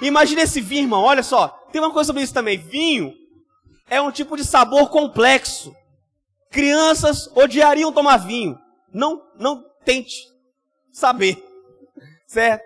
Imagina 0.00 0.42
esse 0.42 0.60
vinho, 0.60 0.82
irmão, 0.82 1.02
olha 1.02 1.22
só. 1.22 1.48
Tem 1.72 1.80
uma 1.80 1.92
coisa 1.92 2.08
sobre 2.08 2.22
isso 2.22 2.34
também. 2.34 2.56
Vinho 2.56 3.12
é 3.90 4.00
um 4.00 4.10
tipo 4.10 4.36
de 4.36 4.44
sabor 4.44 4.90
complexo. 4.90 5.74
Crianças 6.50 7.28
odiariam 7.34 7.92
tomar 7.92 8.18
vinho. 8.18 8.58
Não, 8.92 9.22
não 9.38 9.64
tente 9.84 10.16
saber. 10.92 11.42
Certo? 12.26 12.62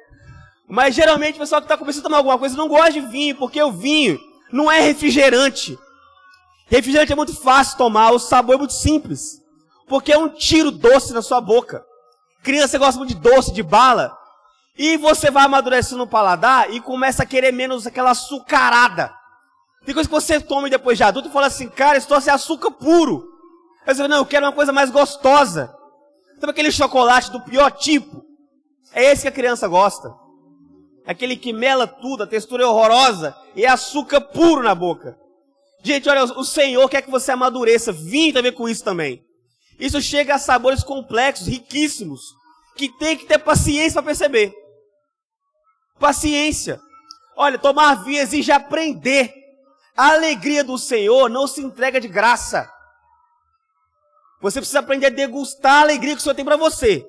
Mas 0.69 0.95
geralmente 0.95 1.37
o 1.37 1.39
pessoal 1.39 1.61
que 1.61 1.67
está 1.67 1.77
começando 1.77 2.03
a 2.03 2.05
tomar 2.05 2.17
alguma 2.19 2.39
coisa 2.39 2.57
não 2.57 2.69
gosta 2.69 2.93
de 2.93 3.01
vinho, 3.01 3.37
porque 3.37 3.63
o 3.63 3.73
vinho 3.73 4.19
não 4.51 4.71
é 4.71 4.81
refrigerante. 4.81 5.79
Refrigerante 6.67 7.13
é 7.13 7.17
muito 7.17 7.35
fácil 7.35 7.77
tomar, 7.77 8.13
o 8.13 8.19
sabor 8.19 8.55
é 8.55 8.59
muito 8.59 8.73
simples. 8.73 9.43
Porque 9.87 10.13
é 10.13 10.19
um 10.19 10.29
tiro 10.29 10.71
doce 10.71 11.13
na 11.13 11.21
sua 11.21 11.41
boca. 11.41 11.85
Criança 12.43 12.79
gosta 12.79 12.99
muito 12.99 13.15
de 13.15 13.21
doce, 13.21 13.53
de 13.53 13.63
bala. 13.63 14.17
E 14.77 14.97
você 14.97 15.31
vai 15.31 15.45
amadurecendo 15.45 15.99
no 15.99 16.07
paladar 16.07 16.73
e 16.73 16.81
começa 16.81 17.23
a 17.23 17.27
querer 17.27 17.53
menos 17.53 17.87
aquela 17.87 18.11
açucarada. 18.11 19.13
Tem 19.85 19.95
coisa 19.95 20.09
que 20.09 20.15
você 20.15 20.41
toma 20.41 20.71
depois 20.71 20.97
de 20.97 21.05
adulto 21.05 21.29
e 21.29 21.33
fala 21.33 21.47
assim, 21.47 21.69
cara, 21.69 21.99
isso 21.99 22.13
é 22.15 22.31
açúcar 22.31 22.71
puro. 22.71 23.29
Aí 23.87 23.95
você 23.95 23.97
fala, 23.97 24.09
não, 24.09 24.19
eu 24.19 24.27
quero 24.27 24.47
uma 24.47 24.53
coisa 24.53 24.73
mais 24.73 24.91
gostosa. 24.91 25.75
Sabe 26.39 26.51
aquele 26.51 26.71
chocolate 26.71 27.31
do 27.31 27.41
pior 27.41 27.71
tipo? 27.71 28.25
É 28.93 29.05
esse 29.05 29.23
que 29.23 29.29
a 29.29 29.33
criança 29.33 29.67
gosta. 29.69 30.13
Aquele 31.07 31.37
que 31.37 31.53
mela 31.53 31.87
tudo, 31.87 32.23
a 32.23 32.27
textura 32.27 32.63
é 32.63 32.67
horrorosa 32.67 33.37
e 33.57 33.65
é 33.65 33.69
açúcar 33.69 34.21
puro 34.21 34.63
na 34.63 34.75
boca. 34.75 35.19
Gente, 35.83 36.09
olha, 36.09 36.25
o 36.25 36.45
Senhor 36.45 36.89
quer 36.89 37.03
que 37.03 37.11
você 37.11 37.33
amadureça. 37.33 37.91
Vim 37.93 38.33
também 38.33 38.53
com 38.53 38.69
isso 38.69 38.85
também. 38.85 39.23
Isso 39.81 40.01
chega 40.01 40.37
a 40.37 40.39
sabores 40.39 40.85
complexos, 40.85 41.49
riquíssimos, 41.49 42.21
que 42.77 42.89
tem 42.89 43.17
que 43.17 43.27
ter 43.27 43.39
paciência 43.39 44.01
para 44.01 44.11
perceber. 44.11 44.62
Paciência. 46.03 46.81
Olha, 47.37 47.57
tomar 47.57 48.03
vinho 48.03 48.21
exige 48.21 48.51
aprender. 48.51 49.33
A 49.97 50.15
alegria 50.15 50.65
do 50.65 50.77
Senhor 50.77 51.31
não 51.31 51.47
se 51.47 51.63
entrega 51.63 52.01
de 52.01 52.09
graça. 52.09 52.69
Você 54.41 54.59
precisa 54.59 54.81
aprender 54.81 55.07
a 55.07 55.11
degustar 55.11 55.75
a 55.75 55.81
alegria 55.83 56.17
que 56.17 56.19
o 56.19 56.21
Senhor 56.21 56.35
tem 56.35 56.45
para 56.45 56.57
você. 56.57 57.07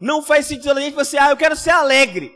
Não 0.00 0.20
faz 0.20 0.46
sentido 0.46 0.76
a 0.76 0.80
gente 0.80 0.94
você, 0.94 1.16
ah, 1.16 1.30
eu 1.30 1.36
quero 1.36 1.54
ser 1.54 1.70
alegre. 1.70 2.34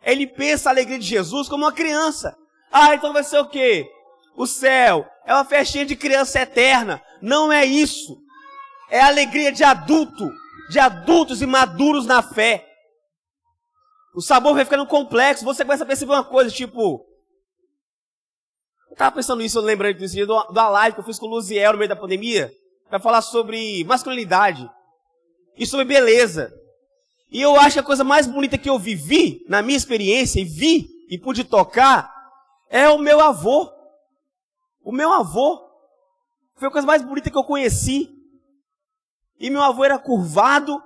Ele 0.00 0.28
pensa 0.28 0.68
a 0.68 0.72
alegria 0.72 0.98
de 1.00 1.04
Jesus 1.04 1.48
como 1.48 1.64
uma 1.64 1.72
criança. 1.72 2.36
Ah, 2.70 2.94
então 2.94 3.12
vai 3.12 3.24
ser 3.24 3.40
o 3.40 3.48
quê? 3.48 3.90
O 4.36 4.46
céu 4.46 5.04
é 5.26 5.34
uma 5.34 5.44
festinha 5.44 5.84
de 5.84 5.96
criança 5.96 6.40
eterna. 6.40 7.02
Não 7.20 7.52
é 7.52 7.64
isso. 7.64 8.16
É 8.88 9.00
a 9.00 9.08
alegria 9.08 9.50
de 9.50 9.64
adulto, 9.64 10.30
de 10.70 10.78
adultos 10.78 11.42
e 11.42 11.46
maduros 11.46 12.06
na 12.06 12.22
fé. 12.22 12.64
O 14.16 14.22
sabor 14.22 14.54
vai 14.54 14.64
ficando 14.64 14.86
complexo. 14.86 15.44
Você 15.44 15.62
começa 15.62 15.84
a 15.84 15.86
perceber 15.86 16.12
uma 16.12 16.24
coisa, 16.24 16.50
tipo. 16.50 17.06
Eu 18.90 18.96
tava 18.96 19.14
pensando 19.14 19.42
nisso, 19.42 19.60
lembrando 19.60 19.98
desse 19.98 20.14
dia, 20.14 20.26
da 20.26 20.70
live 20.70 20.94
que 20.94 21.00
eu 21.00 21.04
fiz 21.04 21.18
com 21.18 21.26
o 21.26 21.28
Luziel 21.28 21.72
no 21.72 21.78
meio 21.78 21.88
da 21.90 21.94
pandemia, 21.94 22.50
para 22.88 22.98
falar 22.98 23.20
sobre 23.20 23.84
masculinidade 23.84 24.70
e 25.54 25.66
sobre 25.66 25.84
beleza. 25.84 26.50
E 27.30 27.42
eu 27.42 27.60
acho 27.60 27.74
que 27.74 27.80
a 27.80 27.82
coisa 27.82 28.02
mais 28.02 28.26
bonita 28.26 28.56
que 28.56 28.70
eu 28.70 28.78
vivi, 28.78 29.44
na 29.50 29.60
minha 29.60 29.76
experiência, 29.76 30.40
e 30.40 30.44
vi 30.44 30.88
e 31.10 31.18
pude 31.18 31.44
tocar, 31.44 32.10
é 32.70 32.88
o 32.88 32.98
meu 32.98 33.20
avô. 33.20 33.70
O 34.82 34.92
meu 34.92 35.12
avô. 35.12 35.60
Foi 36.54 36.68
a 36.68 36.72
coisa 36.72 36.86
mais 36.86 37.02
bonita 37.02 37.30
que 37.30 37.36
eu 37.36 37.44
conheci. 37.44 38.08
E 39.38 39.50
meu 39.50 39.62
avô 39.62 39.84
era 39.84 39.98
curvado, 39.98 40.82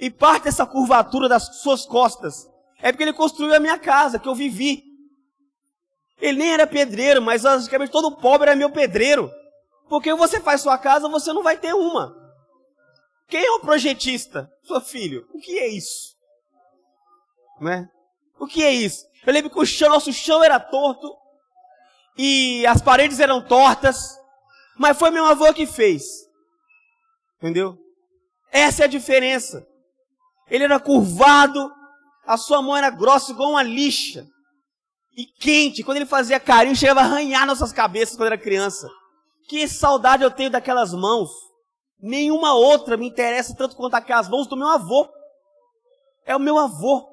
e 0.00 0.10
parte 0.10 0.44
dessa 0.44 0.66
curvatura 0.66 1.28
das 1.28 1.60
suas 1.60 1.86
costas 1.86 2.50
é 2.82 2.90
porque 2.90 3.04
ele 3.04 3.12
construiu 3.12 3.54
a 3.54 3.60
minha 3.60 3.78
casa, 3.78 4.18
que 4.18 4.28
eu 4.28 4.34
vivi. 4.34 4.82
Ele 6.20 6.38
nem 6.38 6.52
era 6.52 6.66
pedreiro, 6.66 7.22
mas 7.22 7.42
basicamente 7.42 7.90
todo 7.90 8.16
pobre 8.16 8.50
era 8.50 8.56
meu 8.56 8.70
pedreiro. 8.70 9.30
Porque 9.88 10.12
você 10.14 10.40
faz 10.40 10.60
sua 10.60 10.76
casa, 10.76 11.08
você 11.08 11.32
não 11.32 11.42
vai 11.42 11.56
ter 11.56 11.74
uma. 11.74 12.14
Quem 13.28 13.44
é 13.44 13.50
o 13.52 13.60
projetista? 13.60 14.50
Seu 14.64 14.80
filho. 14.80 15.26
O 15.32 15.38
que 15.38 15.58
é 15.58 15.68
isso? 15.68 16.16
Né? 17.60 17.88
O 18.38 18.46
que 18.46 18.62
é 18.64 18.72
isso? 18.72 19.06
Eu 19.24 19.32
lembro 19.32 19.50
que 19.50 19.58
o 19.58 19.64
chão, 19.64 19.88
nosso 19.88 20.12
chão 20.12 20.42
era 20.42 20.58
torto 20.58 21.16
e 22.18 22.66
as 22.66 22.82
paredes 22.82 23.20
eram 23.20 23.40
tortas, 23.40 24.18
mas 24.76 24.98
foi 24.98 25.10
meu 25.10 25.24
avô 25.24 25.52
que 25.54 25.66
fez. 25.66 26.02
Entendeu? 27.38 27.78
Essa 28.50 28.82
é 28.82 28.84
a 28.84 28.88
diferença. 28.88 29.66
Ele 30.48 30.64
era 30.64 30.80
curvado, 30.80 31.70
a 32.26 32.36
sua 32.36 32.62
mão 32.62 32.76
era 32.76 32.90
grossa 32.90 33.32
igual 33.32 33.50
uma 33.50 33.62
lixa. 33.62 34.26
E 35.16 35.26
quente. 35.26 35.82
Quando 35.82 35.98
ele 35.98 36.06
fazia 36.06 36.40
carinho, 36.40 36.76
chegava 36.76 37.00
a 37.00 37.04
arranhar 37.04 37.46
nossas 37.46 37.72
cabeças 37.72 38.16
quando 38.16 38.28
era 38.28 38.38
criança. 38.38 38.88
Que 39.48 39.68
saudade 39.68 40.22
eu 40.22 40.30
tenho 40.30 40.50
daquelas 40.50 40.94
mãos. 40.94 41.30
Nenhuma 42.00 42.54
outra 42.54 42.96
me 42.96 43.06
interessa 43.06 43.54
tanto 43.54 43.76
quanto 43.76 43.94
aquelas 43.94 44.28
mãos 44.28 44.46
do 44.46 44.56
meu 44.56 44.68
avô. 44.68 45.08
É 46.24 46.34
o 46.34 46.40
meu 46.40 46.58
avô. 46.58 47.06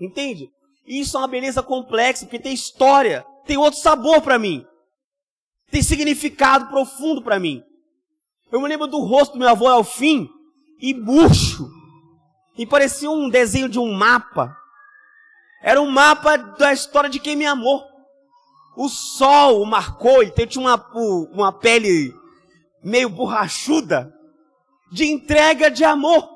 Entende? 0.00 0.50
E 0.86 1.00
isso 1.00 1.16
é 1.16 1.20
uma 1.20 1.28
beleza 1.28 1.62
complexa, 1.62 2.24
porque 2.24 2.38
tem 2.38 2.54
história, 2.54 3.24
tem 3.46 3.56
outro 3.56 3.80
sabor 3.80 4.22
para 4.22 4.38
mim. 4.38 4.64
Tem 5.70 5.82
significado 5.82 6.68
profundo 6.68 7.22
para 7.22 7.38
mim. 7.38 7.62
Eu 8.50 8.60
me 8.60 8.68
lembro 8.68 8.86
do 8.86 9.00
rosto 9.00 9.32
do 9.32 9.38
meu 9.38 9.48
avô 9.48 9.66
ao 9.66 9.84
fim, 9.84 10.28
e 10.80 10.94
murcho. 10.94 11.68
E 12.58 12.66
parecia 12.66 13.08
um 13.08 13.30
desenho 13.30 13.68
de 13.68 13.78
um 13.78 13.92
mapa. 13.92 14.54
Era 15.62 15.80
um 15.80 15.88
mapa 15.88 16.36
da 16.36 16.72
história 16.72 17.08
de 17.08 17.20
quem 17.20 17.36
me 17.36 17.46
amou. 17.46 17.86
O 18.76 18.88
sol 18.88 19.62
o 19.62 19.66
marcou, 19.66 20.22
ele 20.22 20.46
tinha 20.46 20.62
uma, 20.62 20.76
uma 21.32 21.52
pele 21.52 22.12
meio 22.82 23.08
borrachuda, 23.08 24.12
de 24.90 25.04
entrega 25.04 25.70
de 25.70 25.84
amor. 25.84 26.28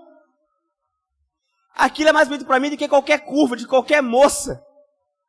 Aquilo 1.74 2.10
é 2.10 2.12
mais 2.12 2.28
bonito 2.28 2.46
para 2.46 2.60
mim 2.60 2.70
do 2.70 2.76
que 2.76 2.88
qualquer 2.88 3.24
curva 3.24 3.56
de 3.56 3.66
qualquer 3.66 4.02
moça, 4.02 4.62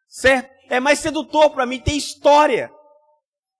certo? 0.07 0.51
É 0.69 0.79
mais 0.79 0.99
sedutor 0.99 1.51
para 1.51 1.65
mim, 1.65 1.79
tem 1.79 1.97
história. 1.97 2.71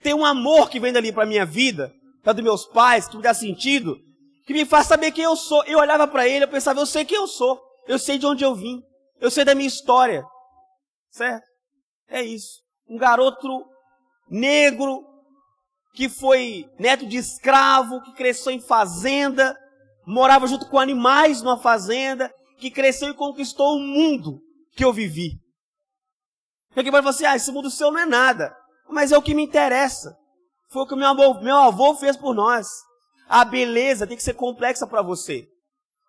Tem 0.02 0.14
um 0.14 0.26
amor 0.26 0.70
que 0.70 0.80
vem 0.80 0.92
dali 0.92 1.12
para 1.12 1.26
minha 1.26 1.46
vida, 1.46 1.94
para 2.24 2.34
dos 2.34 2.44
meus 2.44 2.66
pais, 2.66 3.08
que 3.08 3.18
me 3.18 3.24
dá 3.24 3.34
sentido, 3.34 3.98
que 4.46 4.54
me 4.54 4.66
faz 4.66 4.88
saber 4.88 5.12
quem 5.12 5.24
eu 5.24 5.36
sou. 5.36 5.64
Eu 5.66 5.80
olhava 5.80 6.08
para 6.08 6.28
ele, 6.28 6.46
eu 6.46 6.50
pensava, 6.50 6.80
eu 6.80 6.86
sei 6.86 7.06
quem 7.06 7.18
eu 7.18 7.28
sou, 7.28 7.62
eu 7.88 7.98
sei 7.98 8.18
de 8.18 8.26
onde 8.26 8.44
eu 8.44 8.56
vim, 8.56 8.82
eu 9.20 9.32
sei 9.32 9.46
da 9.46 9.56
minha 9.56 9.68
história, 9.68 10.24
certo? 11.10 11.46
É 12.08 12.22
isso. 12.22 12.62
Um 12.88 12.98
garoto 12.98 13.66
negro 14.30 15.04
que 15.94 16.10
foi 16.10 16.66
neto 16.80 17.06
de 17.06 17.18
escravo, 17.18 18.02
que 18.02 18.14
cresceu 18.14 18.52
em 18.52 18.60
fazenda, 18.60 19.56
morava 20.06 20.48
junto 20.48 20.68
com 20.68 20.80
animais 20.80 21.42
numa 21.42 21.60
fazenda, 21.60 22.34
que 22.58 22.72
cresceu 22.72 23.10
e 23.10 23.14
conquistou 23.14 23.76
o 23.76 23.80
mundo 23.80 24.40
que 24.76 24.84
eu 24.84 24.92
vivi. 24.92 25.40
Porque 26.74 26.90
pode 26.90 27.04
falar 27.04 27.16
assim, 27.16 27.26
ah, 27.26 27.36
esse 27.36 27.52
mundo 27.52 27.70
seu 27.70 27.92
não 27.92 28.00
é 28.00 28.06
nada. 28.06 28.56
Mas 28.90 29.12
é 29.12 29.18
o 29.18 29.22
que 29.22 29.36
me 29.36 29.44
interessa. 29.44 30.16
Foi 30.72 30.84
o 30.84 30.88
que 30.88 30.96
meu 30.96 31.08
avô, 31.08 31.40
meu 31.42 31.56
avô 31.56 31.96
fez 31.96 32.18
por 32.18 32.34
nós. 32.34 32.68
A 33.34 33.44
beleza 33.44 34.06
tem 34.06 34.16
que 34.16 34.22
ser 34.22 34.36
complexa 34.36 34.86
para 34.86 35.02
você. 35.02 35.48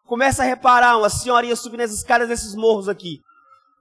Começa 0.05 0.43
a 0.43 0.45
reparar 0.45 0.99
uma 0.99 1.09
senhorinha 1.09 1.57
subindo 1.57 1.81
as 1.81 1.91
escadas 1.91 2.29
desses 2.29 2.55
morros 2.55 2.87
aqui, 2.87 3.19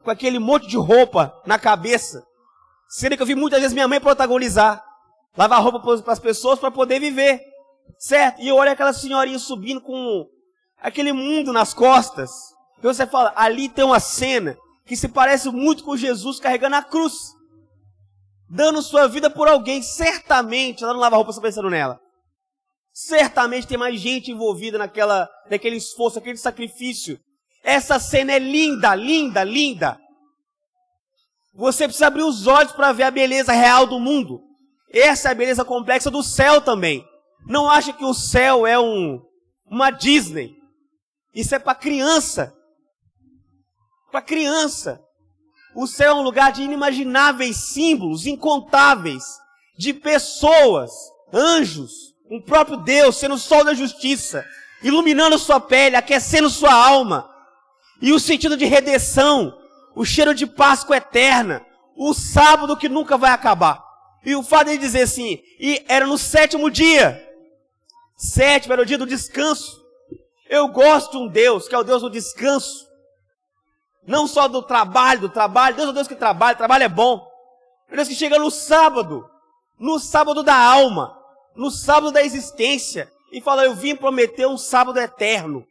com 0.01 0.09
aquele 0.09 0.39
monte 0.39 0.65
de 0.65 0.77
roupa 0.77 1.37
na 1.45 1.59
cabeça. 1.59 2.23
Sendo 2.87 3.17
que 3.17 3.21
eu 3.21 3.25
vi 3.25 3.35
muitas 3.35 3.59
vezes 3.59 3.73
minha 3.73 3.85
mãe 3.85 3.99
protagonizar. 3.99 4.81
Lavar 5.35 5.61
roupa 5.61 5.81
para 6.01 6.13
as 6.13 6.19
pessoas 6.19 6.57
para 6.57 6.71
poder 6.71 7.01
viver. 7.01 7.41
Certo? 7.99 8.41
E 8.41 8.47
eu 8.47 8.55
olho 8.55 8.71
aquela 8.71 8.93
senhorinha 8.93 9.37
subindo 9.37 9.81
com 9.81 10.25
aquele 10.81 11.11
mundo 11.11 11.51
nas 11.51 11.73
costas. 11.73 12.31
E 12.79 12.83
você 12.83 13.05
fala, 13.05 13.33
ali 13.35 13.67
tem 13.67 13.83
uma 13.83 13.99
cena 13.99 14.55
que 14.85 14.95
se 14.95 15.09
parece 15.09 15.49
muito 15.49 15.83
com 15.83 15.97
Jesus 15.97 16.39
carregando 16.39 16.77
a 16.77 16.81
cruz. 16.81 17.33
Dando 18.49 18.81
sua 18.81 19.05
vida 19.09 19.29
por 19.29 19.49
alguém. 19.49 19.81
Certamente, 19.81 20.81
ela 20.81 20.93
não 20.93 21.01
lava 21.01 21.17
roupa 21.17 21.33
só 21.33 21.41
pensando 21.41 21.69
nela. 21.69 21.99
Certamente 22.93 23.65
tem 23.65 23.77
mais 23.77 23.99
gente 23.99 24.31
envolvida 24.31 24.77
naquela, 24.77 25.27
naquele 25.49 25.77
esforço, 25.77 26.19
aquele 26.19 26.37
sacrifício. 26.37 27.19
Essa 27.63 27.99
cena 27.99 28.33
é 28.33 28.39
linda, 28.39 28.93
linda, 28.93 29.43
linda. 29.43 29.99
Você 31.55 31.85
precisa 31.85 32.07
abrir 32.07 32.23
os 32.23 32.45
olhos 32.45 32.71
para 32.71 32.91
ver 32.91 33.03
a 33.03 33.11
beleza 33.11 33.51
real 33.51 33.87
do 33.87 33.99
mundo. 33.99 34.41
Essa 34.91 35.29
é 35.29 35.31
a 35.31 35.35
beleza 35.35 35.65
complexa 35.65 36.11
do 36.11 36.21
céu 36.21 36.61
também. 36.61 37.03
Não 37.47 37.67
acha 37.67 37.91
que 37.91 38.05
o 38.05 38.13
céu 38.13 38.65
é 38.67 38.79
um, 38.79 39.19
uma 39.65 39.89
Disney. 39.89 40.55
Isso 41.33 41.55
é 41.55 41.59
para 41.59 41.73
criança. 41.73 42.53
Para 44.11 44.21
criança. 44.21 45.01
O 45.75 45.87
céu 45.87 46.11
é 46.11 46.19
um 46.19 46.21
lugar 46.21 46.51
de 46.51 46.61
inimagináveis 46.61 47.57
símbolos, 47.57 48.27
incontáveis, 48.27 49.23
de 49.75 49.93
pessoas, 49.93 50.91
anjos, 51.33 52.12
um 52.33 52.41
próprio 52.41 52.77
Deus 52.77 53.17
sendo 53.17 53.35
o 53.35 53.37
sol 53.37 53.63
da 53.63 53.75
justiça, 53.75 54.43
iluminando 54.81 55.37
sua 55.37 55.59
pele, 55.59 55.95
aquecendo 55.95 56.49
sua 56.49 56.73
alma. 56.73 57.29
E 58.01 58.11
o 58.11 58.19
sentido 58.19 58.57
de 58.57 58.65
redenção, 58.65 59.55
o 59.93 60.03
cheiro 60.03 60.33
de 60.33 60.47
Páscoa 60.47 60.97
eterna, 60.97 61.63
o 61.95 62.11
sábado 62.11 62.75
que 62.75 62.89
nunca 62.89 63.19
vai 63.19 63.29
acabar. 63.29 63.83
E 64.25 64.35
o 64.35 64.41
fato 64.41 64.69
de 64.69 64.79
dizer 64.79 65.03
assim, 65.03 65.43
e 65.59 65.85
era 65.87 66.07
no 66.07 66.17
sétimo 66.17 66.71
dia. 66.71 67.23
Sétimo 68.17 68.73
era 68.73 68.81
o 68.81 68.85
dia 68.85 68.97
do 68.97 69.05
descanso. 69.05 69.79
Eu 70.49 70.69
gosto 70.69 71.11
de 71.11 71.17
um 71.17 71.27
Deus, 71.27 71.67
que 71.67 71.75
é 71.75 71.77
o 71.77 71.83
Deus 71.83 72.01
do 72.01 72.09
descanso. 72.09 72.87
Não 74.07 74.25
só 74.25 74.47
do 74.47 74.63
trabalho, 74.63 75.21
do 75.21 75.29
trabalho. 75.29 75.75
Deus 75.75 75.87
é 75.87 75.91
o 75.91 75.93
Deus 75.93 76.07
que 76.07 76.15
trabalha, 76.15 76.57
trabalho 76.57 76.83
é 76.83 76.89
bom. 76.89 77.27
É 77.91 77.95
Deus 77.95 78.07
que 78.07 78.15
chega 78.15 78.39
no 78.39 78.49
sábado. 78.49 79.29
No 79.77 79.99
sábado 79.99 80.41
da 80.41 80.55
alma. 80.55 81.21
No 81.55 81.69
sábado 81.69 82.11
da 82.11 82.23
existência. 82.23 83.11
E 83.31 83.41
fala, 83.41 83.65
eu 83.65 83.75
vim 83.75 83.95
prometer 83.95 84.47
um 84.47 84.57
sábado 84.57 84.99
eterno. 84.99 85.65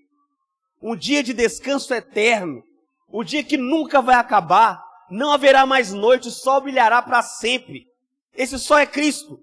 Um 0.81 0.97
dia 0.97 1.23
de 1.23 1.33
descanso 1.33 1.93
eterno. 1.95 2.63
Um 3.09 3.23
dia 3.23 3.45
que 3.45 3.57
nunca 3.57 4.03
vai 4.03 4.17
acabar. 4.17 4.83
Não 5.11 5.31
haverá 5.31 5.67
mais 5.67 5.93
noite, 5.93 6.29
o 6.29 6.31
sol 6.31 6.61
brilhará 6.63 7.03
para 7.03 7.23
sempre. 7.23 7.87
Esse 8.35 8.59
só 8.59 8.79
é 8.79 8.87
Cristo. 8.87 9.39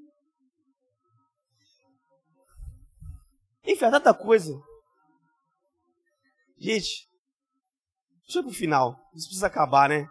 Enfim, 3.64 3.86
é 3.86 3.92
tanta 3.92 4.14
coisa. 4.14 4.60
Gente, 6.58 7.08
deixa 8.24 8.40
eu 8.40 8.42
ir 8.42 8.46
pro 8.46 8.54
final. 8.54 9.00
Isso 9.14 9.28
precisa 9.28 9.48
acabar, 9.48 9.88
né? 9.88 10.10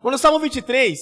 Quando 0.00 0.14
o 0.14 0.18
Salmo 0.18 0.40
23. 0.40 0.98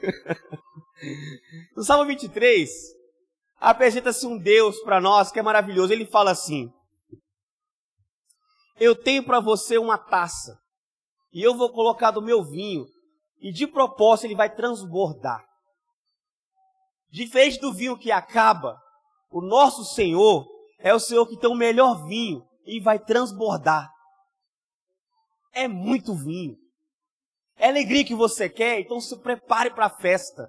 no 1.76 1.82
Salmo 1.82 2.06
23, 2.06 2.70
apresenta-se 3.58 4.26
um 4.26 4.38
Deus 4.38 4.80
para 4.80 5.00
nós 5.00 5.30
que 5.30 5.38
é 5.38 5.42
maravilhoso. 5.42 5.92
Ele 5.92 6.06
fala 6.06 6.30
assim: 6.30 6.72
Eu 8.78 8.94
tenho 8.94 9.22
para 9.24 9.40
você 9.40 9.78
uma 9.78 9.98
taça 9.98 10.60
e 11.32 11.42
eu 11.42 11.54
vou 11.54 11.72
colocar 11.72 12.10
do 12.10 12.22
meu 12.22 12.42
vinho, 12.42 12.86
e 13.40 13.52
de 13.52 13.66
propósito 13.66 14.26
ele 14.26 14.34
vai 14.34 14.54
transbordar. 14.54 15.44
Diferente 17.10 17.60
do 17.60 17.72
vinho 17.72 17.98
que 17.98 18.10
acaba, 18.10 18.78
o 19.30 19.40
nosso 19.40 19.84
Senhor 19.84 20.46
é 20.78 20.94
o 20.94 21.00
Senhor 21.00 21.26
que 21.26 21.38
tem 21.38 21.50
o 21.50 21.54
melhor 21.54 22.06
vinho 22.06 22.44
e 22.64 22.80
vai 22.80 22.98
transbordar. 22.98 23.90
É 25.52 25.66
muito 25.66 26.14
vinho. 26.14 26.56
É 27.60 27.68
alegria 27.68 28.04
que 28.04 28.14
você 28.14 28.48
quer, 28.48 28.80
então 28.80 28.98
se 28.98 29.14
prepare 29.18 29.70
para 29.70 29.84
a 29.84 29.90
festa. 29.90 30.48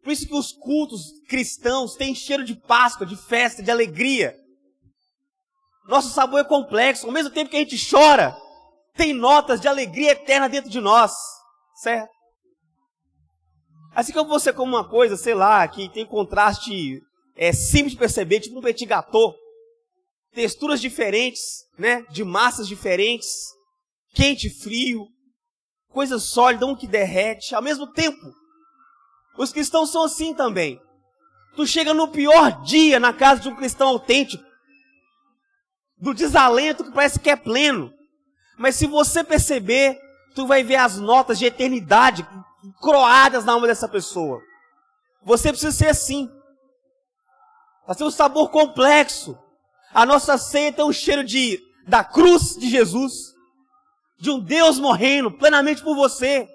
Por 0.00 0.12
isso 0.12 0.28
que 0.28 0.34
os 0.34 0.52
cultos 0.52 1.10
cristãos 1.28 1.96
têm 1.96 2.14
cheiro 2.14 2.44
de 2.44 2.54
Páscoa, 2.54 3.04
de 3.04 3.16
festa, 3.16 3.62
de 3.64 3.70
alegria. 3.70 4.36
Nosso 5.88 6.10
sabor 6.10 6.38
é 6.38 6.44
complexo, 6.44 7.06
ao 7.06 7.12
mesmo 7.12 7.32
tempo 7.32 7.50
que 7.50 7.56
a 7.56 7.58
gente 7.60 7.76
chora, 7.90 8.36
tem 8.94 9.12
notas 9.12 9.60
de 9.60 9.66
alegria 9.66 10.12
eterna 10.12 10.48
dentro 10.48 10.70
de 10.70 10.80
nós, 10.80 11.12
certo? 11.82 12.12
Assim 13.92 14.12
como 14.12 14.28
você 14.28 14.52
come 14.52 14.72
uma 14.72 14.88
coisa, 14.88 15.16
sei 15.16 15.34
lá, 15.34 15.66
que 15.66 15.88
tem 15.88 16.06
contraste 16.06 17.00
é, 17.36 17.52
simples 17.52 17.92
de 17.92 17.98
perceber, 17.98 18.38
tipo 18.38 18.56
um 18.56 18.62
petit 18.62 18.86
gâteau, 18.86 19.34
texturas 20.32 20.80
diferentes, 20.80 21.64
né, 21.76 22.02
de 22.08 22.22
massas 22.22 22.68
diferentes, 22.68 23.26
quente 24.14 24.46
e 24.46 24.50
frio, 24.50 25.08
coisa 25.90 26.18
sólida, 26.18 26.66
um 26.66 26.76
que 26.76 26.86
derrete, 26.86 27.54
ao 27.54 27.62
mesmo 27.62 27.86
tempo. 27.86 28.32
Os 29.36 29.52
cristãos 29.52 29.90
são 29.90 30.04
assim 30.04 30.34
também. 30.34 30.80
Tu 31.56 31.66
chega 31.66 31.92
no 31.92 32.08
pior 32.08 32.62
dia 32.62 33.00
na 33.00 33.12
casa 33.12 33.40
de 33.40 33.48
um 33.48 33.56
cristão 33.56 33.88
autêntico, 33.88 34.44
do 35.98 36.14
desalento 36.14 36.84
que 36.84 36.92
parece 36.92 37.18
que 37.18 37.28
é 37.28 37.36
pleno. 37.36 37.92
Mas 38.58 38.76
se 38.76 38.86
você 38.86 39.22
perceber, 39.22 39.98
tu 40.34 40.46
vai 40.46 40.62
ver 40.62 40.76
as 40.76 40.98
notas 40.98 41.38
de 41.38 41.46
eternidade 41.46 42.26
croadas 42.80 43.44
na 43.44 43.52
alma 43.52 43.66
dessa 43.66 43.88
pessoa. 43.88 44.40
Você 45.22 45.50
precisa 45.50 45.72
ser 45.72 45.88
assim. 45.88 46.30
Vai 47.86 47.96
ter 47.96 48.04
um 48.04 48.10
sabor 48.10 48.50
complexo. 48.50 49.38
A 49.92 50.06
nossa 50.06 50.38
ceia 50.38 50.72
tem 50.72 50.84
um 50.84 50.92
cheiro 50.92 51.24
de, 51.24 51.60
da 51.86 52.04
cruz 52.04 52.56
de 52.56 52.68
Jesus, 52.70 53.29
de 54.20 54.30
um 54.30 54.38
Deus 54.38 54.78
morrendo 54.78 55.30
plenamente 55.30 55.82
por 55.82 55.96
você, 55.96 56.48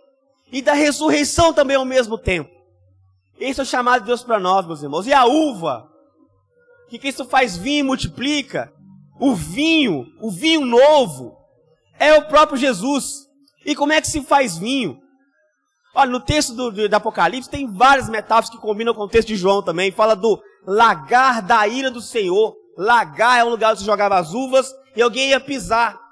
e 0.52 0.62
da 0.62 0.74
ressurreição 0.74 1.54
também 1.54 1.76
ao 1.76 1.86
mesmo 1.86 2.18
tempo. 2.18 2.50
Esse 3.40 3.60
é 3.60 3.64
o 3.64 3.66
chamado 3.66 4.02
de 4.02 4.08
Deus 4.08 4.24
para 4.24 4.40
nós, 4.40 4.66
meus 4.66 4.82
irmãos. 4.82 5.08
E 5.08 5.14
a 5.14 5.26
uva, 5.26 5.90
que 6.88 7.00
Cristo 7.00 7.26
faz 7.26 7.58
vinho 7.58 7.80
e 7.80 7.84
multiplica, 7.84 8.72
o 9.20 9.34
vinho, 9.34 10.06
o 10.22 10.32
vinho 10.32 10.66
novo, 10.66 11.36
é 12.00 12.14
o 12.14 12.28
próprio 12.28 12.58
Jesus. 12.58 13.26
E 13.66 13.76
como 13.76 13.92
é 13.92 14.00
que 14.00 14.08
se 14.08 14.22
faz 14.22 14.58
vinho? 14.58 14.98
Olha, 15.94 16.12
no 16.12 16.20
texto 16.20 16.54
do, 16.54 16.72
do, 16.72 16.88
do, 16.88 16.94
Apocalipse 16.94 17.50
tem 17.50 17.72
várias 17.72 18.10
metáforas 18.10 18.50
que 18.50 18.58
combinam 18.58 18.94
com 18.94 19.04
o 19.04 19.10
texto 19.10 19.30
de 19.30 19.36
João 19.36 19.64
também. 19.64 19.92
Fala 19.92 20.16
do 20.16 20.42
lagar 20.66 21.42
da 21.42 21.68
ira 21.68 21.90
do 21.90 22.02
Senhor. 22.02 22.56
Lagar 22.78 23.40
é 23.40 23.44
um 23.44 23.50
lugar 23.50 23.72
onde 23.72 23.80
se 23.80 23.86
jogava 23.86 24.18
as 24.18 24.34
uvas 24.34 24.74
e 24.96 25.02
alguém 25.02 25.30
ia 25.30 25.40
pisar. 25.40 26.05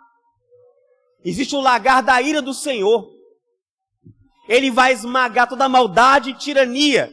Existe 1.23 1.55
um 1.55 1.61
lagar 1.61 2.01
da 2.01 2.21
ira 2.21 2.41
do 2.41 2.53
Senhor. 2.53 3.09
Ele 4.47 4.69
vai 4.69 4.91
esmagar 4.91 5.47
toda 5.47 5.65
a 5.65 5.69
maldade 5.69 6.31
e 6.31 6.33
tirania. 6.33 7.11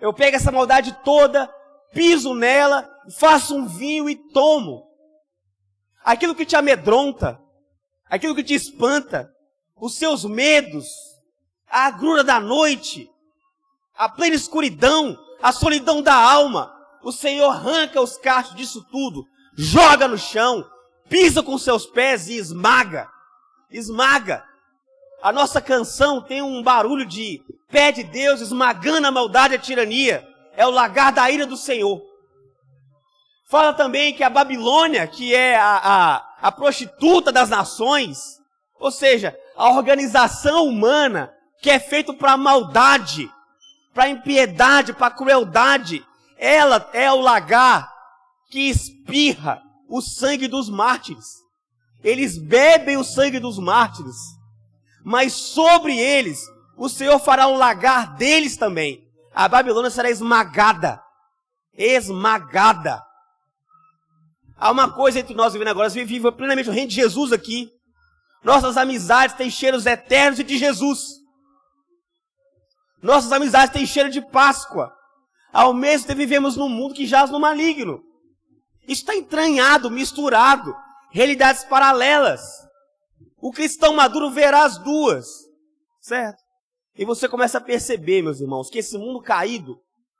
Eu 0.00 0.12
pego 0.12 0.36
essa 0.36 0.50
maldade 0.50 0.96
toda, 1.04 1.48
piso 1.92 2.34
nela, 2.34 2.88
faço 3.16 3.56
um 3.56 3.66
vinho 3.66 4.08
e 4.08 4.16
tomo 4.16 4.88
aquilo 6.08 6.34
que 6.34 6.46
te 6.46 6.56
amedronta, 6.56 7.38
aquilo 8.08 8.34
que 8.34 8.42
te 8.42 8.54
espanta, 8.54 9.30
os 9.76 9.94
seus 9.96 10.24
medos, 10.24 10.86
a 11.68 11.86
agrura 11.86 12.24
da 12.24 12.40
noite, 12.40 13.10
a 13.94 14.08
plena 14.08 14.34
escuridão, 14.34 15.18
a 15.42 15.52
solidão 15.52 16.00
da 16.00 16.14
alma. 16.14 16.74
O 17.02 17.12
Senhor 17.12 17.50
arranca 17.50 18.00
os 18.00 18.16
cachos 18.16 18.56
disso 18.56 18.82
tudo, 18.90 19.26
joga 19.54 20.08
no 20.08 20.16
chão, 20.16 20.64
pisa 21.08 21.42
com 21.42 21.58
seus 21.58 21.86
pés 21.86 22.28
e 22.28 22.36
esmaga. 22.36 23.08
Esmaga. 23.70 24.44
A 25.22 25.32
nossa 25.32 25.60
canção 25.60 26.22
tem 26.22 26.40
um 26.42 26.62
barulho 26.62 27.04
de 27.04 27.42
pé 27.70 27.90
de 27.90 28.04
Deus 28.04 28.40
esmagando 28.40 29.06
a 29.06 29.10
maldade 29.10 29.54
e 29.54 29.56
a 29.56 29.60
tirania. 29.60 30.26
É 30.56 30.66
o 30.66 30.70
lagar 30.70 31.12
da 31.12 31.30
ira 31.30 31.46
do 31.46 31.56
Senhor. 31.56 32.00
Fala 33.48 33.72
também 33.72 34.12
que 34.12 34.22
a 34.22 34.30
Babilônia, 34.30 35.06
que 35.06 35.34
é 35.34 35.56
a, 35.56 35.80
a, 35.82 36.48
a 36.48 36.52
prostituta 36.52 37.32
das 37.32 37.48
nações, 37.48 38.38
ou 38.78 38.90
seja, 38.90 39.36
a 39.56 39.70
organização 39.70 40.66
humana 40.66 41.32
que 41.60 41.70
é 41.70 41.78
feita 41.78 42.12
para 42.12 42.36
maldade, 42.36 43.30
para 43.92 44.08
impiedade, 44.08 44.92
para 44.92 45.10
crueldade, 45.10 46.04
ela 46.36 46.88
é 46.92 47.10
o 47.10 47.20
lagar 47.20 47.92
que 48.50 48.68
espirra 48.68 49.62
o 49.88 50.00
sangue 50.00 50.46
dos 50.46 50.68
mártires. 50.68 51.26
Eles 52.04 52.38
bebem 52.38 52.96
o 52.96 53.04
sangue 53.04 53.40
dos 53.40 53.58
mártires, 53.58 54.16
mas 55.04 55.32
sobre 55.32 55.98
eles 55.98 56.40
o 56.76 56.88
Senhor 56.88 57.18
fará 57.18 57.48
um 57.48 57.56
lagar 57.56 58.14
deles 58.16 58.56
também. 58.56 59.04
A 59.34 59.48
Babilônia 59.48 59.90
será 59.90 60.10
esmagada. 60.10 61.02
Esmagada. 61.74 63.02
Há 64.56 64.70
uma 64.70 64.92
coisa 64.92 65.20
entre 65.20 65.34
nós 65.34 65.52
vivendo 65.52 65.68
agora, 65.68 65.88
vivemos 65.88 66.34
plenamente 66.34 66.68
o 66.68 66.72
reino 66.72 66.88
de 66.88 66.96
Jesus 66.96 67.32
aqui. 67.32 67.70
Nossas 68.44 68.76
amizades 68.76 69.36
têm 69.36 69.50
cheiros 69.50 69.86
eternos 69.86 70.38
e 70.38 70.44
de 70.44 70.58
Jesus. 70.58 71.18
Nossas 73.02 73.30
amizades 73.32 73.72
têm 73.72 73.86
cheiro 73.86 74.10
de 74.10 74.20
Páscoa. 74.20 74.92
Ao 75.52 75.72
mesmo 75.72 76.06
tempo 76.06 76.18
vivemos 76.18 76.56
num 76.56 76.68
mundo 76.68 76.94
que 76.94 77.06
jaz 77.06 77.30
no 77.30 77.40
maligno. 77.40 78.02
Isso 78.88 79.02
está 79.02 79.14
entranhado, 79.14 79.90
misturado. 79.90 80.74
Realidades 81.10 81.62
paralelas. 81.64 82.40
O 83.36 83.52
cristão 83.52 83.94
maduro 83.94 84.30
verá 84.30 84.64
as 84.64 84.78
duas. 84.78 85.28
Certo? 86.00 86.42
E 86.96 87.04
você 87.04 87.28
começa 87.28 87.58
a 87.58 87.60
perceber, 87.60 88.22
meus 88.22 88.40
irmãos, 88.40 88.70
que 88.70 88.78
esse 88.78 88.96
mundo 88.96 89.20
caído 89.20 89.78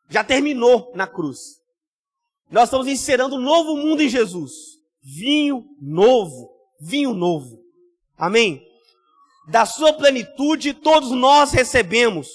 já 0.09 0.23
terminou 0.23 0.93
na 0.95 1.07
cruz. 1.07 1.41
Nós 2.51 2.65
estamos 2.65 2.87
encerrando 2.87 3.37
um 3.37 3.41
novo 3.41 3.75
mundo 3.75 4.03
em 4.03 4.09
Jesus. 4.09 4.53
Vinho 5.03 5.65
novo. 5.81 6.51
Vinho 6.79 7.15
novo. 7.15 7.59
Amém? 8.17 8.63
Da 9.49 9.65
sua 9.65 9.95
plenitude, 9.95 10.75
todos 10.75 11.11
nós 11.11 11.53
recebemos 11.53 12.29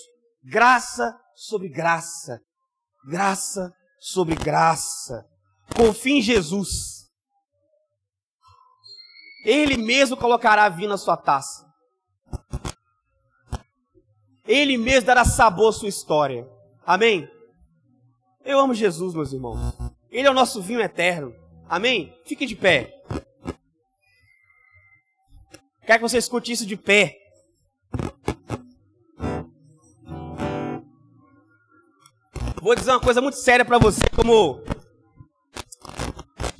graça 0.43 1.15
sobre 1.35 1.69
graça. 1.69 2.41
Graça 3.07 3.71
sobre 3.99 4.35
graça. 4.35 5.23
Confie 5.75 6.19
em 6.19 6.21
Jesus. 6.21 7.09
Ele 9.45 9.77
mesmo 9.77 10.15
colocará 10.15 10.69
vinho 10.69 10.89
na 10.89 10.97
sua 10.97 11.17
taça. 11.17 11.65
Ele 14.45 14.77
mesmo 14.77 15.07
dará 15.07 15.25
sabor 15.25 15.69
à 15.69 15.73
sua 15.73 15.89
história. 15.89 16.47
Amém? 16.85 17.29
Eu 18.45 18.59
amo 18.59 18.73
Jesus, 18.73 19.13
meus 19.13 19.33
irmãos. 19.33 19.59
Ele 20.09 20.27
é 20.27 20.31
o 20.31 20.33
nosso 20.33 20.61
vinho 20.61 20.81
eterno. 20.81 21.33
Amém? 21.67 22.13
Fique 22.25 22.45
de 22.45 22.55
pé. 22.55 22.93
Quero 25.85 25.99
que 25.99 26.09
você 26.09 26.17
escute 26.17 26.51
isso 26.51 26.65
de 26.65 26.77
pé. 26.77 27.17
Vou 32.61 32.75
dizer 32.75 32.91
uma 32.91 32.99
coisa 32.99 33.19
muito 33.21 33.35
séria 33.35 33.65
para 33.65 33.77
você, 33.77 34.01
como 34.15 34.61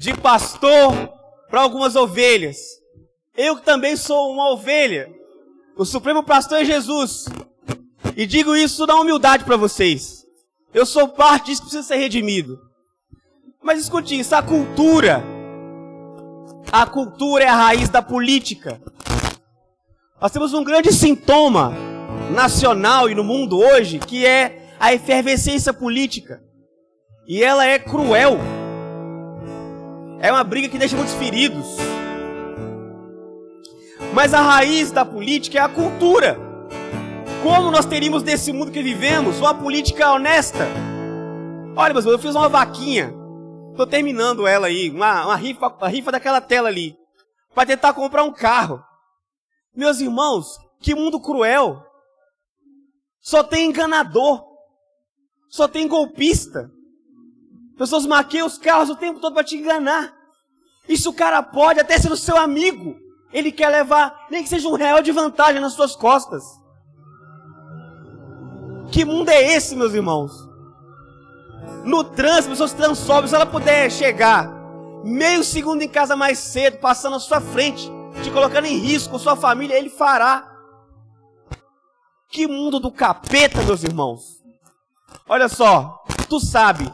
de 0.04 0.14
pastor 0.14 1.10
para 1.50 1.62
algumas 1.62 1.96
ovelhas. 1.96 2.58
Eu 3.38 3.62
também 3.62 3.96
sou 3.96 4.34
uma 4.34 4.52
ovelha. 4.52 5.10
O 5.78 5.86
supremo 5.86 6.22
pastor 6.22 6.60
é 6.60 6.66
Jesus. 6.66 7.26
E 8.18 8.26
digo 8.26 8.54
isso 8.54 8.86
na 8.86 9.00
humildade 9.00 9.46
para 9.46 9.56
vocês. 9.56 10.26
Eu 10.74 10.86
sou 10.86 11.08
parte 11.08 11.46
disso 11.46 11.62
precisa 11.62 11.84
ser 11.84 11.96
redimido. 11.96 12.60
Mas 13.64 13.80
escute 13.80 14.20
isso, 14.20 14.36
a 14.36 14.44
cultura. 14.44 15.24
A 16.70 16.86
cultura 16.86 17.46
é 17.46 17.48
a 17.48 17.56
raiz 17.56 17.88
da 17.88 18.02
política. 18.02 18.82
Nós 20.20 20.34
temos 20.34 20.54
um 20.54 20.66
grande 20.66 20.92
sintoma 20.92 21.74
nacional 22.30 23.10
e 23.10 23.16
no 23.16 23.24
mundo 23.24 23.58
hoje, 23.58 24.00
que 24.00 24.26
é 24.26 24.76
a 24.78 24.94
efervescência 24.94 25.72
política. 25.72 26.44
E 27.26 27.42
ela 27.42 27.66
é 27.66 27.80
cruel. 27.80 28.38
É 30.24 30.32
uma 30.32 30.42
briga 30.42 30.70
que 30.70 30.78
deixa 30.78 30.96
muitos 30.96 31.16
feridos. 31.16 31.76
Mas 34.14 34.34
a 34.34 34.40
raiz 34.40 34.90
da 34.90 35.04
política 35.04 35.58
é 35.58 35.62
a 35.62 35.68
cultura. 35.68 36.40
Como 37.44 37.70
nós 37.70 37.86
teríamos 37.86 38.24
nesse 38.24 38.54
mundo 38.54 38.72
que 38.72 38.82
vivemos 38.82 39.40
uma 39.40 39.54
política 39.54 40.14
honesta? 40.14 40.66
Olha, 41.76 41.90
irmãos, 41.90 42.06
eu 42.06 42.18
fiz 42.18 42.36
uma 42.36 42.48
vaquinha. 42.48 43.14
Estou 43.72 43.86
terminando 43.86 44.48
ela 44.48 44.68
aí, 44.68 44.90
uma, 44.92 45.26
uma, 45.26 45.36
rifa, 45.36 45.68
uma 45.68 45.90
rifa 45.90 46.10
daquela 46.10 46.40
tela 46.40 46.70
ali. 46.70 46.96
Para 47.54 47.66
tentar 47.66 47.92
comprar 47.92 48.24
um 48.24 48.32
carro. 48.32 48.82
Meus 49.76 50.00
irmãos, 50.00 50.58
que 50.80 50.96
mundo 50.96 51.20
cruel. 51.20 51.84
Só 53.20 53.44
tem 53.44 53.66
enganador. 53.68 54.42
Só 55.50 55.68
tem 55.68 55.86
golpista. 55.86 56.72
Pessoas 57.78 58.06
maqueiam 58.06 58.48
os 58.48 58.58
carros 58.58 58.90
o 58.90 58.96
tempo 58.96 59.20
todo 59.20 59.34
para 59.34 59.44
te 59.44 59.56
enganar. 59.56 60.14
Isso 60.88 61.10
o 61.10 61.14
cara 61.14 61.42
pode 61.42 61.80
até 61.80 61.98
ser 61.98 62.12
o 62.12 62.18
seu 62.18 62.38
amigo. 62.38 62.96
Ele 63.32 63.52
quer 63.52 63.70
levar, 63.70 64.28
nem 64.30 64.44
que 64.44 64.50
seja 64.50 64.68
um 64.68 64.76
real 64.76 65.02
de 65.02 65.12
vantagem 65.12 65.62
nas 65.62 65.74
suas 65.74 65.96
costas. 65.96 66.44
Que 68.92 69.04
mundo 69.04 69.30
é 69.30 69.42
esse, 69.42 69.76
meus 69.76 69.94
irmãos? 69.94 70.32
No 71.84 72.04
trânsito, 72.04 72.50
pessoas 72.50 72.74
transóbias, 72.74 73.32
se 73.32 73.36
ela 73.36 73.46
puder 73.46 73.92
chegar 73.92 74.64
meio 75.04 75.44
segundo 75.44 75.82
em 75.82 75.88
casa 75.88 76.16
mais 76.16 76.40
cedo, 76.40 76.78
passando 76.78 77.18
à 77.18 77.20
sua 77.20 77.42
frente, 77.42 77.92
te 78.24 78.32
colocando 78.32 78.66
em 78.66 78.78
risco, 78.78 79.20
sua 79.20 79.36
família, 79.36 79.78
ele 79.78 79.90
fará. 79.90 80.50
Que 82.30 82.48
mundo 82.48 82.80
do 82.80 82.92
capeta, 82.92 83.62
meus 83.64 83.84
irmãos. 83.84 84.42
Olha 85.28 85.50
só, 85.50 86.04
tu 86.30 86.40
sabe, 86.40 86.92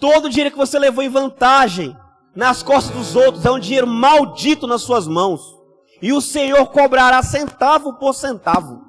todo 0.00 0.28
dinheiro 0.28 0.50
que 0.50 0.56
você 0.58 0.78
levou 0.78 1.02
em 1.02 1.08
vantagem 1.08 1.96
nas 2.34 2.62
costas 2.62 2.94
dos 2.94 3.16
outros 3.16 3.44
é 3.44 3.50
um 3.50 3.58
dinheiro 3.58 3.86
maldito 3.86 4.66
nas 4.66 4.82
suas 4.82 5.06
mãos. 5.06 5.40
E 6.02 6.12
o 6.12 6.20
Senhor 6.20 6.66
cobrará 6.66 7.22
centavo 7.22 7.94
por 7.94 8.14
centavo 8.14 8.86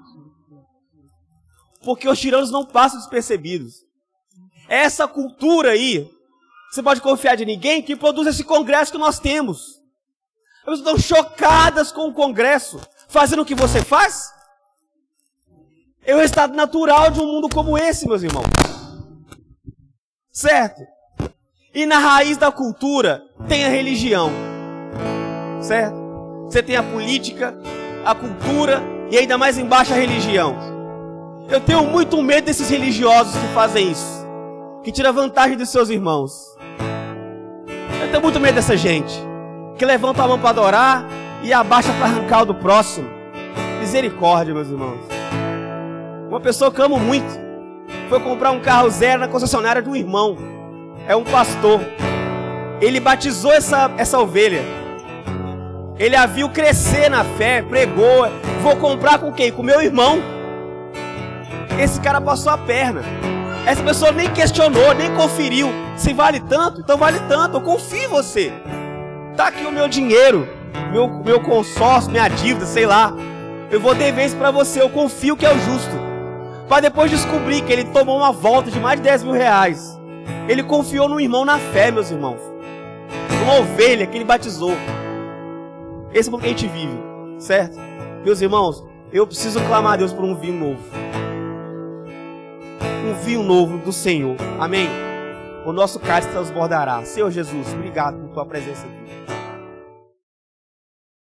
porque 1.87 2.09
os 2.09 2.19
tiranos 2.19 2.51
não 2.51 2.65
passam 2.65 2.99
despercebidos. 2.99 3.85
Essa 4.67 5.07
cultura 5.07 5.69
aí, 5.69 6.11
você 6.69 6.83
pode 6.83 6.99
confiar 6.99 7.37
de 7.37 7.45
ninguém 7.45 7.81
que 7.81 7.95
produz 7.95 8.27
esse 8.27 8.43
congresso 8.43 8.91
que 8.91 8.97
nós 8.97 9.19
temos. 9.19 9.77
As 10.65 10.65
pessoas 10.65 10.79
estão 10.79 10.97
chocadas 10.97 11.89
com 11.89 12.09
o 12.09 12.13
congresso, 12.13 12.77
fazendo 13.07 13.41
o 13.41 13.45
que 13.45 13.55
você 13.55 13.81
faz. 13.81 14.29
É 16.03 16.13
o 16.13 16.21
estado 16.21 16.53
natural 16.53 17.09
de 17.09 17.21
um 17.21 17.25
mundo 17.25 17.47
como 17.47 17.77
esse, 17.77 18.05
meus 18.05 18.21
irmãos. 18.21 18.47
Certo? 20.29 20.81
E 21.77 21.85
na 21.85 21.99
raiz 21.99 22.37
da 22.37 22.51
cultura 22.51 23.23
tem 23.47 23.63
a 23.63 23.69
religião. 23.69 24.31
Certo? 25.61 25.95
Você 26.45 26.63
tem 26.63 26.75
a 26.75 26.81
política, 26.81 27.55
a 28.03 28.15
cultura 28.15 28.81
e 29.11 29.15
ainda 29.15 29.37
mais 29.37 29.59
embaixo 29.59 29.93
a 29.93 29.95
religião. 29.95 30.55
Eu 31.47 31.61
tenho 31.61 31.83
muito 31.83 32.19
medo 32.23 32.45
desses 32.45 32.67
religiosos 32.67 33.31
que 33.37 33.47
fazem 33.53 33.91
isso, 33.91 34.25
que 34.83 34.91
tira 34.91 35.11
vantagem 35.11 35.55
dos 35.55 35.69
seus 35.69 35.91
irmãos. 35.91 36.57
Eu 38.01 38.09
tenho 38.09 38.23
muito 38.23 38.39
medo 38.39 38.55
dessa 38.55 38.75
gente, 38.75 39.13
que 39.77 39.85
levanta 39.85 40.23
a 40.23 40.27
mão 40.27 40.39
para 40.39 40.49
adorar 40.49 41.05
e 41.43 41.53
abaixa 41.53 41.93
para 41.93 42.05
arrancar 42.05 42.41
o 42.41 42.45
do 42.45 42.55
próximo. 42.55 43.07
Misericórdia, 43.79 44.51
meus 44.51 44.67
irmãos. 44.67 45.01
Uma 46.27 46.39
pessoa 46.39 46.71
que 46.71 46.81
amo 46.81 46.97
muito 46.97 47.39
foi 48.09 48.19
comprar 48.19 48.49
um 48.49 48.61
carro 48.61 48.89
zero 48.89 49.19
na 49.19 49.27
concessionária 49.27 49.79
de 49.79 49.87
um 49.87 49.95
irmão. 49.95 50.56
É 51.07 51.15
um 51.15 51.23
pastor. 51.23 51.79
Ele 52.81 52.99
batizou 52.99 53.53
essa, 53.53 53.89
essa 53.97 54.19
ovelha. 54.19 54.61
Ele 55.97 56.15
a 56.15 56.25
viu 56.25 56.49
crescer 56.49 57.09
na 57.09 57.23
fé, 57.23 57.61
pregou. 57.61 58.27
Vou 58.61 58.75
comprar 58.75 59.17
com 59.17 59.31
quem? 59.31 59.51
Com 59.51 59.63
meu 59.63 59.81
irmão. 59.81 60.21
Esse 61.79 62.01
cara 62.01 62.19
passou 62.19 62.51
a 62.51 62.57
perna. 62.57 63.01
Essa 63.65 63.81
pessoa 63.81 64.11
nem 64.11 64.29
questionou, 64.31 64.93
nem 64.93 65.13
conferiu. 65.15 65.69
Se 65.95 66.13
vale 66.13 66.41
tanto, 66.41 66.81
então 66.81 66.97
vale 66.97 67.19
tanto. 67.27 67.57
Eu 67.57 67.61
confio 67.61 68.03
em 68.03 68.07
você. 68.07 68.51
Tá 69.35 69.47
aqui 69.47 69.65
o 69.65 69.71
meu 69.71 69.87
dinheiro, 69.87 70.47
meu, 70.91 71.07
meu 71.23 71.39
consórcio, 71.39 72.11
minha 72.11 72.27
dívida, 72.27 72.65
sei 72.65 72.85
lá. 72.85 73.13
Eu 73.71 73.79
vou 73.79 73.95
dever 73.95 74.25
isso 74.25 74.35
para 74.35 74.51
você. 74.51 74.81
Eu 74.81 74.89
confio 74.89 75.37
que 75.37 75.45
é 75.45 75.53
o 75.53 75.59
justo. 75.59 75.97
Para 76.67 76.81
depois 76.81 77.09
descobrir 77.09 77.61
que 77.61 77.71
ele 77.71 77.85
tomou 77.85 78.17
uma 78.17 78.31
volta 78.31 78.69
de 78.69 78.79
mais 78.79 78.99
de 78.99 79.03
10 79.03 79.23
mil 79.23 79.33
reais. 79.33 79.96
Ele 80.47 80.63
confiou 80.63 81.09
no 81.09 81.19
irmão 81.19 81.43
na 81.43 81.57
fé, 81.57 81.91
meus 81.91 82.09
irmãos. 82.09 82.39
Uma 83.43 83.59
ovelha 83.59 84.07
que 84.07 84.17
ele 84.17 84.23
batizou. 84.25 84.73
Esse 86.13 86.29
é 86.29 86.33
o 86.33 86.37
que 86.37 86.45
a 86.45 86.49
gente 86.49 86.67
vive, 86.67 86.97
certo? 87.37 87.77
Meus 88.23 88.41
irmãos, 88.41 88.83
eu 89.11 89.27
preciso 89.27 89.59
clamar 89.61 89.93
a 89.93 89.97
Deus 89.97 90.13
por 90.13 90.23
um 90.23 90.35
vinho 90.35 90.53
novo. 90.53 90.83
Um 93.05 93.13
vinho 93.25 93.43
novo 93.43 93.77
do 93.77 93.91
Senhor. 93.91 94.35
Amém? 94.59 94.87
O 95.65 95.73
nosso 95.73 95.99
cálice 95.99 96.29
transbordará. 96.29 97.03
Senhor 97.03 97.29
Jesus, 97.29 97.73
obrigado 97.73 98.17
por 98.17 98.29
tua 98.29 98.45
presença 98.45 98.85
aqui. 98.85 99.36